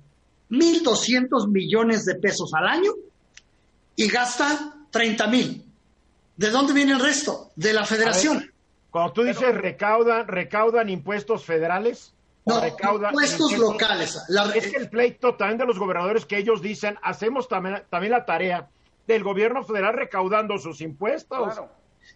1.200 0.50 1.48
millones 1.48 2.04
de 2.04 2.14
pesos 2.16 2.52
al 2.54 2.66
año 2.66 2.92
y 3.96 4.08
gasta 4.08 4.74
30 4.90 5.26
mil. 5.28 5.64
¿De 6.36 6.50
dónde 6.50 6.72
viene 6.72 6.92
el 6.92 7.00
resto? 7.00 7.50
De 7.56 7.72
la 7.72 7.84
federación. 7.84 8.52
cuando 8.90 9.12
tú 9.12 9.22
dices 9.22 9.54
recaudan, 9.54 10.28
recaudan 10.28 10.88
impuestos 10.90 11.44
federales. 11.44 12.12
No, 12.44 12.62
impuestos, 12.64 13.58
locales. 13.58 14.22
es 14.54 14.68
que 14.68 14.76
el 14.76 14.88
pleito 14.88 15.34
también 15.34 15.58
de 15.58 15.66
los 15.66 15.80
gobernadores 15.80 16.24
que 16.26 16.38
ellos 16.38 16.62
dicen, 16.62 16.96
hacemos 17.02 17.48
también, 17.48 17.82
también 17.90 18.12
la 18.12 18.24
tarea 18.24 18.68
del 19.08 19.24
gobierno 19.24 19.64
federal 19.64 19.94
recaudando 19.94 20.56
sus 20.58 20.80
impuestos. 20.80 21.60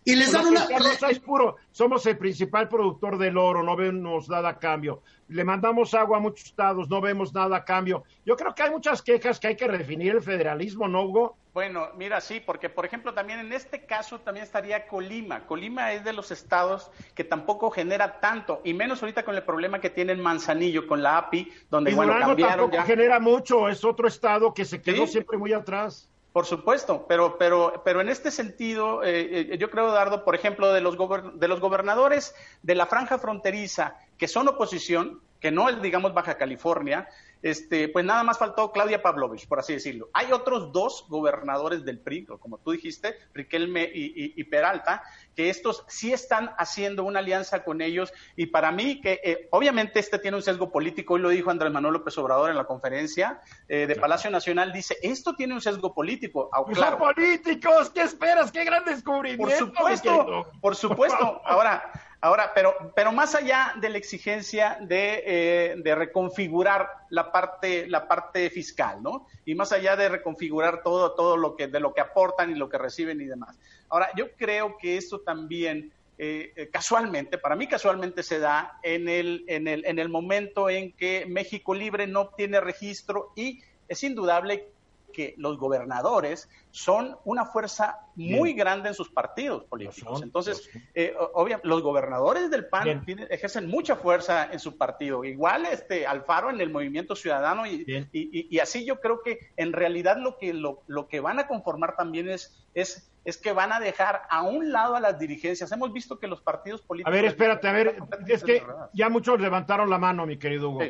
Y 0.05 0.17
les 0.17 0.33
dan 0.33 0.47
una. 0.47 0.67
es 1.11 1.19
puro. 1.19 1.57
Somos 1.71 2.07
el 2.07 2.17
principal 2.17 2.69
productor 2.69 3.19
del 3.19 3.37
oro, 3.37 3.63
no 3.63 3.77
vemos 3.77 4.29
nada 4.29 4.51
a 4.51 4.59
cambio. 4.59 5.03
Le 5.29 5.45
mandamos 5.45 5.95
agua 5.95 6.19
a 6.19 6.21
muchos 6.21 6.47
estados, 6.47 6.89
no 6.89 7.01
vemos 7.01 7.33
nada 7.33 7.59
a 7.59 7.65
cambio. 7.65 8.05
Yo 8.25 8.37
creo 8.37 8.55
que 8.55 8.63
hay 8.63 8.71
muchas 8.71 9.03
quejas 9.03 9.39
que 9.39 9.49
hay 9.49 9.57
que 9.57 9.69
redefinir 9.69 10.15
el 10.15 10.23
federalismo, 10.23 10.89
¿no, 10.89 11.05
Hugo? 11.05 11.37
Bueno, 11.53 11.89
mira, 11.97 12.21
sí, 12.21 12.41
porque 12.41 12.69
por 12.69 12.87
ejemplo 12.87 13.13
también 13.13 13.41
en 13.41 13.53
este 13.53 13.85
caso 13.85 14.21
también 14.21 14.45
estaría 14.45 14.87
Colima. 14.87 15.47
Colima 15.47 15.93
es 15.93 16.05
de 16.05 16.13
los 16.13 16.31
estados 16.31 16.91
que 17.15 17.25
tampoco 17.25 17.71
genera 17.71 18.21
tanto, 18.21 18.61
y 18.65 18.73
menos 18.73 19.03
ahorita 19.03 19.25
con 19.25 19.35
el 19.35 19.43
problema 19.43 19.81
que 19.81 19.91
tiene 19.91 20.13
el 20.13 20.19
Manzanillo 20.19 20.87
con 20.87 21.03
la 21.03 21.19
API, 21.19 21.53
donde 21.69 21.91
y 21.91 21.95
bueno, 21.95 22.15
tampoco 22.39 22.83
genera 22.85 23.19
mucho, 23.19 23.69
es 23.69 23.85
otro 23.85 24.07
estado 24.07 24.55
que 24.55 24.65
se 24.65 24.81
quedó 24.81 25.07
siempre 25.07 25.39
muy 25.39 25.53
atrás. 25.53 26.09
Por 26.33 26.47
supuesto, 26.47 27.07
pero, 27.09 27.39
pero, 27.39 27.83
pero 27.85 28.01
en 28.01 28.09
este 28.09 28.31
sentido, 28.31 29.03
eh, 29.03 29.51
eh, 29.53 29.59
yo 29.59 29.69
creo, 29.69 29.91
Dardo, 29.91 30.25
por 30.25 30.37
ejemplo, 30.37 30.73
de 30.73 30.81
los, 30.81 30.97
de 31.35 31.49
los 31.49 31.61
gobernadores 31.61 32.35
de 32.63 32.77
la 32.77 32.87
franja 32.87 33.19
fronteriza 33.19 33.97
que 34.17 34.29
son 34.29 34.47
oposición, 34.47 35.21
que 35.41 35.51
no 35.51 35.69
es, 35.69 35.83
digamos, 35.83 36.15
Baja 36.15 36.37
California, 36.37 37.09
este, 37.43 37.89
pues 37.89 38.05
nada 38.05 38.23
más 38.23 38.39
faltó 38.39 38.71
Claudia 38.73 39.03
Pavlovich, 39.03 39.47
por 39.49 39.59
así 39.59 39.73
decirlo. 39.73 40.11
Hay 40.13 40.33
otros 40.33 40.73
dos 40.73 41.07
gobernadores 41.09 41.85
del 41.85 41.99
PRI, 41.99 42.27
como 42.27 42.59
tú 42.59 42.73
dijiste, 42.73 43.17
Riquelme 43.35 43.91
y, 43.93 44.45
Peralta, 44.45 45.03
que 45.35 45.49
estos 45.49 45.85
sí 45.89 46.13
están 46.13 46.53
haciendo 46.59 47.05
una 47.05 47.21
alianza 47.21 47.65
con 47.65 47.81
ellos 47.81 48.13
y 48.37 48.47
para 48.47 48.73
mí 48.73 49.01
que 49.01 49.21
eh, 49.23 49.49
obviamente 49.51 50.01
este 50.01 50.19
tiene 50.19 50.37
un 50.37 50.43
sesgo 50.43 50.71
político, 50.71 51.15
hoy 51.15 51.21
lo 51.21 51.29
dijo 51.29 51.51
Andrés 51.51 51.73
Manuel 51.73 51.95
López 51.95 52.17
Obrador 52.19 52.51
en 52.51 52.57
la 52.57 52.65
conferencia 52.65 53.41
eh, 53.69 53.87
de 53.87 53.97
Palacio 53.97 54.31
Nacional, 54.31 54.73
dice, 54.73 54.97
esto 55.03 55.35
tiene 55.35 55.55
un 55.55 55.61
sesgo 55.61 55.95
político. 55.95 56.51
Ah, 56.53 56.65
claro. 56.73 56.99
políticos! 56.99 57.91
¿Qué 57.91 58.03
esperas? 58.03 58.51
¡Qué 58.51 58.65
gran 58.65 58.85
descubrimiento! 58.85 59.73
Por 59.73 59.97
supuesto, 59.97 60.47
por 60.61 60.77
supuesto. 60.77 61.41
Ahora, 61.45 61.91
Ahora, 62.23 62.53
pero, 62.55 62.93
pero 62.95 63.13
más 63.13 63.35
allá 63.35 63.73
de 63.81 63.89
la 63.89 63.97
exigencia 63.97 64.77
de, 64.83 65.23
eh, 65.27 65.75
de, 65.79 65.95
reconfigurar 65.95 66.91
la 67.09 67.33
parte, 67.33 67.89
la 67.89 68.07
parte 68.07 68.51
fiscal, 68.51 69.03
¿no? 69.03 69.27
Y 69.47 69.55
más 69.55 69.73
allá 69.73 69.97
de 69.97 70.11
reconfigurar 70.11 70.83
todo, 70.83 71.15
todo 71.15 71.39
lo 71.39 71.57
que, 71.57 71.69
de 71.69 71.81
lo 71.81 71.95
que 71.95 72.03
aportan 72.03 72.51
y 72.51 72.57
lo 72.57 72.69
que 72.69 72.77
reciben 72.77 73.23
y 73.23 73.25
demás. 73.25 73.59
Ahora, 73.89 74.11
yo 74.17 74.33
creo 74.37 74.77
que 74.77 74.99
esto 74.99 75.21
también, 75.21 75.93
eh, 76.19 76.53
eh, 76.57 76.69
casualmente, 76.69 77.39
para 77.39 77.57
mí 77.57 77.67
casualmente 77.67 78.23
se 78.23 78.39
da 78.39 78.79
en 78.83 79.09
el, 79.09 79.45
en, 79.49 79.67
el, 79.67 79.87
en 79.87 79.99
el 79.99 80.11
momento 80.11 80.69
en 80.69 80.93
que 80.93 81.25
México 81.27 81.73
Libre 81.73 82.07
no 82.07 82.21
obtiene 82.21 82.61
registro 82.61 83.33
y 83.35 83.63
es 83.89 84.05
indudable 84.05 84.69
que 85.13 85.35
los 85.37 85.59
gobernadores 85.59 86.49
son 86.71 87.17
una 87.25 87.45
fuerza 87.47 88.01
muy 88.15 88.53
grande 88.53 88.89
en 88.89 88.95
sus 88.95 89.11
partidos 89.11 89.65
políticos. 89.65 90.23
Entonces, 90.23 90.69
eh, 90.95 91.15
los 91.63 91.83
gobernadores 91.83 92.51
del 92.51 92.67
PAN 92.67 93.05
ejercen 93.29 93.69
mucha 93.69 93.97
fuerza 93.97 94.51
en 94.53 94.59
su 94.59 94.77
partido. 94.77 95.25
Igual 95.25 95.67
este 95.67 96.07
Alfaro 96.07 96.51
en 96.51 96.61
el 96.61 96.71
Movimiento 96.71 97.17
Ciudadano 97.17 97.67
y, 97.67 97.85
y, 98.13 98.59
así 98.59 98.85
yo 98.85 99.01
creo 99.01 99.23
que 99.23 99.39
en 99.57 99.73
realidad 99.73 100.17
lo 100.19 100.39
que 100.39 100.55
lo, 100.55 100.83
lo 100.87 101.09
que 101.09 101.21
van 101.21 101.39
a 101.39 101.47
conformar 101.47 101.97
también 101.97 102.29
es 102.29 102.57
es 102.75 103.11
es 103.25 103.37
que 103.37 103.53
van 103.53 103.73
a 103.73 103.81
dejar 103.81 104.23
a 104.31 104.43
un 104.43 104.73
lado 104.73 104.97
a 104.97 105.01
las 105.01 105.19
dirigencias. 105.19 105.71
Hemos 105.73 105.93
visto 105.93 106.19
que 106.19 106.27
los 106.27 106.41
partidos 106.41 106.81
políticos... 106.81 107.13
A 107.13 107.15
ver, 107.15 107.27
espérate, 107.27 107.69
a 107.69 107.73
ver, 107.73 107.97
es 108.27 108.43
que 108.43 108.63
ya 108.95 109.11
muchos 109.11 109.39
levantaron 109.39 109.91
la 109.91 109.99
mano, 109.99 110.25
mi 110.25 110.39
querido 110.39 110.71
Hugo. 110.71 110.81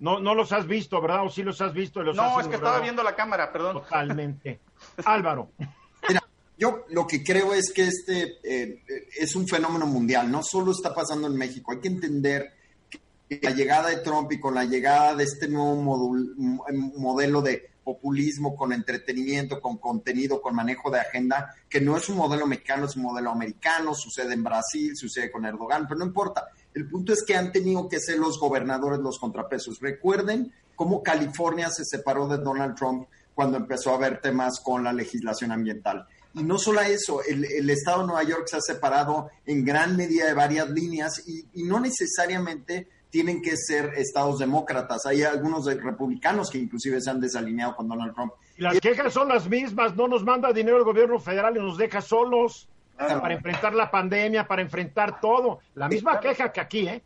No, 0.00 0.18
no 0.20 0.34
los 0.34 0.52
has 0.52 0.66
visto, 0.66 1.00
¿verdad? 1.00 1.24
¿O 1.24 1.30
sí 1.30 1.42
los 1.42 1.60
has 1.60 1.72
visto? 1.72 2.02
Los 2.02 2.16
no, 2.16 2.40
es 2.40 2.48
que 2.48 2.56
estaba 2.56 2.80
viendo 2.80 3.02
la 3.02 3.14
cámara, 3.14 3.52
perdón. 3.52 3.74
Totalmente. 3.74 4.60
Álvaro. 5.04 5.50
Mira, 6.08 6.22
yo 6.58 6.84
lo 6.90 7.06
que 7.06 7.22
creo 7.22 7.54
es 7.54 7.72
que 7.72 7.84
este 7.84 8.38
eh, 8.42 8.82
es 9.18 9.34
un 9.36 9.46
fenómeno 9.46 9.86
mundial, 9.86 10.30
no 10.30 10.42
solo 10.42 10.72
está 10.72 10.94
pasando 10.94 11.26
en 11.26 11.36
México. 11.36 11.72
Hay 11.72 11.80
que 11.80 11.88
entender 11.88 12.52
que 12.90 13.40
la 13.42 13.50
llegada 13.50 13.88
de 13.88 13.98
Trump 13.98 14.30
y 14.32 14.40
con 14.40 14.54
la 14.54 14.64
llegada 14.64 15.14
de 15.14 15.24
este 15.24 15.48
nuevo 15.48 15.76
modelo 16.96 17.40
de 17.40 17.74
populismo, 17.84 18.56
con 18.56 18.72
entretenimiento, 18.72 19.60
con 19.60 19.76
contenido, 19.76 20.40
con 20.40 20.54
manejo 20.54 20.90
de 20.90 21.00
agenda, 21.00 21.54
que 21.68 21.80
no 21.80 21.96
es 21.96 22.08
un 22.08 22.16
modelo 22.16 22.46
mexicano, 22.46 22.86
es 22.86 22.96
un 22.96 23.02
modelo 23.02 23.30
americano, 23.30 23.94
sucede 23.94 24.34
en 24.34 24.42
Brasil, 24.42 24.96
sucede 24.96 25.30
con 25.30 25.44
Erdogan, 25.44 25.86
pero 25.86 26.00
no 26.00 26.06
importa. 26.06 26.48
El 26.74 26.88
punto 26.88 27.12
es 27.12 27.22
que 27.24 27.36
han 27.36 27.52
tenido 27.52 27.88
que 27.88 28.00
ser 28.00 28.18
los 28.18 28.38
gobernadores 28.38 28.98
los 28.98 29.18
contrapesos. 29.18 29.78
Recuerden 29.80 30.52
cómo 30.74 31.02
California 31.02 31.70
se 31.70 31.84
separó 31.84 32.26
de 32.26 32.38
Donald 32.38 32.74
Trump 32.74 33.06
cuando 33.34 33.56
empezó 33.56 33.90
a 33.90 33.94
haber 33.94 34.20
temas 34.20 34.60
con 34.60 34.84
la 34.84 34.92
legislación 34.92 35.52
ambiental. 35.52 36.06
Y 36.34 36.42
no 36.42 36.58
solo 36.58 36.80
eso, 36.80 37.20
el, 37.22 37.70
estado 37.70 38.00
de 38.00 38.06
Nueva 38.08 38.24
York 38.24 38.46
se 38.46 38.56
ha 38.56 38.60
separado 38.60 39.30
en 39.46 39.64
gran 39.64 39.96
medida 39.96 40.26
de 40.26 40.34
varias 40.34 40.68
líneas 40.68 41.22
y, 41.26 41.46
y 41.54 41.62
no 41.62 41.78
necesariamente 41.78 42.88
tienen 43.08 43.40
que 43.40 43.56
ser 43.56 43.92
estados 43.96 44.40
demócratas. 44.40 45.06
Hay 45.06 45.22
algunos 45.22 45.66
republicanos 45.66 46.50
que 46.50 46.58
inclusive 46.58 47.00
se 47.00 47.10
han 47.10 47.20
desalineado 47.20 47.76
con 47.76 47.86
Donald 47.86 48.12
Trump. 48.12 48.32
Y 48.56 48.62
las 48.62 48.80
quejas 48.80 49.12
son 49.12 49.28
las 49.28 49.48
mismas, 49.48 49.94
no 49.94 50.08
nos 50.08 50.24
manda 50.24 50.52
dinero 50.52 50.78
el 50.78 50.84
gobierno 50.84 51.20
federal 51.20 51.56
y 51.56 51.60
nos 51.60 51.78
deja 51.78 52.00
solos 52.00 52.68
para 52.96 53.34
enfrentar 53.34 53.74
la 53.74 53.90
pandemia, 53.90 54.46
para 54.46 54.62
enfrentar 54.62 55.20
todo. 55.20 55.60
La 55.74 55.88
misma 55.88 56.20
queja 56.20 56.52
que 56.52 56.60
aquí, 56.60 56.88
¿eh? 56.88 57.02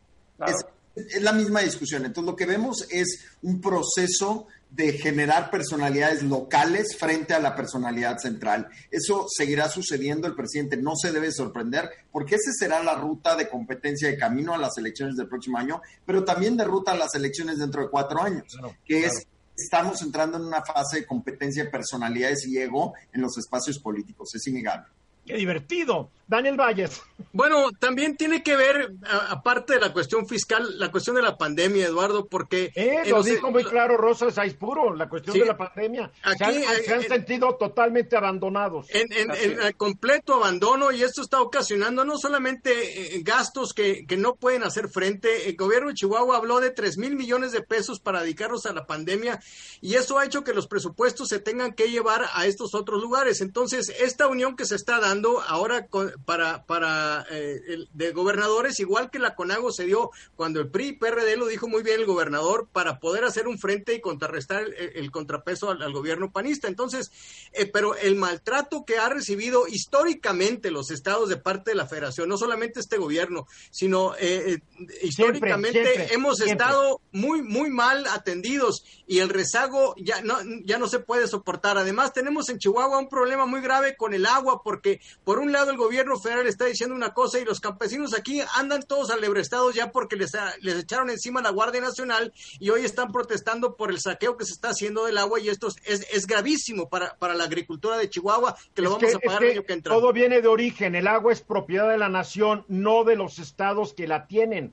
es 1.06 1.22
la 1.22 1.32
misma 1.32 1.60
discusión. 1.60 2.04
Entonces 2.04 2.30
lo 2.30 2.36
que 2.36 2.46
vemos 2.46 2.86
es 2.90 3.24
un 3.42 3.60
proceso 3.60 4.46
de 4.70 4.92
generar 4.92 5.50
personalidades 5.50 6.22
locales 6.22 6.96
frente 6.98 7.32
a 7.32 7.40
la 7.40 7.56
personalidad 7.56 8.18
central. 8.18 8.68
Eso 8.90 9.26
seguirá 9.28 9.68
sucediendo, 9.68 10.26
el 10.26 10.34
presidente 10.34 10.76
no 10.76 10.92
se 10.94 11.10
debe 11.10 11.32
sorprender, 11.32 11.88
porque 12.12 12.34
esa 12.34 12.52
será 12.52 12.82
la 12.82 12.94
ruta 12.94 13.34
de 13.34 13.48
competencia 13.48 14.08
de 14.08 14.18
camino 14.18 14.54
a 14.54 14.58
las 14.58 14.76
elecciones 14.76 15.16
del 15.16 15.28
próximo 15.28 15.58
año, 15.58 15.80
pero 16.04 16.24
también 16.24 16.56
de 16.56 16.64
ruta 16.64 16.92
a 16.92 16.96
las 16.96 17.14
elecciones 17.14 17.58
dentro 17.58 17.82
de 17.82 17.88
cuatro 17.88 18.22
años, 18.22 18.58
que 18.84 19.06
es 19.06 19.26
estamos 19.56 20.00
entrando 20.02 20.36
en 20.36 20.44
una 20.44 20.62
fase 20.62 21.00
de 21.00 21.06
competencia 21.06 21.64
de 21.64 21.70
personalidades 21.70 22.46
y 22.46 22.58
ego 22.58 22.94
en 23.12 23.22
los 23.22 23.36
espacios 23.38 23.78
políticos, 23.80 24.32
es 24.34 24.46
innegable. 24.46 24.86
¡Qué 25.28 25.36
divertido! 25.36 26.10
Daniel 26.28 26.56
Valles. 26.56 27.02
Bueno, 27.32 27.70
también 27.78 28.16
tiene 28.16 28.42
que 28.42 28.54
ver, 28.54 28.92
aparte 29.30 29.74
de 29.74 29.80
la 29.80 29.92
cuestión 29.92 30.28
fiscal, 30.28 30.78
la 30.78 30.90
cuestión 30.90 31.16
de 31.16 31.22
la 31.22 31.36
pandemia, 31.36 31.86
Eduardo, 31.86 32.26
porque... 32.26 32.70
Eh, 32.74 33.02
lo 33.08 33.22
dijo 33.22 33.50
muy 33.50 33.64
claro 33.64 33.96
Rosa 33.96 34.26
Puro, 34.58 34.94
la 34.94 35.08
cuestión 35.08 35.38
de 35.38 35.46
la 35.46 35.56
pandemia. 35.56 36.10
Aquí, 36.22 36.62
se 36.84 36.94
han, 36.94 37.02
sentido 37.02 37.56
totalmente 37.56 38.16
abandonados. 38.16 38.86
En, 38.90 39.06
en, 39.10 39.72
completo 39.72 40.34
abandono 40.34 40.92
y 40.92 41.02
esto 41.02 41.22
está 41.22 41.40
ocasionando 41.40 42.04
no 42.04 42.18
solamente 42.18 43.16
eh, 43.16 43.22
gastos 43.22 43.72
que, 43.72 44.06
que, 44.06 44.16
no 44.16 44.34
pueden 44.34 44.62
hacer 44.62 44.88
frente. 44.88 45.48
El 45.48 45.56
gobierno 45.56 45.88
de 45.88 45.94
Chihuahua 45.94 46.36
habló 46.36 46.60
de 46.60 46.70
3 46.70 46.98
mil 46.98 47.16
millones 47.16 47.52
de 47.52 47.62
pesos 47.62 48.00
para 48.00 48.22
dedicarlos 48.22 48.66
a 48.66 48.72
la 48.72 48.86
pandemia 48.86 49.40
y 49.80 49.94
eso 49.94 50.18
ha 50.18 50.24
hecho 50.24 50.44
que 50.44 50.52
los 50.52 50.66
presupuestos 50.66 51.28
se 51.28 51.38
tengan 51.38 51.72
que 51.72 51.90
llevar 51.90 52.26
a 52.34 52.46
estos 52.46 52.74
otros 52.74 53.00
lugares. 53.00 53.40
Entonces, 53.40 53.88
esta 54.00 54.26
unión 54.26 54.56
que 54.56 54.66
se 54.66 54.74
está 54.74 55.00
dando 55.00 55.40
ahora 55.42 55.86
con, 55.86 56.12
para, 56.24 56.64
para 56.64 57.26
eh, 57.30 57.60
el, 57.68 57.88
de 57.92 58.12
gobernadores, 58.12 58.78
igual 58.80 59.10
que 59.10 59.18
la 59.18 59.34
CONAGO 59.34 59.72
se 59.72 59.84
dio 59.84 60.10
cuando 60.36 60.60
el 60.60 60.68
PRI 60.70 60.92
PRD 60.92 61.36
lo 61.36 61.46
dijo 61.46 61.68
muy 61.68 61.82
bien 61.82 62.00
el 62.00 62.06
gobernador, 62.06 62.68
para 62.72 62.98
poder 62.98 63.24
hacer 63.24 63.48
un 63.48 63.58
frente 63.58 63.94
y 63.94 64.00
contrarrestar 64.00 64.64
el, 64.78 65.10
contrapeso 65.10 65.70
al, 65.70 65.92
gobierno 65.92 66.30
panista. 66.30 66.68
Entonces, 66.68 67.10
eh, 67.52 67.66
pero 67.66 67.96
el 67.96 68.16
maltrato 68.16 68.84
que 68.84 68.98
ha 68.98 69.08
recibido 69.08 69.66
históricamente 69.66 70.70
los 70.70 70.90
estados 70.90 71.28
de 71.28 71.36
parte 71.36 71.70
de 71.70 71.76
la 71.76 71.86
federación, 71.86 72.28
no 72.28 72.36
solamente 72.36 72.80
este 72.80 72.98
gobierno, 72.98 73.46
sino 73.70 74.14
eh, 74.18 74.60
históricamente 75.02 76.14
hemos 76.14 76.40
estado 76.40 77.00
muy, 77.12 77.42
muy 77.42 77.70
mal 77.70 78.06
atendidos 78.06 78.84
y 79.06 79.20
el 79.20 79.28
rezago 79.28 79.94
ya 79.96 80.20
no, 80.22 80.36
ya 80.64 80.78
no 80.78 80.88
se 80.88 80.98
puede 80.98 81.26
soportar. 81.26 81.78
Además, 81.78 82.12
tenemos 82.12 82.48
en 82.48 82.58
Chihuahua 82.58 82.98
un 82.98 83.08
problema 83.08 83.46
muy 83.46 83.60
grave 83.60 83.96
con 83.96 84.14
el 84.14 84.26
agua, 84.26 84.62
porque 84.62 85.00
por 85.24 85.38
un 85.38 85.52
lado 85.52 85.70
el 85.70 85.76
gobierno 85.76 86.07
gobierno 86.08 86.22
federal 86.22 86.46
está 86.46 86.64
diciendo 86.64 86.94
una 86.94 87.12
cosa 87.12 87.38
y 87.38 87.44
los 87.44 87.60
campesinos 87.60 88.16
aquí 88.16 88.40
andan 88.54 88.82
todos 88.82 89.10
alebrestados 89.10 89.74
ya 89.74 89.92
porque 89.92 90.16
les, 90.16 90.32
les 90.60 90.76
echaron 90.78 91.10
encima 91.10 91.42
la 91.42 91.50
Guardia 91.50 91.80
Nacional 91.80 92.32
y 92.58 92.70
hoy 92.70 92.84
están 92.84 93.12
protestando 93.12 93.76
por 93.76 93.90
el 93.90 94.00
saqueo 94.00 94.36
que 94.36 94.44
se 94.44 94.52
está 94.52 94.68
haciendo 94.70 95.04
del 95.04 95.18
agua 95.18 95.38
y 95.40 95.48
esto 95.48 95.68
es, 95.84 96.06
es 96.10 96.26
gravísimo 96.26 96.88
para, 96.88 97.14
para 97.16 97.34
la 97.34 97.44
agricultura 97.44 97.98
de 97.98 98.08
Chihuahua 98.08 98.56
que 98.74 98.82
lo 98.82 98.92
vamos 98.92 99.14
a 99.14 99.18
pagar 99.18 99.44
el 99.44 99.50
año 99.50 99.64
que 99.64 99.72
entra. 99.74 99.94
Todo 99.94 100.12
viene 100.12 100.40
de 100.40 100.48
origen, 100.48 100.94
el 100.94 101.06
agua 101.06 101.32
es 101.32 101.42
propiedad 101.42 101.90
de 101.90 101.98
la 101.98 102.08
nación, 102.08 102.64
no 102.68 103.04
de 103.04 103.16
los 103.16 103.38
estados 103.38 103.92
que 103.92 104.06
la 104.06 104.26
tienen. 104.26 104.72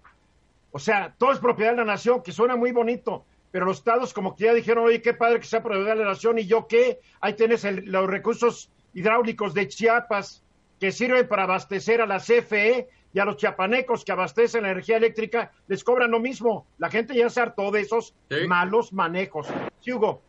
O 0.71 0.79
sea, 0.79 1.15
todo 1.17 1.31
es 1.31 1.39
propiedad 1.39 1.71
de 1.71 1.77
la 1.77 1.85
nación, 1.85 2.21
que 2.21 2.31
suena 2.31 2.55
muy 2.55 2.71
bonito, 2.71 3.25
pero 3.51 3.65
los 3.65 3.77
estados 3.77 4.13
como 4.13 4.35
que 4.35 4.45
ya 4.45 4.53
dijeron, 4.53 4.85
oye, 4.85 5.01
qué 5.01 5.13
padre 5.13 5.39
que 5.39 5.47
sea 5.47 5.63
propiedad 5.63 5.95
de 5.95 6.03
la 6.03 6.09
nación, 6.09 6.39
y 6.39 6.45
yo 6.45 6.67
qué, 6.67 6.99
ahí 7.21 7.33
tienes 7.33 7.63
los 7.85 8.07
recursos 8.07 8.69
hidráulicos 8.93 9.53
de 9.53 9.67
Chiapas 9.67 10.44
que 10.85 10.91
sirven 10.91 11.27
para 11.27 11.45
abastecer 11.45 11.99
a 11.99 12.05
la 12.05 12.19
CFE 12.19 12.87
y 13.11 13.19
a 13.19 13.25
los 13.25 13.37
chiapanecos 13.37 14.05
que 14.05 14.11
abastecen 14.11 14.61
la 14.61 14.69
energía 14.69 14.97
eléctrica, 14.97 15.51
les 15.65 15.83
cobran 15.83 16.11
lo 16.11 16.19
mismo. 16.19 16.67
La 16.77 16.91
gente 16.91 17.15
ya 17.15 17.27
se 17.27 17.41
hartó 17.41 17.71
de 17.71 17.81
esos 17.81 18.13
malos 18.47 18.93
manejos. 18.93 19.47
Sí, 19.79 19.93
Hugo. 19.93 20.21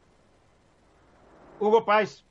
Hugo 1.61 1.85
Páez. 1.85 2.25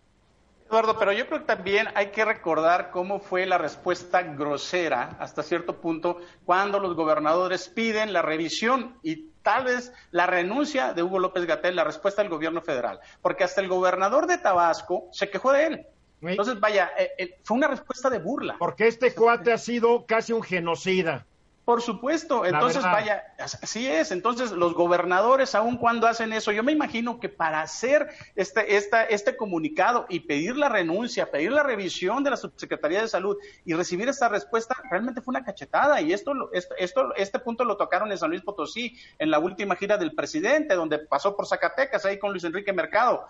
Eduardo, 0.67 0.97
pero 0.97 1.11
yo 1.11 1.27
creo 1.27 1.41
que 1.41 1.45
también 1.45 1.87
hay 1.93 2.07
que 2.07 2.25
recordar 2.25 2.89
cómo 2.89 3.19
fue 3.19 3.45
la 3.45 3.59
respuesta 3.59 4.23
grosera 4.23 5.15
hasta 5.19 5.43
cierto 5.43 5.79
punto 5.79 6.17
cuando 6.45 6.79
los 6.79 6.95
gobernadores 6.95 7.69
piden 7.69 8.11
la 8.11 8.23
revisión 8.23 8.97
y 9.03 9.29
tal 9.43 9.65
vez 9.65 9.93
la 10.09 10.25
renuncia 10.25 10.93
de 10.93 11.03
Hugo 11.03 11.19
López 11.19 11.45
Gatel, 11.45 11.75
la 11.75 11.83
respuesta 11.83 12.23
del 12.23 12.31
gobierno 12.31 12.63
federal, 12.63 12.99
porque 13.21 13.43
hasta 13.43 13.61
el 13.61 13.67
gobernador 13.67 14.25
de 14.25 14.39
Tabasco 14.39 15.09
se 15.11 15.29
quejó 15.29 15.51
de 15.51 15.67
él. 15.67 15.87
Entonces, 16.31 16.59
vaya, 16.59 16.91
eh, 16.97 17.11
eh, 17.17 17.39
fue 17.43 17.57
una 17.57 17.67
respuesta 17.67 18.09
de 18.09 18.19
burla. 18.19 18.55
Porque 18.57 18.87
este 18.87 19.13
cuate 19.13 19.53
ha 19.53 19.57
sido 19.57 20.05
casi 20.05 20.33
un 20.33 20.43
genocida. 20.43 21.25
Por 21.65 21.81
supuesto, 21.81 22.45
entonces 22.45 22.83
vaya, 22.83 23.23
así 23.39 23.87
es, 23.87 24.11
entonces 24.11 24.51
los 24.51 24.75
gobernadores, 24.75 25.55
aun 25.55 25.77
cuando 25.77 26.05
hacen 26.05 26.31
eso, 26.31 26.51
yo 26.51 26.61
me 26.61 26.71
imagino 26.71 27.19
que 27.19 27.27
para 27.27 27.63
hacer 27.63 28.07
este, 28.35 28.75
esta, 28.75 29.03
este 29.05 29.35
comunicado 29.35 30.05
y 30.07 30.19
pedir 30.19 30.57
la 30.57 30.69
renuncia, 30.69 31.31
pedir 31.31 31.51
la 31.51 31.63
revisión 31.63 32.23
de 32.23 32.29
la 32.29 32.37
Subsecretaría 32.37 33.01
de 33.01 33.07
Salud 33.07 33.37
y 33.65 33.73
recibir 33.73 34.07
esta 34.07 34.29
respuesta, 34.29 34.75
realmente 34.91 35.21
fue 35.21 35.31
una 35.31 35.43
cachetada 35.43 35.99
y 36.01 36.13
esto, 36.13 36.33
esto, 36.53 36.75
esto, 36.77 37.15
este 37.15 37.39
punto 37.39 37.65
lo 37.65 37.77
tocaron 37.77 38.11
en 38.11 38.19
San 38.19 38.29
Luis 38.29 38.43
Potosí, 38.43 38.95
en 39.17 39.31
la 39.31 39.39
última 39.39 39.75
gira 39.75 39.97
del 39.97 40.13
presidente, 40.13 40.75
donde 40.75 40.99
pasó 40.99 41.35
por 41.35 41.47
Zacatecas, 41.47 42.05
ahí 42.05 42.19
con 42.19 42.29
Luis 42.29 42.43
Enrique 42.43 42.73
Mercado. 42.73 43.25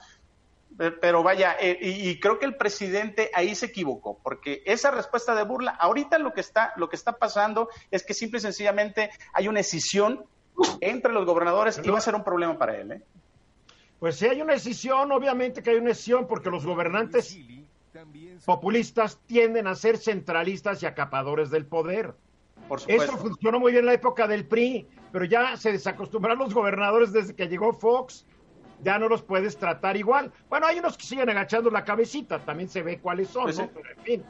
Pero 0.77 1.23
vaya, 1.23 1.55
eh, 1.59 1.77
y, 1.81 2.19
creo 2.19 2.37
que 2.37 2.45
el 2.45 2.57
presidente 2.57 3.31
ahí 3.33 3.55
se 3.55 3.67
equivocó, 3.67 4.19
porque 4.21 4.61
esa 4.65 4.91
respuesta 4.91 5.33
de 5.33 5.43
burla, 5.43 5.71
ahorita 5.71 6.19
lo 6.19 6.33
que 6.33 6.41
está, 6.41 6.73
lo 6.75 6.89
que 6.89 6.97
está 6.97 7.13
pasando 7.13 7.69
es 7.91 8.03
que 8.03 8.13
simple 8.13 8.39
y 8.39 8.41
sencillamente 8.41 9.09
hay 9.31 9.47
una 9.47 9.61
escisión 9.61 10.25
entre 10.81 11.13
los 11.13 11.25
gobernadores 11.25 11.79
y 11.81 11.89
va 11.89 11.99
a 11.99 12.01
ser 12.01 12.15
un 12.15 12.25
problema 12.25 12.57
para 12.57 12.75
él. 12.75 12.91
¿eh? 12.91 13.01
Pues 13.99 14.17
si 14.17 14.27
hay 14.27 14.41
una 14.41 14.53
escisión, 14.53 15.11
obviamente 15.13 15.63
que 15.63 15.69
hay 15.69 15.77
una 15.77 15.91
escisión, 15.91 16.27
porque 16.27 16.49
los 16.49 16.65
gobernantes 16.65 17.37
populistas 18.45 19.17
tienden 19.25 19.67
a 19.67 19.75
ser 19.75 19.97
centralistas 19.97 20.83
y 20.83 20.85
acapadores 20.85 21.49
del 21.49 21.65
poder. 21.65 22.13
Por 22.67 22.81
Eso 22.87 23.17
funcionó 23.17 23.59
muy 23.59 23.71
bien 23.71 23.83
en 23.83 23.87
la 23.87 23.93
época 23.93 24.27
del 24.27 24.45
PRI, 24.45 24.87
pero 25.11 25.23
ya 25.23 25.55
se 25.55 25.71
desacostumbraron 25.71 26.39
los 26.39 26.53
gobernadores 26.53 27.13
desde 27.13 27.35
que 27.35 27.47
llegó 27.47 27.71
Fox 27.73 28.25
ya 28.85 28.99
no 28.99 29.09
los 29.09 29.23
puedes 29.23 29.57
tratar 29.57 29.97
igual. 29.97 30.31
Bueno, 30.47 30.67
hay 30.67 30.77
unos 30.77 30.95
que 30.95 31.03
siguen 31.03 31.27
agachando 31.29 31.71
la 31.71 31.83
cabecita, 31.83 32.37
también 32.39 32.69
se 32.69 32.83
ve 32.83 32.99
cuáles 32.99 33.29
son, 33.29 33.45
pues 33.45 33.57
¿no? 33.57 33.67
Pero 33.73 33.89
en 33.89 34.03
fin, 34.03 34.23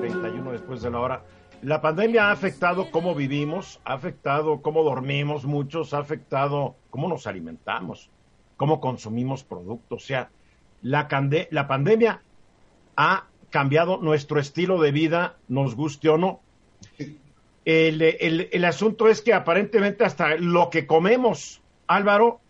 31 0.00 0.52
después 0.52 0.82
de 0.82 0.90
la 0.90 1.00
hora. 1.00 1.22
La 1.62 1.80
pandemia 1.80 2.28
ha 2.28 2.32
afectado 2.32 2.90
cómo 2.90 3.14
vivimos, 3.14 3.80
ha 3.86 3.94
afectado 3.94 4.60
cómo 4.60 4.82
dormimos 4.82 5.46
muchos, 5.46 5.94
ha 5.94 5.98
afectado 5.98 6.76
cómo 6.90 7.08
nos 7.08 7.26
alimentamos, 7.26 8.10
cómo 8.58 8.78
consumimos 8.82 9.42
productos. 9.42 10.04
O 10.04 10.06
sea, 10.06 10.28
la, 10.82 11.08
la 11.50 11.66
pandemia 11.66 12.20
ha 12.96 13.24
cambiado 13.48 13.96
nuestro 13.96 14.38
estilo 14.38 14.78
de 14.82 14.92
vida, 14.92 15.36
nos 15.48 15.74
guste 15.74 16.10
o 16.10 16.18
no. 16.18 16.40
El, 17.64 18.02
el, 18.02 18.50
el 18.52 18.64
asunto 18.66 19.08
es 19.08 19.22
que 19.22 19.32
aparentemente 19.32 20.04
hasta 20.04 20.36
lo 20.36 20.68
que 20.68 20.86
comemos, 20.86 21.62
Álvaro, 21.86 22.42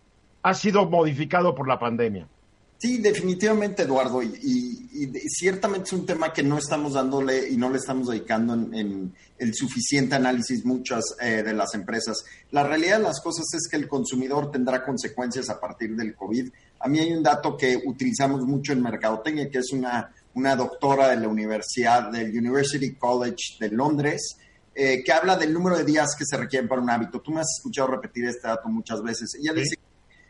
ha 0.45 0.53
sido 0.53 0.87
modificado 0.87 1.55
por 1.55 1.67
la 1.67 1.79
pandemia. 1.79 2.27
Sí, 2.77 2.99
definitivamente, 2.99 3.81
Eduardo, 3.81 4.21
y, 4.21 4.29
ciertamente 5.27 5.85
es 5.87 5.93
un 5.93 6.05
tema 6.05 6.31
que 6.31 6.43
no 6.43 6.59
estamos 6.59 6.93
dándole 6.93 7.49
y 7.49 7.57
no 7.57 7.71
le 7.71 7.77
estamos 7.77 8.09
dedicando 8.09 8.53
en, 8.53 9.11
el 9.39 9.55
suficiente 9.55 10.15
análisis 10.15 10.63
muchas 10.63 11.03
eh, 11.19 11.41
de 11.41 11.51
las 11.51 11.73
empresas. 11.73 12.23
La 12.51 12.63
realidad 12.63 12.97
de 12.97 13.03
las 13.05 13.21
cosas 13.21 13.45
es 13.55 13.67
que 13.67 13.75
el 13.75 13.87
consumidor 13.87 14.51
tendrá 14.51 14.85
consecuencias 14.85 15.49
a 15.49 15.59
partir 15.59 15.95
del 15.95 16.15
COVID. 16.15 16.47
A 16.79 16.87
mí 16.87 16.99
hay 16.99 17.11
un 17.11 17.23
dato 17.23 17.57
que 17.57 17.81
utilizamos 17.83 18.45
mucho 18.45 18.71
en 18.71 18.83
Mercadotecnia, 18.83 19.49
que 19.49 19.57
es 19.57 19.73
una, 19.73 20.13
una 20.35 20.55
doctora 20.55 21.09
de 21.09 21.15
la 21.17 21.27
Universidad, 21.27 22.11
del 22.11 22.37
University 22.37 22.93
College 22.93 23.57
de 23.59 23.69
Londres, 23.69 24.37
eh, 24.75 25.03
que 25.03 25.11
habla 25.11 25.37
del 25.37 25.51
número 25.51 25.75
de 25.75 25.85
días 25.85 26.15
que 26.15 26.23
se 26.23 26.37
requieren 26.37 26.69
para 26.69 26.81
un 26.81 26.89
hábito. 26.91 27.19
Tú 27.19 27.31
me 27.31 27.41
has 27.41 27.57
escuchado 27.57 27.87
repetir 27.87 28.25
este 28.25 28.47
dato 28.47 28.69
muchas 28.69 29.01
veces. 29.01 29.35
Ella 29.41 29.51
dice 29.51 29.75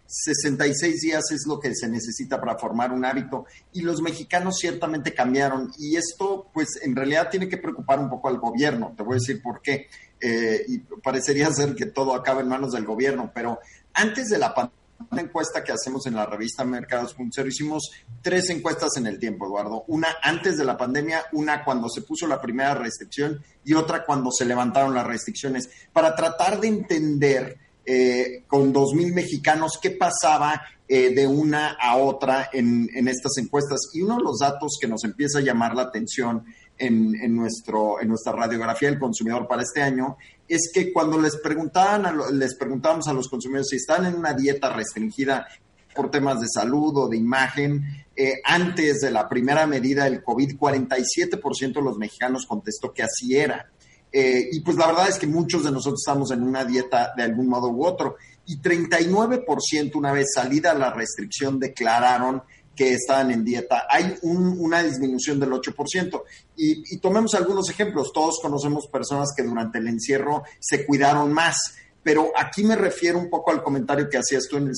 66 0.08 1.02
días 1.02 1.32
es 1.32 1.46
lo 1.48 1.60
que 1.60 1.74
se 1.76 1.88
necesita 1.88 2.40
para 2.40 2.58
formar 2.58 2.92
un 2.92 3.06
hábito 3.06 3.46
y 3.74 3.82
los 3.82 4.02
mexicanos 4.02 4.58
ciertamente 4.60 5.14
cambiaron. 5.14 5.72
Y 5.78 5.96
esto 5.96 6.50
pues 6.54 6.80
en 6.82 6.96
realidad 6.96 7.30
tiene 7.30 7.50
que 7.50 7.58
preocupar 7.58 8.00
un 8.00 8.10
poco 8.10 8.28
al 8.28 8.40
gobierno, 8.40 8.94
te 8.96 9.04
voy 9.04 9.14
a 9.14 9.20
decir 9.20 9.42
por 9.42 9.62
qué, 9.62 9.88
eh, 10.20 10.64
y 10.68 10.80
parecería 10.80 11.50
ser 11.54 11.76
que 11.76 11.88
todo 11.88 12.14
acaba 12.14 12.42
en 12.42 12.50
manos 12.50 12.74
del 12.74 12.86
gobierno, 12.86 13.32
pero 13.34 13.60
antes 13.94 14.30
de 14.30 14.38
la 14.38 14.54
pandemia, 14.54 14.86
encuesta 15.18 15.64
que 15.64 15.72
hacemos 15.72 16.06
en 16.08 16.16
la 16.16 16.26
revista 16.26 16.64
Mercados.0 16.64 17.48
hicimos 17.48 17.92
tres 18.22 18.50
encuestas 18.50 18.98
en 18.98 19.08
el 19.08 19.20
tiempo, 19.20 19.46
Eduardo. 19.46 19.84
Una 19.88 20.08
antes 20.22 20.58
de 20.58 20.66
la 20.66 20.78
pandemia, 20.78 21.26
una 21.34 21.64
cuando 21.64 21.90
se 21.90 22.02
puso 22.02 22.28
la 22.28 22.42
primera 22.42 22.76
restricción 22.76 23.42
y 23.64 23.74
otra 23.74 24.06
cuando 24.06 24.32
se 24.32 24.46
levantaron 24.46 24.94
las 24.94 25.06
restricciones, 25.06 25.70
para 25.92 26.16
tratar 26.16 26.60
de 26.60 26.68
entender 26.68 27.58
eh, 27.86 28.44
con 28.48 28.74
2.000 28.74 29.14
mexicanos, 29.14 29.80
qué 29.82 29.92
pasaba 29.92 30.62
eh, 30.88 31.14
de 31.14 31.26
una 31.26 31.78
a 31.80 31.98
otra 31.98 32.50
en, 32.54 32.90
estas 33.08 33.38
encuestas. 33.38 33.80
Y 33.94 34.02
uno 34.02 34.18
de 34.18 34.24
los 34.24 34.40
datos 34.40 34.78
que 34.80 34.88
nos 34.88 35.04
empieza 35.04 35.40
a 35.40 35.42
llamar 35.42 35.76
la 35.76 35.84
atención 35.84 36.46
en, 36.78 37.36
nuestro, 37.36 38.02
en 38.02 38.10
nuestra 38.10 38.34
radiografía 38.34 38.90
del 38.90 39.00
consumidor 39.00 39.48
para 39.48 39.64
este 39.64 39.82
año 39.82 40.18
es 40.48 40.70
que 40.74 40.92
cuando 40.92 41.20
les, 41.20 41.38
preguntaban 41.38 42.20
les 42.34 42.56
preguntábamos 42.56 43.08
a 43.08 43.14
los 43.14 43.30
consumidores 43.30 43.70
si 43.70 43.78
están 43.78 44.06
en 44.06 44.16
una 44.16 44.34
dieta 44.34 44.74
restringida 44.74 45.48
por 45.96 46.12
temas 46.12 46.42
de 46.42 46.48
salud 46.48 46.96
o 46.98 47.08
de 47.08 47.18
imagen, 47.18 47.84
eh, 48.16 48.34
antes 48.44 49.00
de 49.00 49.12
la 49.12 49.28
primera 49.28 49.66
medida 49.66 50.04
del 50.04 50.22
COVID, 50.22 50.58
47% 50.58 51.74
de 51.74 51.82
los 51.82 51.98
mexicanos 51.98 52.46
contestó 52.46 52.94
que 52.94 53.04
así 53.04 53.36
era. 53.36 53.72
Eh, 54.18 54.48
y 54.50 54.62
pues 54.62 54.78
la 54.78 54.88
verdad 54.88 55.10
es 55.10 55.20
que 55.20 55.28
muchos 55.28 55.66
de 55.66 55.72
nosotros 55.72 56.00
estamos 56.00 56.32
en 56.32 56.42
una 56.42 56.64
dieta 56.64 57.12
de 57.18 57.24
algún 57.24 57.50
modo 57.50 57.68
u 57.68 57.86
otro. 57.86 58.16
Y 58.46 58.62
39% 58.62 59.94
una 59.96 60.14
vez 60.14 60.28
salida 60.34 60.74
la 60.74 60.94
restricción 60.94 61.60
declararon 61.60 62.42
que 62.74 62.94
estaban 62.94 63.32
en 63.32 63.44
dieta. 63.44 63.84
Hay 63.90 64.16
una 64.22 64.82
disminución 64.84 65.38
del 65.38 65.52
8%. 65.52 66.24
Y, 66.56 66.96
y, 66.96 66.98
tomemos 67.00 67.34
algunos 67.34 67.70
ejemplos. 67.70 68.14
Todos 68.14 68.40
conocemos 68.42 68.88
personas 68.88 69.34
que 69.36 69.44
durante 69.44 69.80
el 69.80 69.88
encierro 69.90 70.44
se 70.62 70.86
cuidaron 70.86 71.34
más. 71.34 71.58
Pero 72.02 72.32
aquí 72.38 72.64
me 72.64 72.78
refiero 72.78 73.20
un 73.20 73.30
poco 73.30 73.52
al 73.52 73.62
comentario 73.62 74.10
que 74.10 74.18
hacías 74.18 74.48
tú 74.50 74.56
en 74.56 74.68
el... 74.68 74.74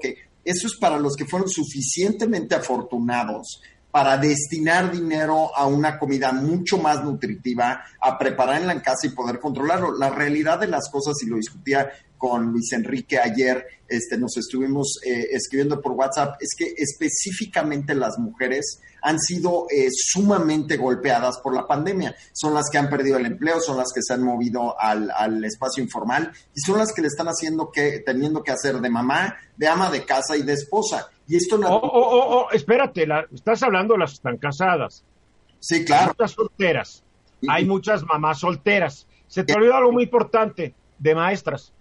que 0.00 0.18
eso 0.44 0.68
es 0.68 0.76
para 0.76 1.00
los 1.00 1.16
que 1.16 1.24
fueron 1.24 1.48
suficientemente 1.48 2.54
afortunados 2.54 3.60
para 3.90 4.16
destinar 4.18 4.92
dinero 4.92 5.56
a 5.56 5.66
una 5.66 5.98
comida 5.98 6.32
mucho 6.32 6.78
más 6.78 7.02
nutritiva, 7.02 7.84
a 8.00 8.18
prepararla 8.18 8.72
en 8.72 8.80
casa 8.80 9.06
y 9.06 9.10
poder 9.10 9.40
controlarlo. 9.40 9.96
La 9.96 10.10
realidad 10.10 10.58
de 10.58 10.68
las 10.68 10.90
cosas, 10.90 11.14
y 11.22 11.26
lo 11.26 11.36
discutía 11.36 11.90
con 12.18 12.52
Luis 12.52 12.72
Enrique 12.72 13.18
ayer, 13.18 13.64
este, 13.88 14.18
nos 14.18 14.36
estuvimos 14.36 14.98
eh, 15.04 15.28
escribiendo 15.30 15.80
por 15.80 15.92
WhatsApp, 15.92 16.36
es 16.40 16.50
que 16.56 16.74
específicamente 16.76 17.94
las 17.94 18.18
mujeres 18.18 18.80
han 19.02 19.18
sido 19.20 19.66
eh, 19.70 19.88
sumamente 19.90 20.76
golpeadas 20.76 21.38
por 21.38 21.54
la 21.54 21.66
pandemia. 21.66 22.14
Son 22.32 22.52
las 22.52 22.68
que 22.70 22.78
han 22.78 22.90
perdido 22.90 23.16
el 23.16 23.26
empleo, 23.26 23.60
son 23.60 23.78
las 23.78 23.92
que 23.94 24.02
se 24.02 24.12
han 24.12 24.22
movido 24.22 24.78
al, 24.78 25.10
al 25.10 25.44
espacio 25.44 25.82
informal 25.82 26.32
y 26.54 26.60
son 26.60 26.78
las 26.78 26.92
que 26.92 27.02
le 27.02 27.08
están 27.08 27.28
haciendo 27.28 27.70
que, 27.70 28.02
teniendo 28.04 28.42
que 28.42 28.50
hacer 28.52 28.80
de 28.80 28.90
mamá, 28.90 29.36
de 29.56 29.68
ama 29.68 29.90
de 29.90 30.04
casa 30.04 30.36
y 30.36 30.42
de 30.42 30.54
esposa. 30.54 31.08
Y 31.28 31.36
esto 31.36 31.58
no... 31.58 31.68
Oh, 31.68 31.80
oh, 31.82 31.88
oh, 31.92 32.38
oh 32.38 32.50
espérate, 32.52 33.06
estás 33.32 33.62
hablando 33.62 33.94
de 33.94 34.00
las 34.00 34.10
que 34.10 34.14
están 34.16 34.38
casadas. 34.38 35.04
Sí, 35.60 35.84
claro. 35.84 36.02
Hay 36.02 36.08
muchas 36.08 36.30
solteras. 36.32 37.04
Hay 37.48 37.64
muchas 37.66 38.04
mamás 38.04 38.40
solteras. 38.40 39.06
Se 39.26 39.44
te 39.44 39.54
olvidó 39.54 39.74
algo 39.74 39.92
muy 39.92 40.04
importante, 40.04 40.74
de 40.98 41.14
maestras. 41.14 41.72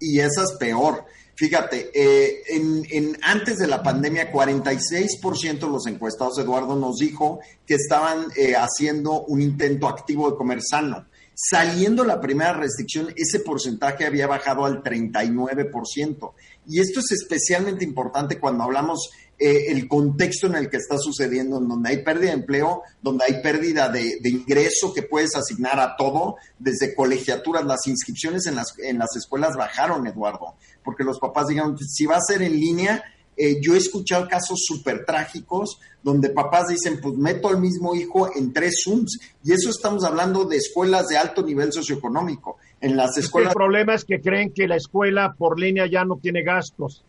y 0.00 0.20
esa 0.20 0.44
es 0.44 0.52
peor. 0.52 1.04
Fíjate, 1.34 1.90
eh, 1.94 2.42
en, 2.50 3.18
antes 3.22 3.58
de 3.58 3.66
la 3.66 3.82
pandemia, 3.82 4.30
46% 4.30 5.58
de 5.58 5.66
los 5.66 5.86
encuestados, 5.86 6.38
Eduardo, 6.38 6.76
nos 6.76 6.98
dijo 6.98 7.40
que 7.66 7.74
estaban 7.74 8.26
eh, 8.36 8.54
haciendo 8.54 9.22
un 9.22 9.40
intento 9.40 9.88
activo 9.88 10.30
de 10.30 10.36
comer 10.36 10.60
sano. 10.62 11.06
Saliendo 11.34 12.04
la 12.04 12.20
primera 12.20 12.52
restricción, 12.52 13.12
ese 13.16 13.40
porcentaje 13.40 14.04
había 14.04 14.26
bajado 14.26 14.66
al 14.66 14.82
39%. 14.82 16.32
Y 16.66 16.80
esto 16.80 17.00
es 17.00 17.12
especialmente 17.12 17.84
importante 17.84 18.38
cuando 18.38 18.64
hablamos 18.64 19.10
eh, 19.38 19.72
el 19.72 19.88
contexto 19.88 20.46
en 20.46 20.54
el 20.54 20.70
que 20.70 20.76
está 20.76 20.96
sucediendo, 20.98 21.58
en 21.58 21.66
donde 21.66 21.90
hay 21.90 22.04
pérdida 22.04 22.30
de 22.30 22.36
empleo, 22.36 22.82
donde 23.02 23.24
hay 23.24 23.42
pérdida 23.42 23.88
de, 23.88 24.20
ingreso 24.22 24.94
que 24.94 25.02
puedes 25.02 25.34
asignar 25.34 25.80
a 25.80 25.96
todo, 25.96 26.36
desde 26.58 26.94
colegiaturas, 26.94 27.64
las 27.64 27.86
inscripciones 27.88 28.46
en 28.46 28.54
las, 28.54 28.78
en 28.78 28.98
las 28.98 29.16
escuelas 29.16 29.56
bajaron, 29.56 30.06
Eduardo, 30.06 30.54
porque 30.84 31.02
los 31.02 31.18
papás 31.18 31.48
dijeron, 31.48 31.76
si 31.76 32.06
va 32.06 32.16
a 32.16 32.20
ser 32.20 32.42
en 32.42 32.52
línea, 32.52 33.02
eh, 33.36 33.60
yo 33.60 33.74
he 33.74 33.78
escuchado 33.78 34.28
casos 34.28 34.62
súper 34.64 35.04
trágicos 35.04 35.80
donde 36.02 36.30
papás 36.30 36.68
dicen, 36.68 37.00
pues 37.00 37.16
meto 37.16 37.48
al 37.48 37.58
mismo 37.58 37.94
hijo 37.94 38.30
en 38.36 38.52
tres 38.52 38.82
Zooms. 38.84 39.18
Y 39.42 39.52
eso 39.52 39.70
estamos 39.70 40.04
hablando 40.04 40.44
de 40.44 40.56
escuelas 40.56 41.08
de 41.08 41.16
alto 41.16 41.42
nivel 41.42 41.72
socioeconómico. 41.72 42.58
En 42.82 42.96
las 42.96 43.16
escuelas... 43.16 43.52
el 43.52 43.54
problema 43.54 43.94
es 43.94 44.04
que 44.04 44.20
creen 44.20 44.52
que 44.52 44.68
la 44.68 44.76
escuela 44.76 45.34
por 45.38 45.58
línea 45.58 45.86
ya 45.86 46.04
no 46.04 46.18
tiene 46.20 46.42
gastos 46.42 47.04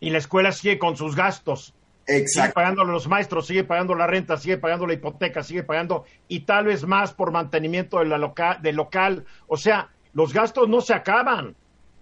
y 0.00 0.10
la 0.10 0.18
escuela 0.18 0.52
sigue 0.52 0.78
con 0.78 0.96
sus 0.96 1.14
gastos. 1.14 1.74
Exacto. 2.06 2.30
Sigue 2.30 2.52
pagando 2.54 2.84
los 2.84 3.06
maestros, 3.06 3.46
sigue 3.46 3.64
pagando 3.64 3.94
la 3.94 4.06
renta, 4.06 4.38
sigue 4.38 4.56
pagando 4.56 4.86
la 4.86 4.94
hipoteca, 4.94 5.42
sigue 5.42 5.62
pagando 5.62 6.04
y 6.26 6.40
tal 6.40 6.66
vez 6.66 6.86
más 6.86 7.12
por 7.12 7.32
mantenimiento 7.32 7.98
de 7.98 8.06
la 8.06 8.16
local, 8.16 8.58
del 8.62 8.76
local. 8.76 9.26
O 9.46 9.56
sea, 9.56 9.90
los 10.14 10.32
gastos 10.32 10.68
no 10.68 10.80
se 10.80 10.94
acaban. 10.94 11.54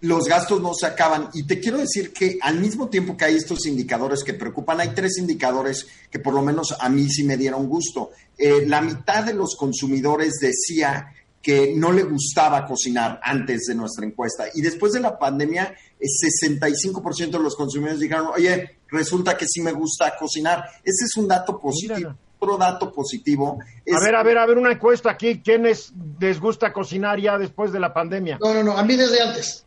Los 0.02 0.28
gastos 0.28 0.60
no 0.60 0.74
se 0.74 0.86
acaban. 0.86 1.30
Y 1.32 1.44
te 1.44 1.58
quiero 1.58 1.78
decir 1.78 2.12
que 2.12 2.38
al 2.42 2.60
mismo 2.60 2.88
tiempo 2.88 3.16
que 3.16 3.24
hay 3.24 3.34
estos 3.34 3.66
indicadores 3.66 4.22
que 4.22 4.34
preocupan, 4.34 4.80
hay 4.80 4.90
tres 4.90 5.18
indicadores 5.18 5.88
que 6.10 6.18
por 6.18 6.34
lo 6.34 6.42
menos 6.42 6.76
a 6.78 6.88
mí 6.88 7.08
sí 7.08 7.24
me 7.24 7.36
dieron 7.36 7.66
gusto. 7.66 8.10
Eh, 8.38 8.66
la 8.66 8.82
mitad 8.82 9.24
de 9.24 9.34
los 9.34 9.56
consumidores 9.56 10.34
decía 10.40 11.12
que 11.46 11.74
no 11.76 11.92
le 11.92 12.02
gustaba 12.02 12.66
cocinar 12.66 13.20
antes 13.22 13.66
de 13.66 13.76
nuestra 13.76 14.04
encuesta. 14.04 14.46
Y 14.52 14.62
después 14.62 14.94
de 14.94 14.98
la 14.98 15.16
pandemia, 15.16 15.72
el 15.96 16.08
65% 16.08 17.30
de 17.30 17.38
los 17.38 17.54
consumidores 17.54 18.00
dijeron, 18.00 18.30
oye, 18.34 18.78
resulta 18.88 19.36
que 19.36 19.46
sí 19.46 19.60
me 19.60 19.70
gusta 19.70 20.16
cocinar. 20.18 20.64
Ese 20.82 21.04
es 21.04 21.16
un 21.16 21.28
dato 21.28 21.60
positivo. 21.60 22.16
Otro 22.40 22.58
dato 22.58 22.92
positivo. 22.92 23.60
A 23.60 24.00
ver, 24.00 24.16
a 24.16 24.24
ver, 24.24 24.38
a 24.38 24.44
ver, 24.44 24.58
una 24.58 24.72
encuesta 24.72 25.12
aquí. 25.12 25.40
¿Quiénes 25.40 25.92
les 26.18 26.40
gusta 26.40 26.72
cocinar 26.72 27.20
ya 27.20 27.38
después 27.38 27.70
de 27.70 27.78
la 27.78 27.94
pandemia? 27.94 28.38
No, 28.42 28.52
no, 28.52 28.64
no, 28.64 28.76
a 28.76 28.82
mí 28.82 28.96
desde 28.96 29.22
antes. 29.22 29.64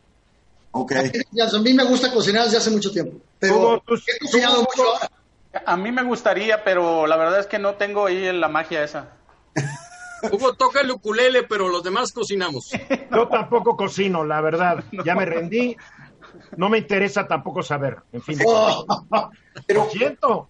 Ok. 0.72 0.92
A 0.92 1.58
mí, 1.60 1.72
me 1.72 1.84
gusta 1.84 2.12
cocinar 2.12 2.44
desde 2.44 2.58
hace 2.58 2.70
mucho 2.70 2.92
tiempo. 2.92 3.16
Pero 3.38 3.76
he 3.76 4.18
cocinado 4.18 4.58
mucho 4.60 4.82
ahora. 4.82 5.10
A 5.64 5.78
mí 5.78 5.90
me 5.92 6.02
gustaría, 6.02 6.62
pero 6.62 7.06
la 7.06 7.16
verdad 7.16 7.40
es 7.40 7.46
que 7.46 7.58
no 7.58 7.76
tengo 7.76 8.04
ahí 8.04 8.30
la 8.32 8.48
magia 8.48 8.84
esa. 8.84 9.14
Hugo 10.32 10.54
toca 10.54 10.80
el 10.80 10.90
ukulele, 10.90 11.44
pero 11.44 11.68
los 11.68 11.82
demás 11.82 12.12
cocinamos. 12.12 12.70
Yo 13.10 13.28
tampoco 13.28 13.76
cocino, 13.76 14.24
la 14.24 14.40
verdad. 14.40 14.84
Ya 15.04 15.14
me 15.14 15.24
rendí. 15.24 15.76
No 16.56 16.68
me 16.68 16.78
interesa 16.78 17.26
tampoco 17.26 17.62
saber. 17.62 17.98
En 18.12 18.22
fin. 18.22 18.38
pero 19.66 19.88
siento. 19.90 20.48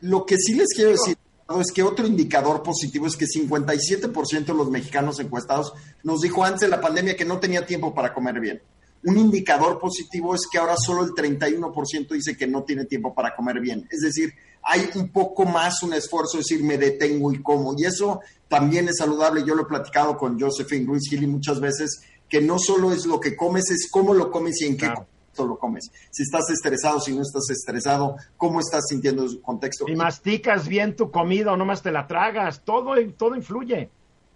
Lo 0.00 0.26
que 0.26 0.36
sí 0.36 0.54
les 0.54 0.68
quiero 0.74 0.90
decir 0.90 1.16
es 1.60 1.72
que 1.72 1.82
otro 1.82 2.06
indicador 2.06 2.62
positivo 2.62 3.06
es 3.06 3.16
que 3.16 3.26
57% 3.26 4.44
de 4.44 4.54
los 4.54 4.70
mexicanos 4.70 5.20
encuestados 5.20 5.72
nos 6.02 6.20
dijo 6.20 6.44
antes 6.44 6.62
de 6.62 6.68
la 6.68 6.80
pandemia 6.80 7.16
que 7.16 7.24
no 7.24 7.38
tenía 7.38 7.64
tiempo 7.66 7.94
para 7.94 8.12
comer 8.12 8.40
bien. 8.40 8.62
Un 9.04 9.18
indicador 9.18 9.78
positivo 9.78 10.34
es 10.34 10.42
que 10.50 10.58
ahora 10.58 10.76
solo 10.78 11.04
el 11.04 11.10
31% 11.10 12.08
dice 12.08 12.36
que 12.36 12.46
no 12.46 12.62
tiene 12.62 12.86
tiempo 12.86 13.14
para 13.14 13.34
comer 13.34 13.60
bien. 13.60 13.86
Es 13.90 14.00
decir, 14.00 14.32
hay 14.64 14.88
un 14.94 15.08
poco 15.08 15.44
más 15.44 15.82
un 15.82 15.92
esfuerzo 15.92 16.32
de 16.32 16.38
decir 16.38 16.64
me 16.64 16.78
detengo 16.78 17.32
y 17.32 17.42
como. 17.42 17.74
Y 17.76 17.84
eso 17.84 18.20
también 18.48 18.88
es 18.88 18.98
saludable. 18.98 19.44
Yo 19.46 19.54
lo 19.54 19.62
he 19.62 19.66
platicado 19.66 20.16
con 20.16 20.40
Josephine 20.40 20.86
Ruiz 20.86 21.08
Gili 21.08 21.26
muchas 21.26 21.60
veces, 21.60 22.00
que 22.28 22.40
no 22.40 22.58
solo 22.58 22.92
es 22.92 23.04
lo 23.06 23.20
que 23.20 23.36
comes, 23.36 23.70
es 23.70 23.88
cómo 23.90 24.14
lo 24.14 24.30
comes 24.30 24.60
y 24.62 24.66
en 24.66 24.76
qué 24.76 24.86
contexto 24.86 25.46
lo 25.46 25.58
comes. 25.58 25.90
Si 26.10 26.22
estás 26.22 26.48
estresado, 26.50 26.98
si 27.00 27.14
no 27.14 27.22
estás 27.22 27.48
estresado, 27.50 28.16
cómo 28.36 28.60
estás 28.60 28.86
sintiendo 28.88 29.28
su 29.28 29.42
contexto. 29.42 29.84
Si 29.86 29.94
masticas 29.94 30.66
bien 30.66 30.96
tu 30.96 31.10
comida 31.10 31.52
o 31.52 31.56
nomás 31.56 31.82
te 31.82 31.92
la 31.92 32.06
tragas, 32.06 32.62
todo, 32.64 32.94
todo 33.16 33.36
influye. 33.36 33.90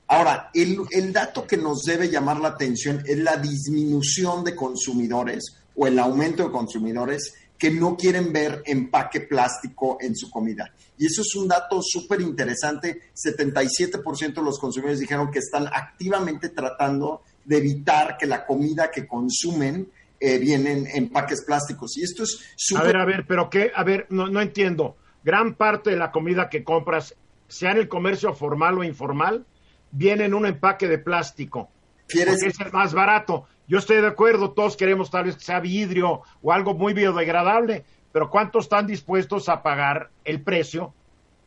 Ahora, 0.09 0.51
el, 0.55 0.79
el 0.91 1.13
dato 1.13 1.47
que 1.47 1.57
nos 1.57 1.83
debe 1.83 2.09
llamar 2.09 2.41
la 2.41 2.49
atención 2.49 3.03
es 3.07 3.19
la 3.19 3.37
disminución 3.37 4.43
de 4.43 4.57
consumidores 4.57 5.55
o 5.77 5.87
el 5.87 5.99
aumento 5.99 6.45
de 6.45 6.51
consumidores 6.51 7.35
que 7.59 7.71
no 7.71 7.97
quieren 7.97 8.33
ver 8.33 8.63
empaque 8.65 9.23
plástico 9.23 9.99
en 10.01 10.15
su 10.17 10.31
comida. 10.31 10.73
Y 10.97 11.07
eso 11.07 11.23
es 11.23 11.35
un 11.35 11.49
dato 11.49 11.81
súper 11.83 12.21
interesante. 12.21 13.11
77% 13.15 14.35
de 14.35 14.43
los 14.43 14.59
consumidores 14.59 15.01
dijeron 15.01 15.31
que 15.31 15.41
están 15.41 15.67
activamente 15.67 16.51
tratando 16.51 17.23
de 17.45 17.57
evitar 17.57 18.17
que 18.17 18.27
la 18.27 18.47
comida 18.47 18.91
que 18.91 19.07
consumen 19.07 19.91
eh, 20.21 20.39
viene 20.39 20.73
en 20.73 20.87
empaques 20.87 21.45
plásticos. 21.45 21.97
Y 21.97 22.03
esto 22.03 22.23
es 22.23 22.39
súper... 22.57 22.85
A 22.85 22.87
ver, 22.87 22.97
a 22.97 23.05
ver, 23.05 23.27
pero 23.27 23.51
qué, 23.51 23.73
a 23.75 23.83
ver, 23.83 24.07
no, 24.11 24.29
no 24.29 24.41
entiendo. 24.41 24.97
Gran 25.25 25.55
parte 25.55 25.91
de 25.91 25.97
la 25.97 26.13
comida 26.13 26.49
que 26.49 26.63
compras, 26.63 27.17
sea 27.49 27.73
en 27.73 27.79
el 27.79 27.89
comercio 27.89 28.35
formal 28.35 28.79
o 28.79 28.85
informal, 28.85 29.47
viene 29.91 30.27
en 30.27 30.35
un 30.35 30.47
empaque 30.47 30.87
de 30.87 30.99
plástico. 30.99 31.71
¿Quieres? 32.07 32.35
Porque 32.35 32.49
es 32.49 32.61
el 32.61 32.73
más 32.73 32.95
barato. 32.95 33.47
Yo 33.69 33.79
estoy 33.79 34.01
de 34.01 34.07
acuerdo, 34.07 34.53
todos 34.53 34.77
queremos 34.77 35.11
tal 35.11 35.25
vez 35.25 35.37
que 35.37 35.45
sea 35.45 35.61
vidrio 35.61 36.23
o 36.43 36.53
algo 36.53 36.73
muy 36.75 36.95
biodegradable, 36.95 37.85
pero 38.11 38.31
¿cuántos 38.31 38.65
están 38.65 38.87
dispuestos 38.87 39.49
a 39.51 39.63
pagar 39.63 40.11
el 40.25 40.43
precio 40.43 40.95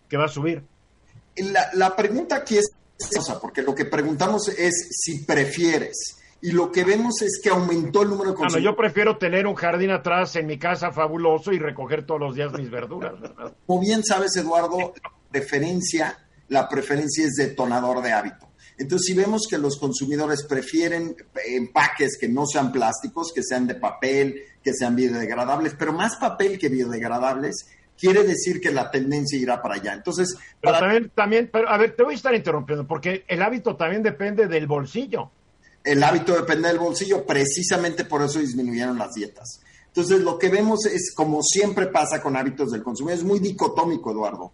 que 0.08 0.18
va 0.18 0.26
a 0.26 0.30
subir? 0.30 0.64
La, 1.74 1.96
pregunta 1.96 2.36
aquí 2.36 2.60
es, 2.60 2.72
porque 3.42 3.64
lo 3.64 3.74
que 3.74 3.86
preguntamos 3.86 4.50
es 4.50 4.90
si 4.92 5.26
prefieres. 5.26 6.18
Y 6.44 6.52
lo 6.52 6.72
que 6.72 6.84
vemos 6.84 7.22
es 7.22 7.40
que 7.42 7.50
aumentó 7.50 8.02
el 8.04 8.10
número 8.10 8.32
de 8.32 8.36
consumidores. 8.36 8.64
yo 8.64 8.76
prefiero 8.76 9.18
tener 9.18 9.46
un 9.48 9.56
jardín 9.56 9.92
atrás 9.92 10.36
en 10.36 10.48
mi 10.48 10.58
casa 10.58 10.92
fabuloso 10.92 11.52
y 11.52 11.60
recoger 11.60 12.06
todos 12.06 12.20
los 12.20 12.36
días 12.36 12.52
mis 12.54 12.70
verduras. 12.70 13.14
Como 13.66 13.80
bien 13.80 14.04
sabes, 14.04 14.36
Eduardo, 14.36 14.94
preferencia, 15.30 16.18
la 16.50 16.68
preferencia 16.68 17.26
es 17.26 17.34
detonador 17.34 18.02
de 18.02 18.12
hábito. 18.12 18.51
Entonces, 18.78 19.06
si 19.08 19.14
vemos 19.14 19.44
que 19.50 19.58
los 19.58 19.78
consumidores 19.78 20.44
prefieren 20.44 21.16
empaques 21.48 22.18
que 22.20 22.28
no 22.28 22.46
sean 22.46 22.72
plásticos, 22.72 23.32
que 23.34 23.44
sean 23.44 23.68
de 23.68 23.76
papel, 23.76 24.42
que 24.64 24.74
sean 24.74 24.96
biodegradables, 24.96 25.76
pero 25.78 25.94
más 25.94 26.16
papel 26.16 26.58
que 26.58 26.70
biodegradables, 26.70 27.68
quiere 27.98 28.24
decir 28.24 28.60
que 28.60 28.72
la 28.72 28.90
tendencia 28.90 29.38
irá 29.38 29.62
para 29.62 29.76
allá. 29.76 29.94
Entonces, 29.94 30.36
pero 30.60 30.80
también, 30.80 31.12
también, 31.14 31.50
pero 31.52 31.70
a 31.70 31.78
ver, 31.78 31.96
te 31.96 32.04
voy 32.04 32.14
a 32.14 32.18
estar 32.18 32.34
interrumpiendo, 32.34 32.88
porque 32.88 33.24
el 33.28 33.42
hábito 33.42 33.76
también 33.76 34.02
depende 34.02 34.48
del 34.48 34.68
bolsillo. 34.68 35.32
El 35.84 36.04
hábito 36.04 36.36
depende 36.36 36.68
del 36.68 36.80
bolsillo, 36.80 37.26
precisamente 37.26 38.06
por 38.06 38.24
eso 38.24 38.40
disminuyeron 38.40 38.98
las 38.98 39.14
dietas. 39.14 39.62
Entonces, 39.88 40.22
lo 40.22 40.40
que 40.40 40.50
vemos 40.50 40.86
es, 40.86 41.14
como 41.14 41.42
siempre 41.44 41.88
pasa 41.88 42.22
con 42.22 42.38
hábitos 42.38 42.72
del 42.72 42.82
consumidor, 42.82 43.20
es 43.20 43.26
muy 43.26 43.40
dicotómico, 43.40 44.12
Eduardo 44.12 44.54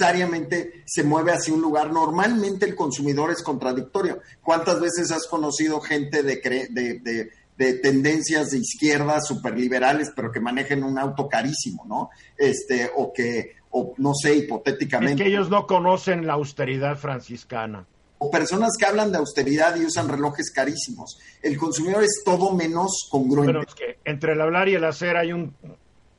necesariamente 0.00 0.82
se 0.86 1.04
mueve 1.04 1.32
hacia 1.32 1.52
un 1.52 1.60
lugar. 1.60 1.92
Normalmente 1.92 2.66
el 2.66 2.74
consumidor 2.74 3.30
es 3.30 3.42
contradictorio. 3.42 4.20
¿Cuántas 4.42 4.80
veces 4.80 5.10
has 5.10 5.26
conocido 5.26 5.80
gente 5.80 6.22
de, 6.22 6.40
de, 6.70 7.30
de, 7.56 7.74
tendencias 7.74 8.50
de 8.50 8.58
izquierda 8.58 9.20
superliberales, 9.20 10.12
pero 10.16 10.32
que 10.32 10.40
manejen 10.40 10.82
un 10.82 10.98
auto 10.98 11.28
carísimo, 11.28 11.84
¿no? 11.86 12.08
Este, 12.38 12.90
o 12.96 13.12
que, 13.12 13.56
o 13.70 13.92
no 13.98 14.14
sé, 14.14 14.34
hipotéticamente. 14.36 15.22
Es 15.22 15.28
que 15.28 15.34
ellos 15.34 15.50
no 15.50 15.66
conocen 15.66 16.26
la 16.26 16.32
austeridad 16.32 16.96
franciscana. 16.96 17.86
O 18.16 18.30
personas 18.30 18.72
que 18.78 18.86
hablan 18.86 19.12
de 19.12 19.18
austeridad 19.18 19.76
y 19.76 19.84
usan 19.84 20.08
relojes 20.08 20.50
carísimos. 20.50 21.18
El 21.42 21.58
consumidor 21.58 22.02
es 22.02 22.22
todo 22.24 22.54
menos 22.54 23.08
congruente. 23.10 23.52
Pero 23.52 23.62
es 23.62 23.74
que 23.74 23.98
entre 24.04 24.32
el 24.32 24.40
hablar 24.40 24.68
y 24.68 24.74
el 24.74 24.84
hacer 24.84 25.16
hay 25.16 25.32
un 25.32 25.54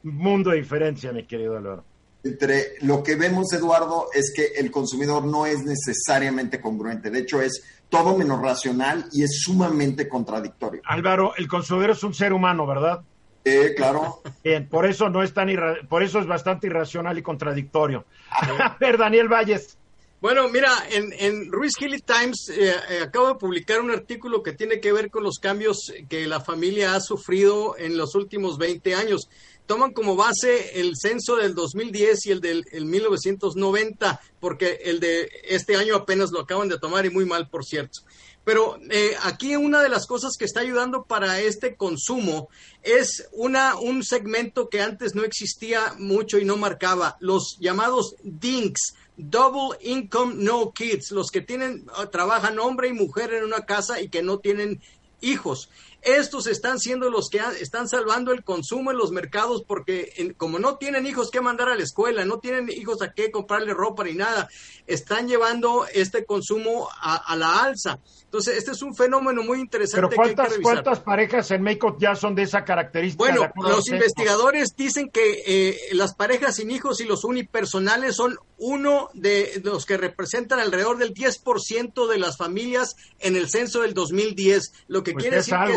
mundo 0.03 0.51
de 0.51 0.57
diferencia, 0.57 1.11
mi 1.11 1.25
querido 1.25 1.57
Álvaro 1.57 1.90
entre 2.23 2.75
lo 2.81 3.01
que 3.01 3.15
vemos, 3.15 3.51
Eduardo, 3.53 4.07
es 4.13 4.31
que 4.35 4.59
el 4.59 4.69
consumidor 4.69 5.25
no 5.25 5.45
es 5.45 5.63
necesariamente 5.63 6.61
congruente. 6.61 7.09
De 7.09 7.19
hecho, 7.19 7.41
es 7.41 7.63
todo 7.89 8.17
menos 8.17 8.41
racional 8.41 9.05
y 9.11 9.23
es 9.23 9.41
sumamente 9.41 10.07
contradictorio. 10.07 10.81
Álvaro, 10.85 11.33
el 11.37 11.47
consumidor 11.47 11.91
es 11.91 12.03
un 12.03 12.13
ser 12.13 12.33
humano, 12.33 12.65
¿verdad? 12.65 13.01
Eh, 13.43 13.73
claro. 13.75 14.21
Bien, 14.43 14.67
por 14.67 14.85
eso 14.85 15.09
no 15.09 15.23
es 15.23 15.33
tan 15.33 15.49
por 15.89 16.03
eso 16.03 16.19
es 16.19 16.27
bastante 16.27 16.67
irracional 16.67 17.17
y 17.17 17.21
contradictorio. 17.21 18.05
A 18.29 18.77
ver, 18.79 18.97
Daniel 18.97 19.27
Valles. 19.27 19.77
Bueno, 20.21 20.47
mira, 20.49 20.69
en, 20.91 21.11
en 21.13 21.51
Ruiz 21.51 21.73
Hilly 21.79 21.99
Times 22.01 22.49
eh, 22.49 22.75
eh, 22.91 22.99
acabo 23.01 23.29
de 23.29 23.35
publicar 23.35 23.81
un 23.81 23.89
artículo 23.89 24.43
que 24.43 24.51
tiene 24.53 24.79
que 24.79 24.93
ver 24.93 25.09
con 25.09 25.23
los 25.23 25.39
cambios 25.39 25.91
que 26.07 26.27
la 26.27 26.39
familia 26.39 26.93
ha 26.93 26.99
sufrido 26.99 27.75
en 27.75 27.97
los 27.97 28.13
últimos 28.13 28.59
20 28.59 28.93
años 28.93 29.27
toman 29.71 29.93
como 29.93 30.17
base 30.17 30.81
el 30.81 30.97
censo 30.97 31.37
del 31.37 31.55
2010 31.55 32.25
y 32.25 32.31
el 32.31 32.41
del 32.41 32.65
1990, 32.73 34.19
porque 34.41 34.81
el 34.83 34.99
de 34.99 35.31
este 35.45 35.77
año 35.77 35.95
apenas 35.95 36.29
lo 36.31 36.41
acaban 36.41 36.67
de 36.67 36.77
tomar 36.77 37.05
y 37.05 37.09
muy 37.09 37.23
mal, 37.23 37.47
por 37.47 37.63
cierto. 37.63 38.01
Pero 38.43 38.77
eh, 38.89 39.15
aquí 39.23 39.55
una 39.55 39.81
de 39.81 39.87
las 39.87 40.07
cosas 40.07 40.35
que 40.37 40.43
está 40.43 40.59
ayudando 40.59 41.05
para 41.05 41.39
este 41.39 41.77
consumo 41.77 42.49
es 42.83 43.29
una, 43.31 43.77
un 43.77 44.03
segmento 44.03 44.67
que 44.67 44.81
antes 44.81 45.15
no 45.15 45.23
existía 45.23 45.95
mucho 45.97 46.37
y 46.37 46.43
no 46.43 46.57
marcaba, 46.57 47.15
los 47.21 47.57
llamados 47.61 48.17
DINKs, 48.23 48.95
Double 49.15 49.77
Income 49.83 50.33
No 50.35 50.73
Kids, 50.73 51.11
los 51.11 51.31
que 51.31 51.39
tienen, 51.39 51.85
trabajan 52.11 52.59
hombre 52.59 52.89
y 52.89 52.93
mujer 52.93 53.33
en 53.33 53.45
una 53.45 53.65
casa 53.65 54.01
y 54.01 54.09
que 54.09 54.21
no 54.21 54.39
tienen 54.39 54.81
hijos. 55.21 55.69
Estos 56.01 56.47
están 56.47 56.79
siendo 56.79 57.09
los 57.09 57.29
que 57.29 57.39
están 57.59 57.87
salvando 57.87 58.31
el 58.31 58.43
consumo 58.43 58.91
en 58.91 58.97
los 58.97 59.11
mercados 59.11 59.63
porque 59.67 60.33
como 60.37 60.57
no 60.57 60.77
tienen 60.77 61.05
hijos 61.05 61.29
que 61.29 61.41
mandar 61.41 61.69
a 61.69 61.75
la 61.75 61.83
escuela, 61.83 62.25
no 62.25 62.39
tienen 62.39 62.69
hijos 62.69 63.01
a 63.01 63.13
qué 63.13 63.31
comprarle 63.31 63.73
ropa 63.73 64.03
ni 64.03 64.13
nada, 64.13 64.49
están 64.87 65.27
llevando 65.27 65.85
este 65.93 66.25
consumo 66.25 66.89
a, 67.01 67.35
la 67.35 67.63
alza. 67.63 67.99
Entonces, 68.23 68.57
este 68.57 68.71
es 68.71 68.81
un 68.81 68.95
fenómeno 68.95 69.43
muy 69.43 69.59
interesante. 69.59 70.07
Pero 70.07 70.15
¿cuántas, 70.15 70.57
¿cuántas 70.59 70.99
parejas 71.01 71.51
en 71.51 71.61
México 71.63 71.97
ya 71.99 72.15
son 72.15 72.33
de 72.33 72.43
esa 72.43 72.63
característica? 72.63 73.23
Bueno, 73.23 73.51
los 73.55 73.87
investigadores 73.89 74.75
dicen 74.75 75.09
que 75.09 75.43
eh, 75.45 75.77
las 75.93 76.15
parejas 76.15 76.55
sin 76.55 76.71
hijos 76.71 77.01
y 77.01 77.05
los 77.05 77.23
unipersonales 77.25 78.15
son 78.15 78.37
uno 78.57 79.09
de 79.13 79.59
los 79.63 79.85
que 79.85 79.97
representan 79.97 80.59
alrededor 80.59 80.97
del 80.97 81.13
10% 81.13 82.07
de 82.07 82.17
las 82.19 82.37
familias 82.37 82.95
en 83.19 83.35
el 83.35 83.49
censo 83.49 83.81
del 83.81 83.93
2010, 83.93 84.71
lo 84.87 85.03
que 85.03 85.13
pues 85.13 85.23
quiere 85.23 85.37
decir 85.37 85.55
que 85.65 85.73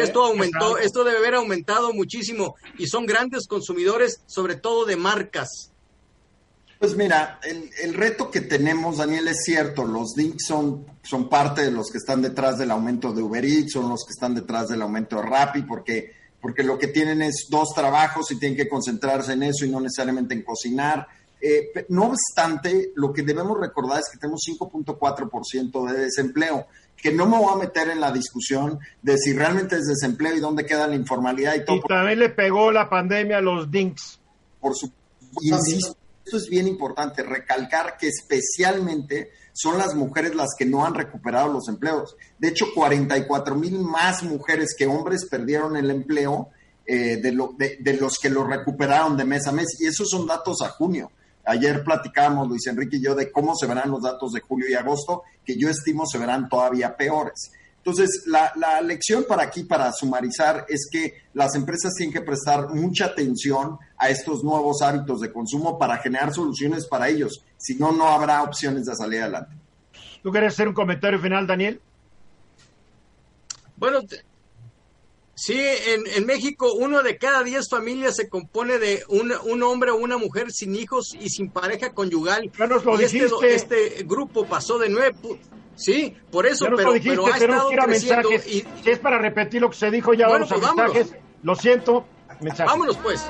esto, 0.00 0.02
¿eh? 0.02 0.04
esto 0.04 0.24
aumentó, 0.24 0.78
esto 0.78 1.04
debe 1.04 1.18
haber 1.18 1.34
aumentado 1.34 1.92
muchísimo 1.92 2.56
y 2.78 2.86
son 2.86 3.06
grandes 3.06 3.46
consumidores, 3.46 4.20
sobre 4.26 4.56
todo 4.56 4.84
de 4.84 4.96
marcas. 4.96 5.70
Pues 6.78 6.94
mira, 6.94 7.40
el, 7.42 7.94
reto 7.94 8.30
que 8.30 8.42
tenemos, 8.42 8.98
Daniel, 8.98 9.28
es 9.28 9.44
cierto, 9.44 9.86
los 9.86 10.12
DINK 10.14 10.38
son, 10.38 10.84
son 11.02 11.30
parte 11.30 11.62
de 11.62 11.70
los 11.70 11.90
que 11.90 11.96
están 11.96 12.20
detrás 12.20 12.58
del 12.58 12.70
aumento 12.70 13.14
de 13.14 13.22
Uber 13.22 13.42
Eats, 13.42 13.72
son 13.72 13.88
los 13.88 14.04
que 14.04 14.10
están 14.10 14.34
detrás 14.34 14.68
del 14.68 14.82
aumento 14.82 15.16
de 15.16 15.22
Rappi, 15.22 15.62
porque, 15.62 16.12
porque 16.38 16.62
lo 16.62 16.78
que 16.78 16.88
tienen 16.88 17.22
es 17.22 17.46
dos 17.48 17.70
trabajos 17.74 18.30
y 18.30 18.38
tienen 18.38 18.58
que 18.58 18.68
concentrarse 18.68 19.32
en 19.32 19.44
eso 19.44 19.64
y 19.64 19.70
no 19.70 19.80
necesariamente 19.80 20.34
en 20.34 20.42
cocinar. 20.42 21.08
Eh, 21.40 21.86
no 21.88 22.10
obstante, 22.10 22.92
lo 22.94 23.10
que 23.10 23.22
debemos 23.22 23.58
recordar 23.58 24.00
es 24.00 24.10
que 24.12 24.18
tenemos 24.18 24.42
5.4% 24.46 25.90
de 25.90 25.98
desempleo, 25.98 26.66
que 26.96 27.12
no 27.12 27.26
me 27.26 27.38
voy 27.38 27.52
a 27.52 27.56
meter 27.56 27.90
en 27.90 28.00
la 28.00 28.10
discusión 28.10 28.78
de 29.02 29.18
si 29.18 29.32
realmente 29.32 29.76
es 29.76 29.86
desempleo 29.86 30.34
y 30.34 30.40
dónde 30.40 30.64
queda 30.64 30.86
la 30.86 30.94
informalidad 30.94 31.54
y 31.54 31.64
todo. 31.64 31.76
Y 31.76 31.80
también 31.82 32.18
le 32.18 32.30
pegó 32.30 32.72
la 32.72 32.88
pandemia 32.88 33.38
a 33.38 33.40
los 33.40 33.70
DINKs. 33.70 34.20
Por 34.60 34.74
supuesto, 34.74 35.06
esto 36.24 36.38
es 36.38 36.48
bien 36.48 36.66
importante, 36.66 37.22
recalcar 37.22 37.96
que 37.96 38.08
especialmente 38.08 39.30
son 39.52 39.78
las 39.78 39.94
mujeres 39.94 40.34
las 40.34 40.50
que 40.58 40.66
no 40.66 40.84
han 40.84 40.94
recuperado 40.94 41.52
los 41.52 41.68
empleos. 41.68 42.16
De 42.38 42.48
hecho, 42.48 42.66
44 42.74 43.54
mil 43.54 43.78
más 43.78 44.22
mujeres 44.22 44.74
que 44.76 44.86
hombres 44.86 45.26
perdieron 45.30 45.76
el 45.76 45.90
empleo 45.90 46.50
eh, 46.84 47.16
de, 47.16 47.76
de, 47.80 47.94
los 47.94 48.18
que 48.18 48.28
lo 48.28 48.44
recuperaron 48.44 49.16
de 49.16 49.24
mes 49.24 49.46
a 49.46 49.52
mes. 49.52 49.76
Y 49.80 49.86
esos 49.86 50.08
son 50.10 50.26
datos 50.26 50.62
a 50.62 50.68
junio. 50.68 51.10
Ayer 51.46 51.84
platicábamos, 51.84 52.48
Luis 52.48 52.66
Enrique 52.66 52.96
y 52.96 53.02
yo, 53.02 53.14
de 53.14 53.30
cómo 53.30 53.54
se 53.54 53.66
verán 53.66 53.90
los 53.90 54.02
datos 54.02 54.32
de 54.32 54.40
julio 54.40 54.68
y 54.68 54.74
agosto, 54.74 55.22
que 55.44 55.56
yo 55.56 55.70
estimo 55.70 56.04
se 56.06 56.18
verán 56.18 56.48
todavía 56.48 56.96
peores. 56.96 57.52
Entonces, 57.78 58.24
la, 58.26 58.52
la, 58.56 58.80
lección 58.80 59.24
para 59.28 59.44
aquí, 59.44 59.62
para 59.62 59.92
sumarizar, 59.92 60.66
es 60.68 60.88
que 60.90 61.22
las 61.34 61.54
empresas 61.54 61.94
tienen 61.94 62.12
que 62.12 62.20
prestar 62.20 62.70
mucha 62.70 63.06
atención 63.06 63.78
a 63.96 64.08
estos 64.10 64.42
nuevos 64.42 64.82
hábitos 64.82 65.20
de 65.20 65.32
consumo 65.32 65.78
para 65.78 65.98
generar 65.98 66.34
soluciones 66.34 66.84
para 66.86 67.08
ellos. 67.08 67.44
Si 67.56 67.76
no, 67.76 67.92
no 67.92 68.08
habrá 68.08 68.42
opciones 68.42 68.86
de 68.86 68.96
salir 68.96 69.22
adelante. 69.22 69.54
¿Tú 70.20 70.32
quieres 70.32 70.54
hacer 70.54 70.66
un 70.66 70.74
comentario 70.74 71.20
final, 71.20 71.46
Daniel? 71.46 71.80
Bueno, 73.76 74.00
sí, 75.36 75.56
en, 75.58 76.06
en, 76.16 76.26
México 76.26 76.72
uno 76.72 77.02
de 77.02 77.16
cada 77.18 77.44
diez 77.44 77.68
familias 77.68 78.16
se 78.16 78.28
compone 78.28 78.78
de 78.78 79.04
un, 79.08 79.32
un, 79.44 79.62
hombre 79.62 79.92
o 79.92 79.96
una 79.96 80.18
mujer 80.18 80.50
sin 80.50 80.74
hijos 80.74 81.14
y 81.18 81.28
sin 81.28 81.50
pareja 81.50 81.92
conyugal. 81.92 82.50
Ya 82.58 82.66
nos 82.66 82.84
lo 82.84 83.00
y 83.00 83.04
este, 83.04 83.54
este, 83.54 84.04
grupo 84.04 84.44
pasó 84.46 84.78
de 84.78 84.88
nueve 84.88 85.14
Sí, 85.76 86.16
por 86.30 86.46
eso, 86.46 86.66
pero, 86.74 86.94
pero 87.02 87.26
ha 87.26 87.36
estado 87.36 87.68
creciendo 87.68 88.32
y... 88.32 88.64
Si 88.82 88.90
es 88.90 88.98
para 88.98 89.18
repetir 89.18 89.60
lo 89.60 89.68
que 89.68 89.76
se 89.76 89.90
dijo, 89.90 90.14
ya 90.14 90.26
vamos 90.26 90.50
a 90.50 90.56
pues 90.56 90.74
mensajes. 90.74 91.14
Lo 91.42 91.54
siento, 91.54 92.06
mensajes. 92.40 92.72
Vámonos 92.72 92.96
pues. 92.96 93.28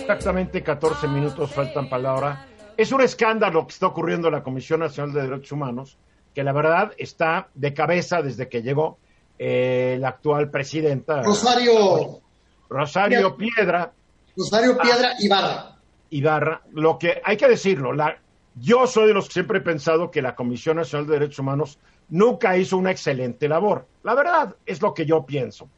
Exactamente 0.00 0.62
14 0.62 1.08
minutos 1.08 1.52
faltan 1.52 1.88
para 1.88 2.02
la 2.02 2.14
hora. 2.14 2.46
Es 2.76 2.90
un 2.90 3.02
escándalo 3.02 3.60
lo 3.60 3.66
que 3.66 3.72
está 3.72 3.86
ocurriendo 3.86 4.28
en 4.28 4.34
la 4.34 4.42
Comisión 4.42 4.80
Nacional 4.80 5.12
de 5.12 5.22
Derechos 5.22 5.52
Humanos, 5.52 5.98
que 6.34 6.44
la 6.44 6.52
verdad 6.52 6.92
está 6.98 7.48
de 7.54 7.74
cabeza 7.74 8.22
desde 8.22 8.48
que 8.48 8.62
llegó 8.62 8.98
eh, 9.38 9.96
la 10.00 10.08
actual 10.08 10.50
presidenta. 10.50 11.22
Rosario. 11.22 12.20
Rosario 12.68 13.36
Piedra. 13.36 13.92
Rosario 14.36 14.78
Piedra 14.78 15.14
Ibarra. 15.18 15.78
Ibarra. 16.10 16.62
Lo 16.72 16.98
que 16.98 17.20
hay 17.24 17.36
que 17.36 17.48
decirlo, 17.48 17.92
la, 17.92 18.16
yo 18.54 18.86
soy 18.86 19.08
de 19.08 19.14
los 19.14 19.26
que 19.26 19.34
siempre 19.34 19.58
he 19.58 19.62
pensado 19.62 20.10
que 20.10 20.22
la 20.22 20.34
Comisión 20.34 20.76
Nacional 20.76 21.06
de 21.06 21.14
Derechos 21.14 21.38
Humanos 21.38 21.78
nunca 22.10 22.56
hizo 22.56 22.76
una 22.76 22.90
excelente 22.90 23.48
labor. 23.48 23.86
La 24.02 24.14
verdad 24.14 24.54
es 24.66 24.80
lo 24.82 24.92
que 24.92 25.06
yo 25.06 25.24
pienso. 25.24 25.68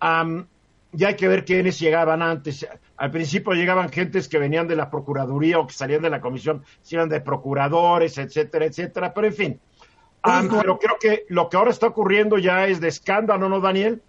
ya 0.00 1.08
hay 1.08 1.16
que 1.16 1.28
ver 1.28 1.44
quiénes 1.44 1.78
llegaban 1.78 2.22
antes. 2.22 2.66
Al 2.96 3.10
principio 3.10 3.52
llegaban 3.52 3.90
gentes 3.90 4.28
que 4.28 4.38
venían 4.38 4.66
de 4.66 4.76
la 4.76 4.90
Procuraduría 4.90 5.58
o 5.58 5.66
que 5.66 5.74
salían 5.74 6.02
de 6.02 6.10
la 6.10 6.20
Comisión, 6.20 6.64
si 6.80 6.96
eran 6.96 7.08
de 7.08 7.20
procuradores, 7.20 8.16
etcétera, 8.18 8.64
etcétera. 8.64 9.12
Pero 9.12 9.26
en 9.26 9.34
fin. 9.34 9.60
Pero 10.22 10.78
creo 10.78 10.98
que 11.00 11.24
lo 11.28 11.48
que 11.48 11.56
ahora 11.56 11.70
está 11.70 11.86
ocurriendo 11.86 12.38
ya 12.38 12.66
es 12.66 12.80
de 12.80 12.88
escándalo, 12.88 13.48
¿no, 13.48 13.60
Daniel? 13.60 14.02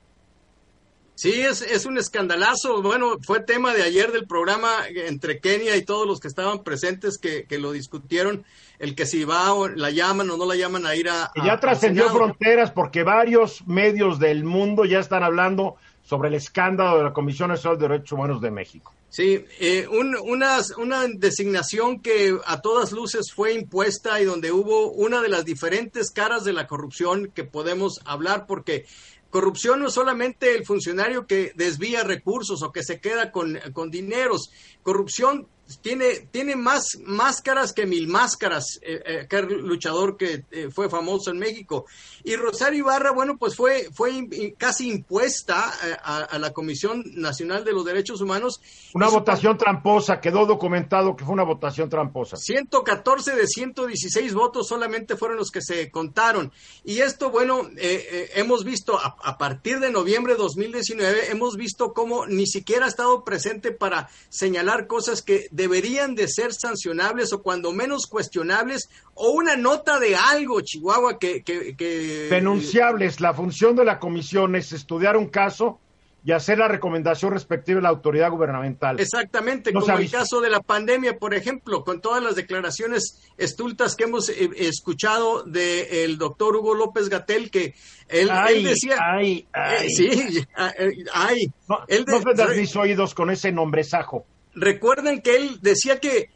Sí, 1.17 1.41
es, 1.41 1.63
es 1.63 1.87
un 1.87 1.97
escandalazo. 1.97 2.83
Bueno, 2.83 3.17
fue 3.25 3.39
tema 3.39 3.73
de 3.73 3.81
ayer 3.81 4.11
del 4.11 4.27
programa 4.27 4.69
entre 4.87 5.39
Kenia 5.39 5.75
y 5.75 5.83
todos 5.83 6.05
los 6.05 6.19
que 6.19 6.27
estaban 6.27 6.63
presentes 6.63 7.17
que, 7.17 7.45
lo 7.57 7.71
discutieron, 7.71 8.45
el 8.77 8.93
que 8.93 9.07
si 9.07 9.23
va 9.23 9.51
o 9.53 9.67
la 9.67 9.89
llaman 9.89 10.29
o 10.29 10.37
no 10.37 10.45
la 10.45 10.55
llaman 10.55 10.85
a 10.85 10.95
ir 10.95 11.09
a... 11.09 11.31
Y 11.33 11.43
ya 11.43 11.59
trascendió 11.59 12.11
fronteras 12.11 12.69
porque 12.69 13.01
varios 13.01 13.65
medios 13.65 14.19
del 14.19 14.43
mundo 14.43 14.85
ya 14.85 14.99
están 14.99 15.23
hablando 15.23 15.77
sobre 16.07 16.29
el 16.29 16.35
escándalo 16.35 16.99
de 16.99 17.03
la 17.03 17.13
Comisión 17.13 17.49
Nacional 17.49 17.77
de 17.77 17.87
Derechos 17.89 18.13
Humanos 18.13 18.39
de 18.39 18.49
México. 18.49 18.93
Sí, 19.09 19.43
eh, 19.59 19.87
una, 19.89 20.59
una 20.77 21.05
designación 21.07 22.01
que 22.01 22.37
a 22.45 22.61
todas 22.61 22.93
luces 22.93 23.33
fue 23.33 23.53
impuesta 23.53 24.21
y 24.21 24.25
donde 24.25 24.53
hubo 24.53 24.91
una 24.91 25.21
de 25.21 25.27
las 25.27 25.43
diferentes 25.43 26.11
caras 26.11 26.45
de 26.45 26.53
la 26.53 26.65
corrupción 26.65 27.31
que 27.33 27.43
podemos 27.43 27.99
hablar 28.05 28.45
porque 28.47 28.85
Corrupción 29.29 29.81
no 29.81 29.87
es 29.87 29.93
solamente 29.93 30.55
el 30.55 30.65
funcionario 30.65 31.27
que 31.27 31.51
desvía 31.55 32.03
recursos 32.03 32.63
o 32.63 32.71
que 32.71 32.81
se 32.81 33.01
queda 33.01 33.31
con, 33.31 33.59
con 33.73 33.91
dineros. 33.91 34.49
Corrupción 34.83 35.47
tiene, 35.81 36.27
tiene 36.31 36.55
más 36.55 36.97
máscaras 37.03 37.73
que 37.73 37.85
mil 37.85 38.07
máscaras, 38.07 38.79
eh, 38.81 39.01
eh, 39.05 39.19
aquel 39.23 39.47
luchador 39.47 40.17
que 40.17 40.45
eh, 40.51 40.69
fue 40.71 40.89
famoso 40.89 41.31
en 41.31 41.39
México. 41.39 41.85
Y 42.23 42.35
Rosario 42.35 42.79
Ibarra, 42.79 43.11
bueno, 43.11 43.37
pues 43.37 43.55
fue, 43.55 43.89
fue 43.93 44.27
casi 44.57 44.89
impuesta 44.89 45.71
a, 46.03 46.37
la 46.37 46.51
Comisión 46.51 47.03
Nacional 47.15 47.63
de 47.63 47.73
los 47.73 47.85
Derechos 47.85 48.21
Humanos. 48.21 48.61
Una 48.93 49.07
votación 49.09 49.57
tramposa, 49.57 50.19
quedó 50.19 50.45
documentado 50.45 51.15
que 51.15 51.23
fue 51.23 51.33
una 51.33 51.43
votación 51.43 51.89
tramposa. 51.89 52.37
114 52.37 53.35
de 53.35 53.47
116 53.47 54.33
votos 54.33 54.67
solamente 54.67 55.15
fueron 55.15 55.37
los 55.37 55.51
que 55.51 55.61
se 55.61 55.89
contaron. 55.89 56.51
Y 56.83 56.99
esto, 56.99 57.29
bueno, 57.29 57.69
hemos 57.77 58.63
visto 58.63 58.99
a, 58.99 59.15
a 59.23 59.37
partir 59.37 59.79
de 59.79 59.91
noviembre 59.91 60.33
de 60.33 60.39
2019, 60.39 61.31
hemos 61.31 61.55
visto 61.55 61.93
cómo 61.93 62.25
ni 62.25 62.45
siquiera 62.45 62.85
ha 62.85 62.89
estado 62.89 63.23
presente 63.23 63.71
para 63.71 64.09
señalar 64.29 64.87
cosas 64.87 65.21
que 65.21 65.47
deberían 65.57 66.13
de 66.15 66.27
ser 66.27 66.53
sancionables 66.53 67.33
o 67.33 67.41
cuando 67.41 67.73
menos 67.73 68.05
cuestionables 68.05 68.89
o 69.15 69.31
una 69.31 69.57
nota 69.57 69.99
de 69.99 70.15
algo, 70.15 70.61
Chihuahua, 70.61 71.17
que... 71.17 71.41
que, 71.43 72.27
Denunciables. 72.29 73.19
La 73.19 73.33
función 73.33 73.75
de 73.75 73.83
la 73.83 73.99
comisión 73.99 74.55
es 74.55 74.71
estudiar 74.71 75.17
un 75.17 75.27
caso 75.27 75.79
y 76.23 76.31
hacer 76.31 76.59
la 76.59 76.67
recomendación 76.67 77.31
respectiva 77.31 77.79
a 77.79 77.83
la 77.83 77.89
autoridad 77.89 78.29
gubernamental. 78.29 78.99
Exactamente, 78.99 79.73
como 79.73 79.97
el 79.97 80.11
caso 80.11 80.41
de 80.41 80.49
la 80.49 80.61
pandemia, 80.61 81.17
por 81.17 81.33
ejemplo, 81.33 81.83
con 81.83 82.01
todas 82.01 82.21
las 82.21 82.35
declaraciones 82.35 83.19
estultas 83.37 83.95
que 83.95 84.03
hemos 84.03 84.29
eh, 84.29 84.49
escuchado 84.57 85.43
del 85.43 86.17
doctor 86.17 86.55
Hugo 86.55 86.75
López 86.75 87.09
Gatel, 87.09 87.49
que 87.49 87.73
él, 88.09 88.29
decía... 88.63 88.97
Ay, 89.01 89.47
ay, 89.53 89.87
eh, 89.87 89.89
sí, 89.89 90.45
ay. 91.13 91.51
No, 91.67 91.79
él 91.87 92.05
no 92.05 92.19
mis 92.53 92.75
oídos 92.75 93.15
con 93.15 93.31
ese 93.31 93.51
nombrezajo 93.51 94.25
recuerden 94.57 95.21
que 95.21 95.35
él 95.35 95.59
decía 95.61 95.99
que, 95.99 96.29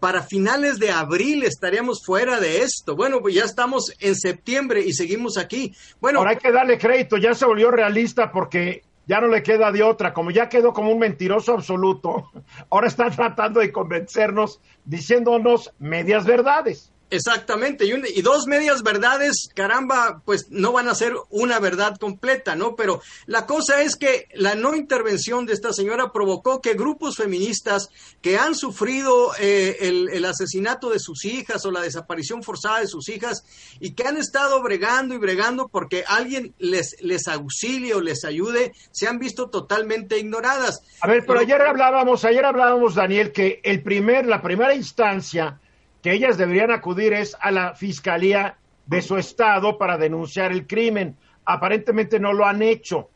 para 0.00 0.22
finales 0.22 0.78
de 0.78 0.90
abril 0.90 1.42
estaríamos 1.42 2.02
fuera 2.04 2.38
de 2.38 2.62
esto. 2.62 2.94
Bueno, 2.94 3.20
pues 3.20 3.34
ya 3.34 3.44
estamos 3.44 3.92
en 3.98 4.14
septiembre 4.14 4.82
y 4.82 4.92
seguimos 4.92 5.36
aquí. 5.36 5.74
Bueno, 6.00 6.20
ahora 6.20 6.32
hay 6.32 6.36
que 6.36 6.52
darle 6.52 6.78
crédito, 6.78 7.16
ya 7.16 7.34
se 7.34 7.46
volvió 7.46 7.70
realista 7.70 8.30
porque 8.30 8.82
ya 9.06 9.20
no 9.20 9.28
le 9.28 9.42
queda 9.42 9.72
de 9.72 9.82
otra, 9.82 10.12
como 10.12 10.30
ya 10.30 10.48
quedó 10.48 10.72
como 10.72 10.92
un 10.92 10.98
mentiroso 10.98 11.54
absoluto, 11.54 12.30
ahora 12.70 12.86
está 12.86 13.10
tratando 13.10 13.60
de 13.60 13.72
convencernos 13.72 14.60
diciéndonos 14.84 15.72
medias 15.78 16.26
verdades. 16.26 16.92
Exactamente, 17.10 17.86
y, 17.86 18.18
y, 18.18 18.20
dos 18.20 18.46
medias 18.46 18.82
verdades, 18.82 19.48
caramba, 19.54 20.20
pues 20.26 20.48
no 20.50 20.72
van 20.72 20.88
a 20.88 20.94
ser 20.94 21.14
una 21.30 21.58
verdad 21.58 21.96
completa, 21.96 22.54
¿no? 22.54 22.76
Pero 22.76 23.00
la 23.24 23.46
cosa 23.46 23.80
es 23.80 23.96
que 23.96 24.26
la 24.34 24.54
no 24.54 24.74
intervención 24.74 25.46
de 25.46 25.54
esta 25.54 25.72
señora 25.72 26.12
provocó 26.12 26.60
que 26.60 26.74
grupos 26.74 27.16
feministas 27.16 27.88
que 28.20 28.36
han 28.36 28.54
sufrido 28.54 29.32
eh, 29.40 29.78
el, 29.80 30.10
el, 30.10 30.24
asesinato 30.26 30.90
de 30.90 30.98
sus 30.98 31.24
hijas 31.24 31.64
o 31.64 31.70
la 31.70 31.80
desaparición 31.80 32.42
forzada 32.42 32.80
de 32.80 32.88
sus 32.88 33.08
hijas 33.08 33.42
y 33.80 33.94
que 33.94 34.06
han 34.06 34.18
estado 34.18 34.62
bregando 34.62 35.14
y 35.14 35.18
bregando 35.18 35.68
porque 35.68 36.04
alguien 36.06 36.54
les, 36.58 36.96
les 37.00 37.26
auxilie 37.26 37.94
o 37.94 38.02
les 38.02 38.24
ayude, 38.24 38.72
se 38.90 39.08
han 39.08 39.18
visto 39.18 39.48
totalmente 39.48 40.18
ignoradas. 40.18 40.82
A 41.00 41.06
ver, 41.06 41.20
pero, 41.20 41.38
pero 41.38 41.40
ayer 41.40 41.62
hablábamos, 41.62 42.26
ayer 42.26 42.44
hablábamos, 42.44 42.94
Daniel, 42.94 43.32
que 43.32 43.62
el 43.64 43.82
primer, 43.82 44.26
la 44.26 44.42
primera 44.42 44.74
instancia 44.74 45.58
que 46.02 46.12
ellas 46.12 46.38
deberían 46.38 46.70
acudir 46.70 47.12
es 47.12 47.36
a 47.40 47.50
la 47.50 47.74
fiscalía 47.74 48.56
de 48.86 49.02
su 49.02 49.16
estado 49.16 49.78
para 49.78 49.98
denunciar 49.98 50.52
el 50.52 50.66
crimen. 50.66 51.16
Aparentemente 51.44 52.18
no 52.18 52.32
lo 52.32 52.46
han 52.46 52.62
hecho. 52.62 53.10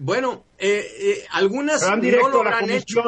Bueno, 0.00 0.44
eh, 0.58 0.86
eh, 0.98 1.24
algunas 1.30 1.82
no 1.82 2.28
lo 2.28 2.40
habrán 2.40 2.70
hecho. 2.70 3.02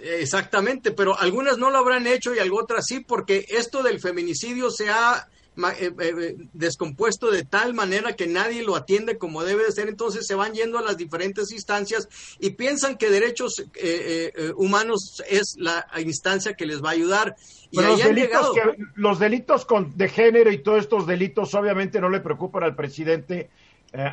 Exactamente, 0.00 0.90
pero 0.90 1.18
algunas 1.18 1.58
no 1.58 1.70
lo 1.70 1.78
habrán 1.78 2.06
hecho 2.06 2.34
y 2.34 2.38
otras 2.50 2.84
sí, 2.86 3.00
porque 3.00 3.46
esto 3.48 3.82
del 3.82 4.00
feminicidio 4.00 4.70
se 4.70 4.90
ha 4.90 5.28
eh, 5.58 5.92
eh, 5.98 6.36
descompuesto 6.52 7.32
de 7.32 7.42
tal 7.42 7.74
manera 7.74 8.14
que 8.14 8.28
nadie 8.28 8.62
lo 8.62 8.76
atiende 8.76 9.18
como 9.18 9.42
debe 9.42 9.64
de 9.64 9.72
ser, 9.72 9.88
entonces 9.88 10.24
se 10.24 10.36
van 10.36 10.52
yendo 10.52 10.78
a 10.78 10.82
las 10.82 10.96
diferentes 10.96 11.50
instancias 11.50 12.08
y 12.38 12.50
piensan 12.50 12.96
que 12.96 13.10
derechos 13.10 13.64
eh, 13.74 14.52
humanos 14.56 15.20
es 15.28 15.56
la 15.58 15.84
instancia 15.98 16.54
que 16.54 16.64
les 16.64 16.82
va 16.82 16.90
a 16.90 16.92
ayudar. 16.92 17.34
Y 17.72 17.80
los, 17.80 18.00
delitos 18.00 18.52
los 18.94 19.18
delitos 19.18 19.64
con, 19.66 19.96
de 19.96 20.08
género 20.08 20.52
y 20.52 20.58
todos 20.58 20.78
estos 20.78 21.08
delitos 21.08 21.52
obviamente 21.54 22.00
no 22.00 22.08
le 22.08 22.20
preocupan 22.20 22.62
al 22.62 22.76
presidente 22.76 23.50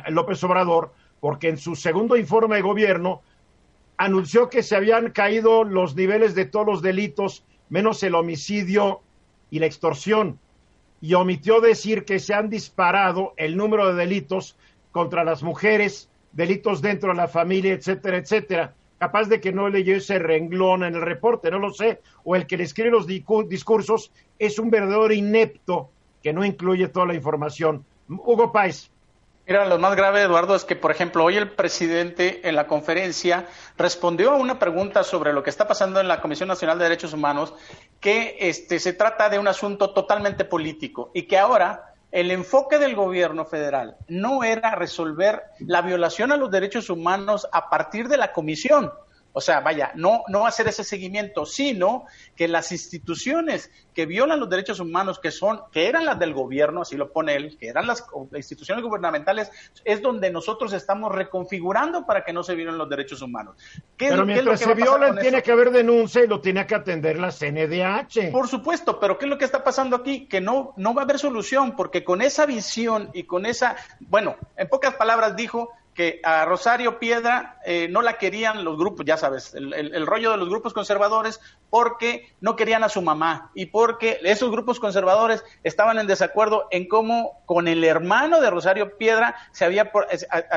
López 0.08 0.42
Obrador, 0.42 0.92
porque 1.20 1.48
en 1.48 1.58
su 1.58 1.76
segundo 1.76 2.16
informe 2.16 2.56
de 2.56 2.62
gobierno 2.62 3.22
anunció 3.96 4.50
que 4.50 4.64
se 4.64 4.74
habían 4.74 5.12
caído 5.12 5.62
los 5.62 5.94
niveles 5.94 6.34
de 6.34 6.46
todos 6.46 6.66
los 6.66 6.82
delitos, 6.82 7.44
menos 7.68 8.02
el 8.02 8.16
homicidio 8.16 9.00
y 9.48 9.60
la 9.60 9.66
extorsión 9.66 10.40
y 11.00 11.14
omitió 11.14 11.60
decir 11.60 12.04
que 12.04 12.18
se 12.18 12.34
han 12.34 12.50
disparado 12.50 13.34
el 13.36 13.56
número 13.56 13.88
de 13.88 13.94
delitos 13.94 14.56
contra 14.92 15.24
las 15.24 15.42
mujeres, 15.42 16.08
delitos 16.32 16.80
dentro 16.82 17.10
de 17.10 17.16
la 17.16 17.28
familia, 17.28 17.72
etcétera, 17.72 18.18
etcétera. 18.18 18.74
Capaz 18.98 19.28
de 19.28 19.40
que 19.40 19.52
no 19.52 19.68
leyó 19.68 19.96
ese 19.96 20.18
renglón 20.18 20.82
en 20.82 20.94
el 20.94 21.02
reporte, 21.02 21.50
no 21.50 21.58
lo 21.58 21.70
sé, 21.70 22.00
o 22.24 22.34
el 22.34 22.46
que 22.46 22.56
le 22.56 22.64
escribe 22.64 22.90
los 22.90 23.06
discursos 23.06 24.10
es 24.38 24.58
un 24.58 24.70
verdadero 24.70 25.12
inepto 25.12 25.90
que 26.22 26.32
no 26.32 26.44
incluye 26.44 26.88
toda 26.88 27.06
la 27.06 27.14
información. 27.14 27.84
Hugo 28.08 28.52
Páez. 28.52 28.90
Mira, 29.48 29.64
lo 29.64 29.78
más 29.78 29.94
grave, 29.94 30.22
Eduardo, 30.22 30.56
es 30.56 30.64
que, 30.64 30.74
por 30.74 30.90
ejemplo, 30.90 31.22
hoy 31.22 31.36
el 31.36 31.52
presidente 31.52 32.48
en 32.48 32.56
la 32.56 32.66
conferencia 32.66 33.46
respondió 33.78 34.32
a 34.32 34.36
una 34.36 34.58
pregunta 34.58 35.04
sobre 35.04 35.32
lo 35.32 35.44
que 35.44 35.50
está 35.50 35.68
pasando 35.68 36.00
en 36.00 36.08
la 36.08 36.20
Comisión 36.20 36.48
Nacional 36.48 36.78
de 36.78 36.84
Derechos 36.84 37.12
Humanos, 37.12 37.54
que 38.00 38.36
este, 38.40 38.80
se 38.80 38.92
trata 38.92 39.28
de 39.28 39.38
un 39.38 39.46
asunto 39.46 39.90
totalmente 39.90 40.44
político 40.44 41.12
y 41.14 41.28
que 41.28 41.38
ahora 41.38 41.94
el 42.10 42.32
enfoque 42.32 42.78
del 42.78 42.96
gobierno 42.96 43.44
federal 43.44 43.96
no 44.08 44.42
era 44.42 44.74
resolver 44.74 45.44
la 45.60 45.80
violación 45.80 46.32
a 46.32 46.36
los 46.36 46.50
derechos 46.50 46.90
humanos 46.90 47.46
a 47.52 47.70
partir 47.70 48.08
de 48.08 48.16
la 48.16 48.32
comisión, 48.32 48.90
o 49.38 49.42
sea, 49.42 49.60
vaya, 49.60 49.92
no, 49.94 50.22
no 50.28 50.46
hacer 50.46 50.66
ese 50.66 50.82
seguimiento, 50.82 51.44
sino 51.44 52.06
que 52.34 52.48
las 52.48 52.72
instituciones 52.72 53.70
que 53.92 54.06
violan 54.06 54.40
los 54.40 54.48
derechos 54.48 54.80
humanos, 54.80 55.18
que 55.18 55.30
son, 55.30 55.60
que 55.70 55.88
eran 55.88 56.06
las 56.06 56.18
del 56.18 56.32
gobierno, 56.32 56.80
así 56.80 56.96
lo 56.96 57.12
pone 57.12 57.36
él, 57.36 57.58
que 57.60 57.68
eran 57.68 57.86
las 57.86 58.02
instituciones 58.34 58.82
gubernamentales, 58.82 59.50
es 59.84 60.00
donde 60.00 60.30
nosotros 60.30 60.72
estamos 60.72 61.14
reconfigurando 61.14 62.06
para 62.06 62.24
que 62.24 62.32
no 62.32 62.42
se 62.42 62.54
violen 62.54 62.78
los 62.78 62.88
derechos 62.88 63.20
humanos. 63.20 63.56
pero 63.98 64.24
mientras 64.24 64.58
se 64.58 64.72
violen, 64.72 65.18
tiene 65.18 65.42
que 65.42 65.52
haber 65.52 65.70
denuncia 65.70 66.24
y 66.24 66.28
lo 66.28 66.40
tiene 66.40 66.66
que 66.66 66.74
atender 66.74 67.18
la 67.18 67.30
CNDH. 67.30 68.32
Por 68.32 68.48
supuesto, 68.48 68.98
pero 68.98 69.18
¿qué 69.18 69.26
es 69.26 69.30
lo 69.30 69.36
que 69.36 69.44
está 69.44 69.62
pasando 69.62 69.96
aquí? 69.96 70.28
Que 70.28 70.40
no, 70.40 70.72
no 70.78 70.94
va 70.94 71.02
a 71.02 71.04
haber 71.04 71.18
solución, 71.18 71.76
porque 71.76 72.04
con 72.04 72.22
esa 72.22 72.46
visión 72.46 73.10
y 73.12 73.24
con 73.24 73.44
esa, 73.44 73.76
bueno, 74.00 74.36
en 74.56 74.66
pocas 74.66 74.94
palabras 74.94 75.36
dijo, 75.36 75.74
que 75.96 76.20
a 76.22 76.44
Rosario 76.44 76.98
Piedra 76.98 77.58
eh, 77.64 77.88
no 77.88 78.02
la 78.02 78.18
querían 78.18 78.64
los 78.64 78.76
grupos, 78.76 79.06
ya 79.06 79.16
sabes, 79.16 79.54
el, 79.54 80.06
rollo 80.06 80.30
de 80.30 80.36
los 80.36 80.48
grupos 80.48 80.74
conservadores, 80.74 81.40
porque 81.70 82.34
no 82.40 82.54
querían 82.54 82.84
a 82.84 82.90
su 82.90 83.00
mamá 83.00 83.50
y 83.54 83.66
porque 83.66 84.20
esos 84.22 84.50
grupos 84.50 84.78
conservadores 84.78 85.42
estaban 85.64 85.98
en 85.98 86.06
desacuerdo 86.06 86.68
en 86.70 86.86
cómo 86.86 87.42
con 87.46 87.66
el 87.66 87.82
hermano 87.82 88.40
de 88.40 88.50
Rosario 88.50 88.98
Piedra 88.98 89.36
se 89.52 89.64
había, 89.64 89.90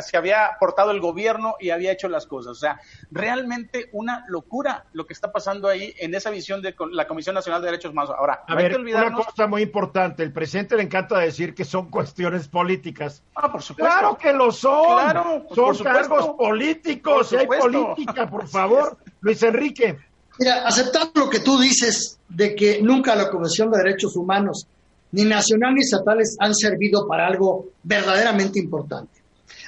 se 0.02 0.18
había 0.18 0.58
portado 0.60 0.92
el 0.92 1.00
gobierno 1.00 1.56
y 1.60 1.70
había 1.70 1.94
hecho 1.94 2.10
las 2.10 2.28
cosas. 2.28 2.52
O 2.52 2.60
sea, 2.60 2.82
realmente 3.10 3.90
una 3.94 4.26
locura 4.28 4.86
lo 4.92 5.08
que 5.08 5.14
está 5.14 5.32
pasando 5.32 5.70
ahí 5.70 5.96
en 6.00 6.14
esa 6.16 6.30
visión 6.30 6.62
de 6.62 6.76
la 6.92 7.08
Comisión 7.08 7.34
Nacional 7.34 7.62
de 7.62 7.68
Derechos 7.68 7.92
Humanos. 7.92 8.14
Ahora, 8.18 8.44
a 8.46 8.56
ver, 8.56 8.78
una 8.78 9.14
cosa 9.14 9.48
muy 9.48 9.62
importante, 9.62 10.22
el 10.22 10.34
presidente 10.34 10.76
le 10.76 10.84
encanta 10.84 11.18
decir 11.18 11.56
que 11.56 11.64
son 11.64 11.90
cuestiones 11.90 12.50
políticas. 12.50 13.24
Ah, 13.36 13.50
por 13.50 13.62
supuesto. 13.62 13.90
Claro 13.90 14.18
que 14.18 14.34
lo 14.34 14.52
son. 14.52 14.86
Claro 14.86 15.29
son 15.54 15.78
cargos 15.78 16.36
políticos, 16.38 17.34
y 17.34 17.36
hay 17.38 17.48
política, 17.48 18.30
por 18.30 18.48
favor. 18.48 18.98
Luis 19.22 19.42
Enrique. 19.44 19.98
Mira, 20.40 20.66
aceptando 20.66 21.12
lo 21.26 21.30
que 21.30 21.40
tú 21.40 21.60
dices 21.60 22.18
de 22.30 22.56
que 22.56 22.82
nunca 22.82 23.16
la 23.16 23.30
Comisión 23.30 23.70
de 23.72 23.80
Derechos 23.80 24.16
Humanos, 24.16 24.66
ni 25.12 25.24
nacional 25.24 25.74
ni 25.74 25.82
estatales, 25.82 26.38
han 26.40 26.56
servido 26.56 27.08
para 27.08 27.28
algo 27.28 27.70
verdaderamente 27.84 28.60
importante. 28.60 29.20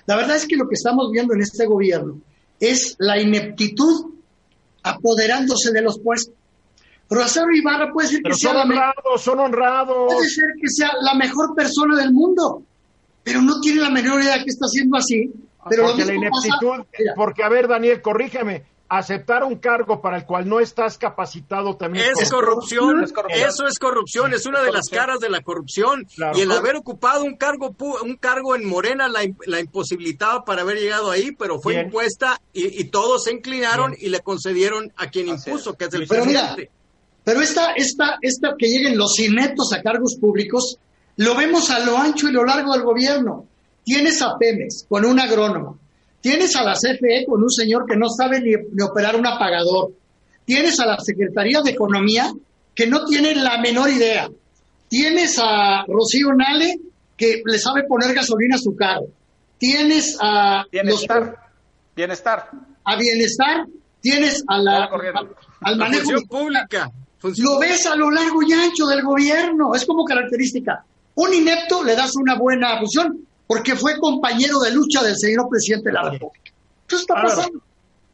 La 0.05 0.15
verdad 0.15 0.37
es 0.37 0.47
que 0.47 0.55
lo 0.55 0.67
que 0.67 0.75
estamos 0.75 1.11
viendo 1.11 1.33
en 1.33 1.41
este 1.41 1.65
gobierno 1.65 2.19
es 2.59 2.95
la 2.99 3.19
ineptitud 3.19 4.13
apoderándose 4.83 5.71
de 5.71 5.81
los 5.81 5.99
puestos. 5.99 6.33
Rosario 7.09 7.53
Ibarra 7.53 7.91
puede 7.91 8.07
ser 8.07 8.21
que 8.21 8.33
sea 8.33 8.53
son 8.53 8.61
honrados, 8.61 9.21
son 9.21 9.39
honrados. 9.39 10.13
Puede 10.13 10.29
ser 10.29 10.45
que 10.61 10.69
sea 10.69 10.91
la 11.01 11.13
mejor 11.15 11.53
persona 11.53 11.97
del 11.97 12.13
mundo, 12.13 12.63
pero 13.23 13.41
no 13.41 13.59
tiene 13.59 13.81
la 13.81 13.89
menor 13.89 14.21
idea 14.21 14.37
que 14.37 14.49
está 14.49 14.65
haciendo 14.65 14.97
así 14.97 15.29
pero 15.69 15.87
porque 15.87 16.05
la 16.05 16.13
ineptitud, 16.13 16.85
porque 17.15 17.43
a 17.43 17.49
ver, 17.49 17.67
Daniel, 17.67 18.01
corrígeme, 18.01 18.65
aceptar 18.91 19.45
un 19.45 19.55
cargo 19.55 20.01
para 20.01 20.17
el 20.17 20.25
cual 20.25 20.49
no 20.49 20.59
estás 20.59 20.97
capacitado 20.97 21.77
también 21.77 22.07
es, 22.19 22.29
corrupción, 22.29 23.05
eso 23.29 23.65
es 23.65 23.79
corrupción, 23.79 24.33
es 24.33 24.45
una 24.45 24.61
de 24.61 24.73
las 24.73 24.89
caras 24.89 25.21
de 25.21 25.29
la 25.29 25.39
corrupción. 25.41 26.05
Y 26.35 26.41
el 26.41 26.51
haber 26.51 26.75
ocupado 26.75 27.23
un 27.23 27.37
cargo 27.37 27.73
un 28.03 28.17
cargo 28.17 28.53
en 28.53 28.65
Morena 28.65 29.07
la, 29.07 29.21
la 29.45 29.61
imposibilitaba 29.61 30.43
para 30.43 30.63
haber 30.63 30.77
llegado 30.77 31.09
ahí, 31.09 31.31
pero 31.31 31.61
fue 31.61 31.75
impuesta 31.79 32.41
y, 32.51 32.83
todos 32.85 33.23
se 33.23 33.31
inclinaron 33.31 33.95
y 33.97 34.09
le 34.09 34.19
concedieron 34.19 34.91
a 34.97 35.09
quien 35.09 35.29
impuso, 35.29 35.75
que 35.75 35.85
es 35.85 35.93
el 35.93 36.05
pero 36.05 36.23
presidente. 36.23 36.69
pero 37.23 37.39
esta, 37.39 37.71
esta, 37.71 38.17
esta 38.21 38.55
que 38.57 38.67
lleguen 38.67 38.97
los 38.97 39.17
ineptos 39.19 39.71
a 39.71 39.81
cargos 39.81 40.17
públicos, 40.19 40.79
lo 41.15 41.35
vemos 41.35 41.69
a 41.69 41.79
lo 41.79 41.97
ancho 41.97 42.27
y 42.27 42.33
lo 42.33 42.43
largo 42.43 42.73
del 42.73 42.83
gobierno. 42.83 43.45
Tienes 43.83 44.21
a 44.21 44.37
Pemex 44.37 44.85
con 44.87 45.05
un 45.05 45.19
agrónomo. 45.19 45.79
Tienes 46.21 46.55
a 46.55 46.63
la 46.63 46.73
CFE 46.73 47.25
con 47.25 47.41
un 47.41 47.49
señor 47.49 47.85
que 47.87 47.97
no 47.97 48.07
sabe 48.09 48.39
ni, 48.41 48.53
operar 48.83 49.15
un 49.15 49.25
apagador. 49.25 49.91
Tienes 50.45 50.79
a 50.79 50.85
la 50.85 50.99
Secretaría 50.99 51.61
de 51.61 51.71
Economía 51.71 52.31
que 52.75 52.87
no 52.87 53.05
tiene 53.05 53.33
la 53.35 53.59
menor 53.59 53.89
idea. 53.89 54.29
Tienes 54.87 55.39
a 55.39 55.83
Rocío 55.87 56.33
Nale 56.33 56.79
que 57.17 57.41
le 57.43 57.59
sabe 57.59 57.83
poner 57.83 58.13
gasolina 58.13 58.55
a 58.55 58.59
su 58.59 58.75
carro. 58.75 59.07
Tienes 59.57 60.17
a 60.19 60.65
bienestar, 60.71 61.37
bienestar. 61.95 62.49
A 62.83 62.95
bienestar, 62.95 63.65
tienes 63.99 64.43
a 64.47 64.57
la 64.57 64.89
al 65.61 65.77
manejo 65.77 66.21
pública. 66.27 66.91
Lo 67.37 67.59
ves 67.59 67.85
a 67.85 67.95
lo 67.95 68.09
largo 68.09 68.41
y 68.41 68.53
ancho 68.53 68.87
del 68.87 69.03
gobierno, 69.03 69.75
es 69.75 69.85
como 69.85 70.03
característica. 70.03 70.83
Un 71.15 71.33
inepto 71.33 71.83
le 71.83 71.95
das 71.95 72.15
una 72.15 72.35
buena 72.35 72.79
función, 72.79 73.27
porque 73.51 73.75
fue 73.75 73.99
compañero 73.99 74.59
de 74.59 74.71
lucha 74.71 75.03
del 75.03 75.17
señor 75.17 75.49
presidente 75.49 75.89
de 75.89 75.93
la 75.93 76.09
República. 76.09 76.53
¿Qué 76.87 76.95
está 76.95 77.15
pasando? 77.15 77.61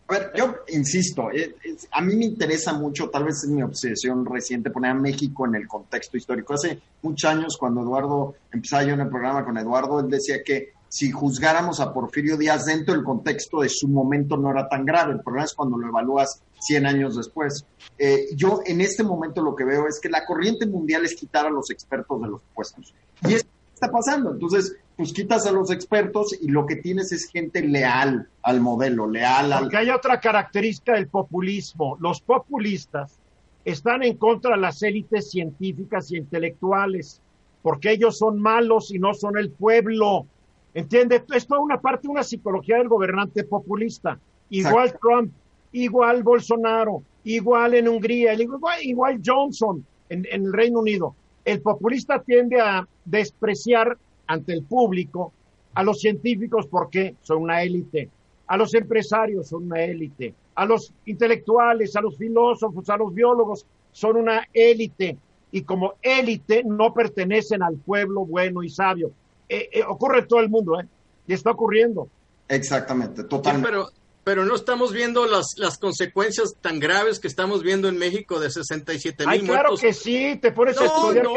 A 0.07 0.13
ver, 0.13 0.31
yo 0.35 0.55
insisto, 0.69 1.29
eh, 1.31 1.55
a 1.91 2.01
mí 2.01 2.15
me 2.15 2.25
interesa 2.25 2.73
mucho, 2.73 3.07
tal 3.11 3.25
vez 3.25 3.43
es 3.43 3.49
mi 3.49 3.61
obsesión 3.61 4.25
reciente, 4.25 4.71
poner 4.71 4.91
a 4.91 4.95
México 4.95 5.45
en 5.45 5.53
el 5.53 5.67
contexto 5.67 6.17
histórico. 6.17 6.55
Hace 6.55 6.81
muchos 7.03 7.29
años, 7.29 7.55
cuando 7.55 7.81
Eduardo 7.81 8.33
empezaba 8.51 8.83
yo 8.83 8.95
en 8.95 9.01
el 9.01 9.09
programa 9.09 9.45
con 9.45 9.59
Eduardo, 9.59 9.99
él 9.99 10.09
decía 10.09 10.41
que 10.43 10.69
si 10.89 11.11
juzgáramos 11.11 11.79
a 11.81 11.93
Porfirio 11.93 12.35
Díaz 12.35 12.65
dentro 12.65 12.95
del 12.95 13.03
contexto 13.03 13.61
de 13.61 13.69
su 13.69 13.88
momento 13.88 14.38
no 14.38 14.49
era 14.49 14.67
tan 14.67 14.85
grave. 14.85 15.13
El 15.13 15.21
problema 15.21 15.45
es 15.45 15.53
cuando 15.53 15.77
lo 15.77 15.88
evalúas 15.88 16.41
100 16.61 16.85
años 16.88 17.15
después. 17.15 17.63
Eh, 17.99 18.29
yo 18.33 18.61
en 18.65 18.81
este 18.81 19.03
momento 19.03 19.43
lo 19.43 19.55
que 19.55 19.65
veo 19.65 19.88
es 19.88 19.99
que 19.99 20.09
la 20.09 20.25
corriente 20.25 20.65
mundial 20.65 21.05
es 21.05 21.13
quitar 21.13 21.45
a 21.45 21.51
los 21.51 21.69
expertos 21.69 22.19
de 22.23 22.27
los 22.27 22.41
puestos. 22.55 22.91
Y 23.27 23.35
es 23.35 23.45
está 23.77 23.91
pasando. 23.91 24.31
Entonces, 24.31 24.75
pues 24.98 25.14
quitas 25.14 25.45
a 25.45 25.52
los 25.52 25.70
expertos 25.70 26.36
y 26.41 26.48
lo 26.50 26.66
que 26.66 26.76
tienes 26.76 27.12
es 27.12 27.30
gente 27.30 27.62
leal 27.62 28.28
al 28.41 28.62
modelo, 28.62 29.08
leal 29.08 29.54
al... 29.54 29.62
Porque 29.62 29.78
hay 29.78 29.89
otra 29.91 30.20
característica 30.20 30.93
del 30.93 31.08
populismo. 31.08 31.98
Los 32.00 32.20
populistas 32.20 33.20
están 33.64 34.02
en 34.02 34.18
contra 34.18 34.56
de 34.56 34.62
las 34.62 34.82
élites 34.82 35.30
científicas 35.30 36.12
y 36.12 36.18
intelectuales, 36.18 37.22
porque 37.62 37.91
ellos 37.91 38.18
son 38.18 38.41
malos 38.41 38.91
y 38.91 38.98
no 38.98 39.14
son 39.14 39.38
el 39.38 39.52
pueblo. 39.52 40.26
¿Entiende? 40.74 41.24
Es 41.32 41.45
toda 41.45 41.62
una 41.62 41.80
parte, 41.80 42.08
una 42.08 42.24
psicología 42.24 42.78
del 42.78 42.88
gobernante 42.88 43.43
populista. 43.43 44.18
Igual 44.50 44.98
Trump, 45.00 45.32
igual 45.74 46.24
Bolsonaro, 46.24 47.04
igual 47.24 47.76
en 47.76 47.88
Hungría, 47.88 48.34
igual, 48.34 48.80
igual 48.82 49.22
Johnson 49.24 49.86
en, 50.10 50.26
en 50.32 50.45
el 50.45 50.54
Reino 50.54 50.80
Unido. 50.80 51.14
El 51.45 51.62
populista 51.62 52.20
tiende 52.24 52.60
a 52.60 52.88
despreciar 53.06 53.95
ante 54.28 54.53
el 54.53 54.63
público 54.63 55.34
a 55.73 55.84
los 55.84 55.99
científicos 55.99 56.67
porque 56.67 57.15
son 57.21 57.43
una 57.43 57.61
élite, 57.63 58.09
a 58.47 58.57
los 58.57 58.73
empresarios 58.73 59.47
son 59.47 59.65
una 59.65 59.82
élite, 59.84 60.34
a 60.55 60.65
los 60.65 60.93
intelectuales, 61.05 61.95
a 61.95 62.01
los 62.01 62.17
filósofos, 62.17 62.89
a 62.89 62.97
los 62.97 63.13
biólogos, 63.13 63.65
son 63.91 64.17
una 64.17 64.47
élite 64.53 65.17
y 65.51 65.61
como 65.61 65.93
élite 66.01 66.63
no 66.63 66.93
pertenecen 66.93 67.63
al 67.63 67.75
pueblo 67.75 68.25
bueno 68.25 68.63
y 68.63 68.69
sabio. 68.69 69.11
Eh, 69.47 69.69
eh, 69.71 69.84
ocurre 69.88 70.19
en 70.19 70.28
todo 70.28 70.39
el 70.39 70.49
mundo, 70.49 70.80
¿eh? 70.80 70.86
Y 71.28 71.34
está 71.34 71.51
ocurriendo. 71.51 72.09
Exactamente, 72.47 73.23
totalmente. 73.23 73.69
pero, 73.69 73.89
pero 74.23 74.45
no 74.45 74.55
estamos 74.55 74.93
viendo 74.93 75.25
las, 75.25 75.53
las 75.57 75.78
consecuencias 75.78 76.55
tan 76.59 76.80
graves 76.80 77.19
que 77.19 77.28
estamos 77.28 77.63
viendo 77.63 77.88
en 77.88 77.97
México 77.97 78.39
de 78.39 78.49
67 78.49 79.25
mil 79.28 79.43
muertos. 79.43 79.47
claro 79.47 79.78
que 79.78 79.93
sí, 79.93 80.38
te 80.41 80.51
pones 80.51 80.80
a 80.80 80.86
estudiar 80.86 81.28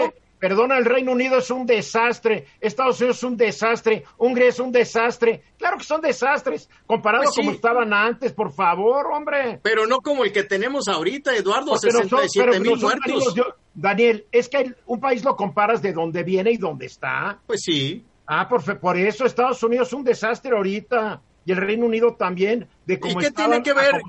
Perdona, 0.40 0.78
el 0.78 0.86
Reino 0.86 1.12
Unido 1.12 1.36
es 1.36 1.50
un 1.50 1.66
desastre, 1.66 2.46
Estados 2.60 2.98
Unidos 3.00 3.18
es 3.18 3.24
un 3.24 3.36
desastre, 3.36 4.04
Hungría 4.16 4.48
es 4.48 4.58
un 4.58 4.72
desastre. 4.72 5.42
Claro 5.58 5.76
que 5.76 5.84
son 5.84 6.00
desastres, 6.00 6.70
comparado 6.86 7.24
pues 7.24 7.36
como 7.36 7.50
estaban 7.50 7.92
antes, 7.92 8.32
por 8.32 8.50
favor, 8.50 9.06
hombre. 9.12 9.60
Pero 9.62 9.86
no 9.86 9.98
como 9.98 10.24
el 10.24 10.32
que 10.32 10.44
tenemos 10.44 10.88
ahorita, 10.88 11.36
Eduardo, 11.36 11.76
67 11.76 12.58
mil 12.58 12.78
muertos. 12.78 13.34
Daniel, 13.74 14.26
es 14.32 14.48
que 14.48 14.74
un 14.86 14.98
país 14.98 15.22
lo 15.22 15.36
comparas 15.36 15.82
de 15.82 15.92
dónde 15.92 16.22
viene 16.22 16.52
y 16.52 16.56
dónde 16.56 16.86
está. 16.86 17.38
Pues 17.46 17.60
sí. 17.62 18.04
Ah, 18.26 18.48
por, 18.48 18.80
por 18.80 18.96
eso 18.96 19.26
Estados 19.26 19.62
Unidos 19.62 19.88
es 19.88 19.94
un 19.94 20.04
desastre 20.04 20.56
ahorita 20.56 21.20
y 21.44 21.52
el 21.52 21.58
Reino 21.58 21.86
Unido 21.86 22.14
también 22.14 22.68
de 22.86 22.98
cómo 22.98 23.20
¿Y 23.20 23.24
qué 23.24 23.30
tiene 23.30 23.62
que 23.62 23.72
ver 23.72 24.00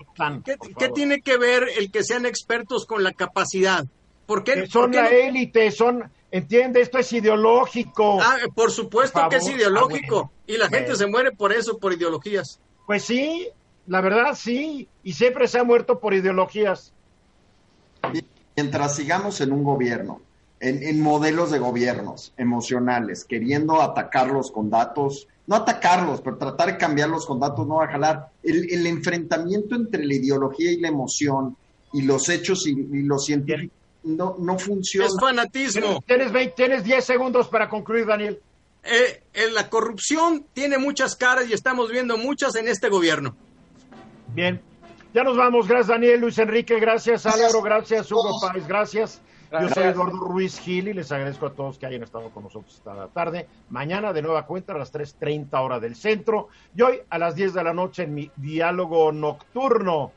¿qué, 0.77 0.89
tiene 0.89 1.21
que 1.21 1.37
ver 1.37 1.67
el 1.77 1.91
que 1.91 2.03
sean 2.03 2.25
expertos 2.25 2.85
con 2.85 3.03
la 3.03 3.13
capacidad? 3.13 3.85
¿Por 4.25 4.43
qué, 4.43 4.67
son 4.67 4.91
la 4.91 5.09
élite, 5.09 5.71
son 5.71 6.09
Entiende, 6.31 6.79
esto 6.79 6.97
es 6.97 7.11
ideológico. 7.11 8.21
Ah, 8.21 8.37
por 8.55 8.71
supuesto 8.71 9.21
que 9.29 9.35
es 9.35 9.49
ideológico. 9.49 10.31
Ah, 10.33 10.41
y 10.47 10.57
la 10.57 10.69
gente 10.69 10.95
se 10.95 11.05
muere 11.05 11.31
por 11.33 11.51
eso, 11.51 11.77
por 11.77 11.91
ideologías. 11.91 12.59
Pues 12.87 13.03
sí, 13.03 13.49
la 13.87 13.99
verdad 13.99 14.33
sí. 14.33 14.87
Y 15.03 15.13
siempre 15.13 15.47
se 15.49 15.59
ha 15.59 15.65
muerto 15.65 15.99
por 15.99 16.13
ideologías. 16.13 16.93
Mientras 18.55 18.95
sigamos 18.95 19.41
en 19.41 19.51
un 19.51 19.63
gobierno, 19.63 20.21
en, 20.61 21.01
modelos 21.01 21.51
de 21.51 21.59
gobiernos 21.59 22.33
emocionales, 22.37 23.25
queriendo 23.25 23.81
atacarlos 23.81 24.51
con 24.51 24.69
datos, 24.69 25.27
no 25.47 25.57
atacarlos, 25.57 26.21
pero 26.21 26.37
tratar 26.37 26.67
de 26.67 26.77
cambiarlos 26.77 27.25
con 27.25 27.41
datos 27.41 27.67
no 27.67 27.75
va 27.75 27.85
a 27.85 27.91
jalar. 27.91 28.29
El, 28.41 28.87
enfrentamiento 28.87 29.75
entre 29.75 30.05
la 30.05 30.13
ideología 30.13 30.71
y 30.71 30.79
la 30.79 30.87
emoción 30.87 31.57
y 31.91 32.03
los 32.03 32.29
hechos 32.29 32.65
y, 32.67 32.71
y 32.71 33.03
los 33.03 33.25
científicos 33.25 33.80
no, 34.03 34.35
no 34.39 34.57
funciona. 34.57 35.07
Es 35.07 35.17
fanatismo. 35.19 36.01
Tienes, 36.05 36.31
20, 36.31 36.55
tienes 36.55 36.83
10 36.83 37.03
segundos 37.03 37.47
para 37.47 37.69
concluir, 37.69 38.05
Daniel. 38.05 38.41
Eh, 38.83 39.23
la 39.53 39.69
corrupción 39.69 40.45
tiene 40.53 40.77
muchas 40.77 41.15
caras 41.15 41.47
y 41.49 41.53
estamos 41.53 41.91
viendo 41.91 42.17
muchas 42.17 42.55
en 42.55 42.67
este 42.67 42.89
gobierno. 42.89 43.35
Bien, 44.33 44.61
ya 45.13 45.23
nos 45.23 45.37
vamos. 45.37 45.67
Gracias, 45.67 45.87
Daniel, 45.87 46.19
Luis 46.21 46.37
Enrique, 46.39 46.79
gracias, 46.79 47.25
Álvaro, 47.25 47.61
gracias, 47.61 48.11
Hugo 48.11 48.39
Páez, 48.41 48.67
gracias. 48.67 49.21
Yo 49.51 49.67
soy 49.67 49.83
Eduardo 49.83 50.17
Ruiz 50.17 50.59
Gil 50.61 50.87
y 50.87 50.93
les 50.93 51.11
agradezco 51.11 51.47
a 51.47 51.53
todos 51.53 51.77
que 51.77 51.85
hayan 51.85 52.03
estado 52.03 52.29
con 52.29 52.43
nosotros 52.43 52.73
esta 52.73 53.07
tarde. 53.09 53.47
Mañana 53.69 54.13
de 54.13 54.21
nueva 54.21 54.45
cuenta 54.45 54.73
a 54.73 54.77
las 54.77 54.93
3.30 54.93 55.49
hora 55.61 55.77
del 55.81 55.97
centro 55.97 56.47
y 56.73 56.81
hoy 56.81 57.01
a 57.09 57.17
las 57.17 57.35
10 57.35 57.55
de 57.55 57.63
la 57.63 57.73
noche 57.73 58.03
en 58.03 58.13
mi 58.13 58.31
diálogo 58.37 59.11
nocturno 59.11 60.13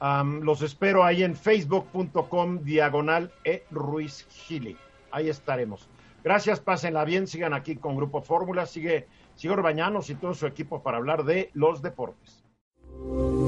los 0.00 0.62
espero 0.62 1.04
ahí 1.04 1.22
en 1.22 1.36
facebook.com 1.36 2.60
diagonal 2.62 3.32
e 3.44 3.64
Ruiz 3.70 4.26
Gili. 4.30 4.76
Ahí 5.10 5.28
estaremos. 5.28 5.88
Gracias, 6.22 6.60
pásenla 6.60 7.04
bien, 7.04 7.26
sigan 7.26 7.52
aquí 7.52 7.76
con 7.76 7.96
Grupo 7.96 8.22
Fórmula, 8.22 8.66
sigue, 8.66 9.06
sigue 9.34 9.54
Bañanos 9.56 10.08
y 10.08 10.14
todo 10.14 10.34
su 10.34 10.46
equipo 10.46 10.82
para 10.82 10.96
hablar 10.96 11.24
de 11.24 11.50
los 11.52 11.82
deportes. 11.82 12.44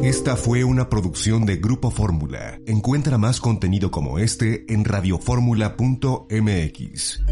Esta 0.03 0.37
fue 0.37 0.63
una 0.63 0.89
producción 0.89 1.47
de 1.47 1.57
Grupo 1.57 1.91
Fórmula. 1.91 2.61
Encuentra 2.67 3.19
más 3.19 3.41
contenido 3.41 3.91
como 3.91 4.19
este 4.19 4.73
en 4.73 4.85
radioformula.mx. 4.85 7.23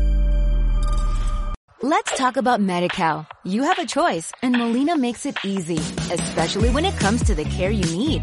Let's 1.82 2.16
talk 2.16 2.38
about 2.38 2.60
MediCal. 2.60 3.26
You 3.44 3.64
have 3.64 3.78
a 3.78 3.84
choice 3.84 4.32
and 4.42 4.56
Molina 4.56 4.96
makes 4.96 5.26
it 5.26 5.36
easy, 5.44 5.78
especially 6.10 6.70
when 6.70 6.86
it 6.86 6.98
comes 6.98 7.22
to 7.24 7.34
the 7.34 7.44
care 7.44 7.70
you 7.70 7.84
need. 7.94 8.22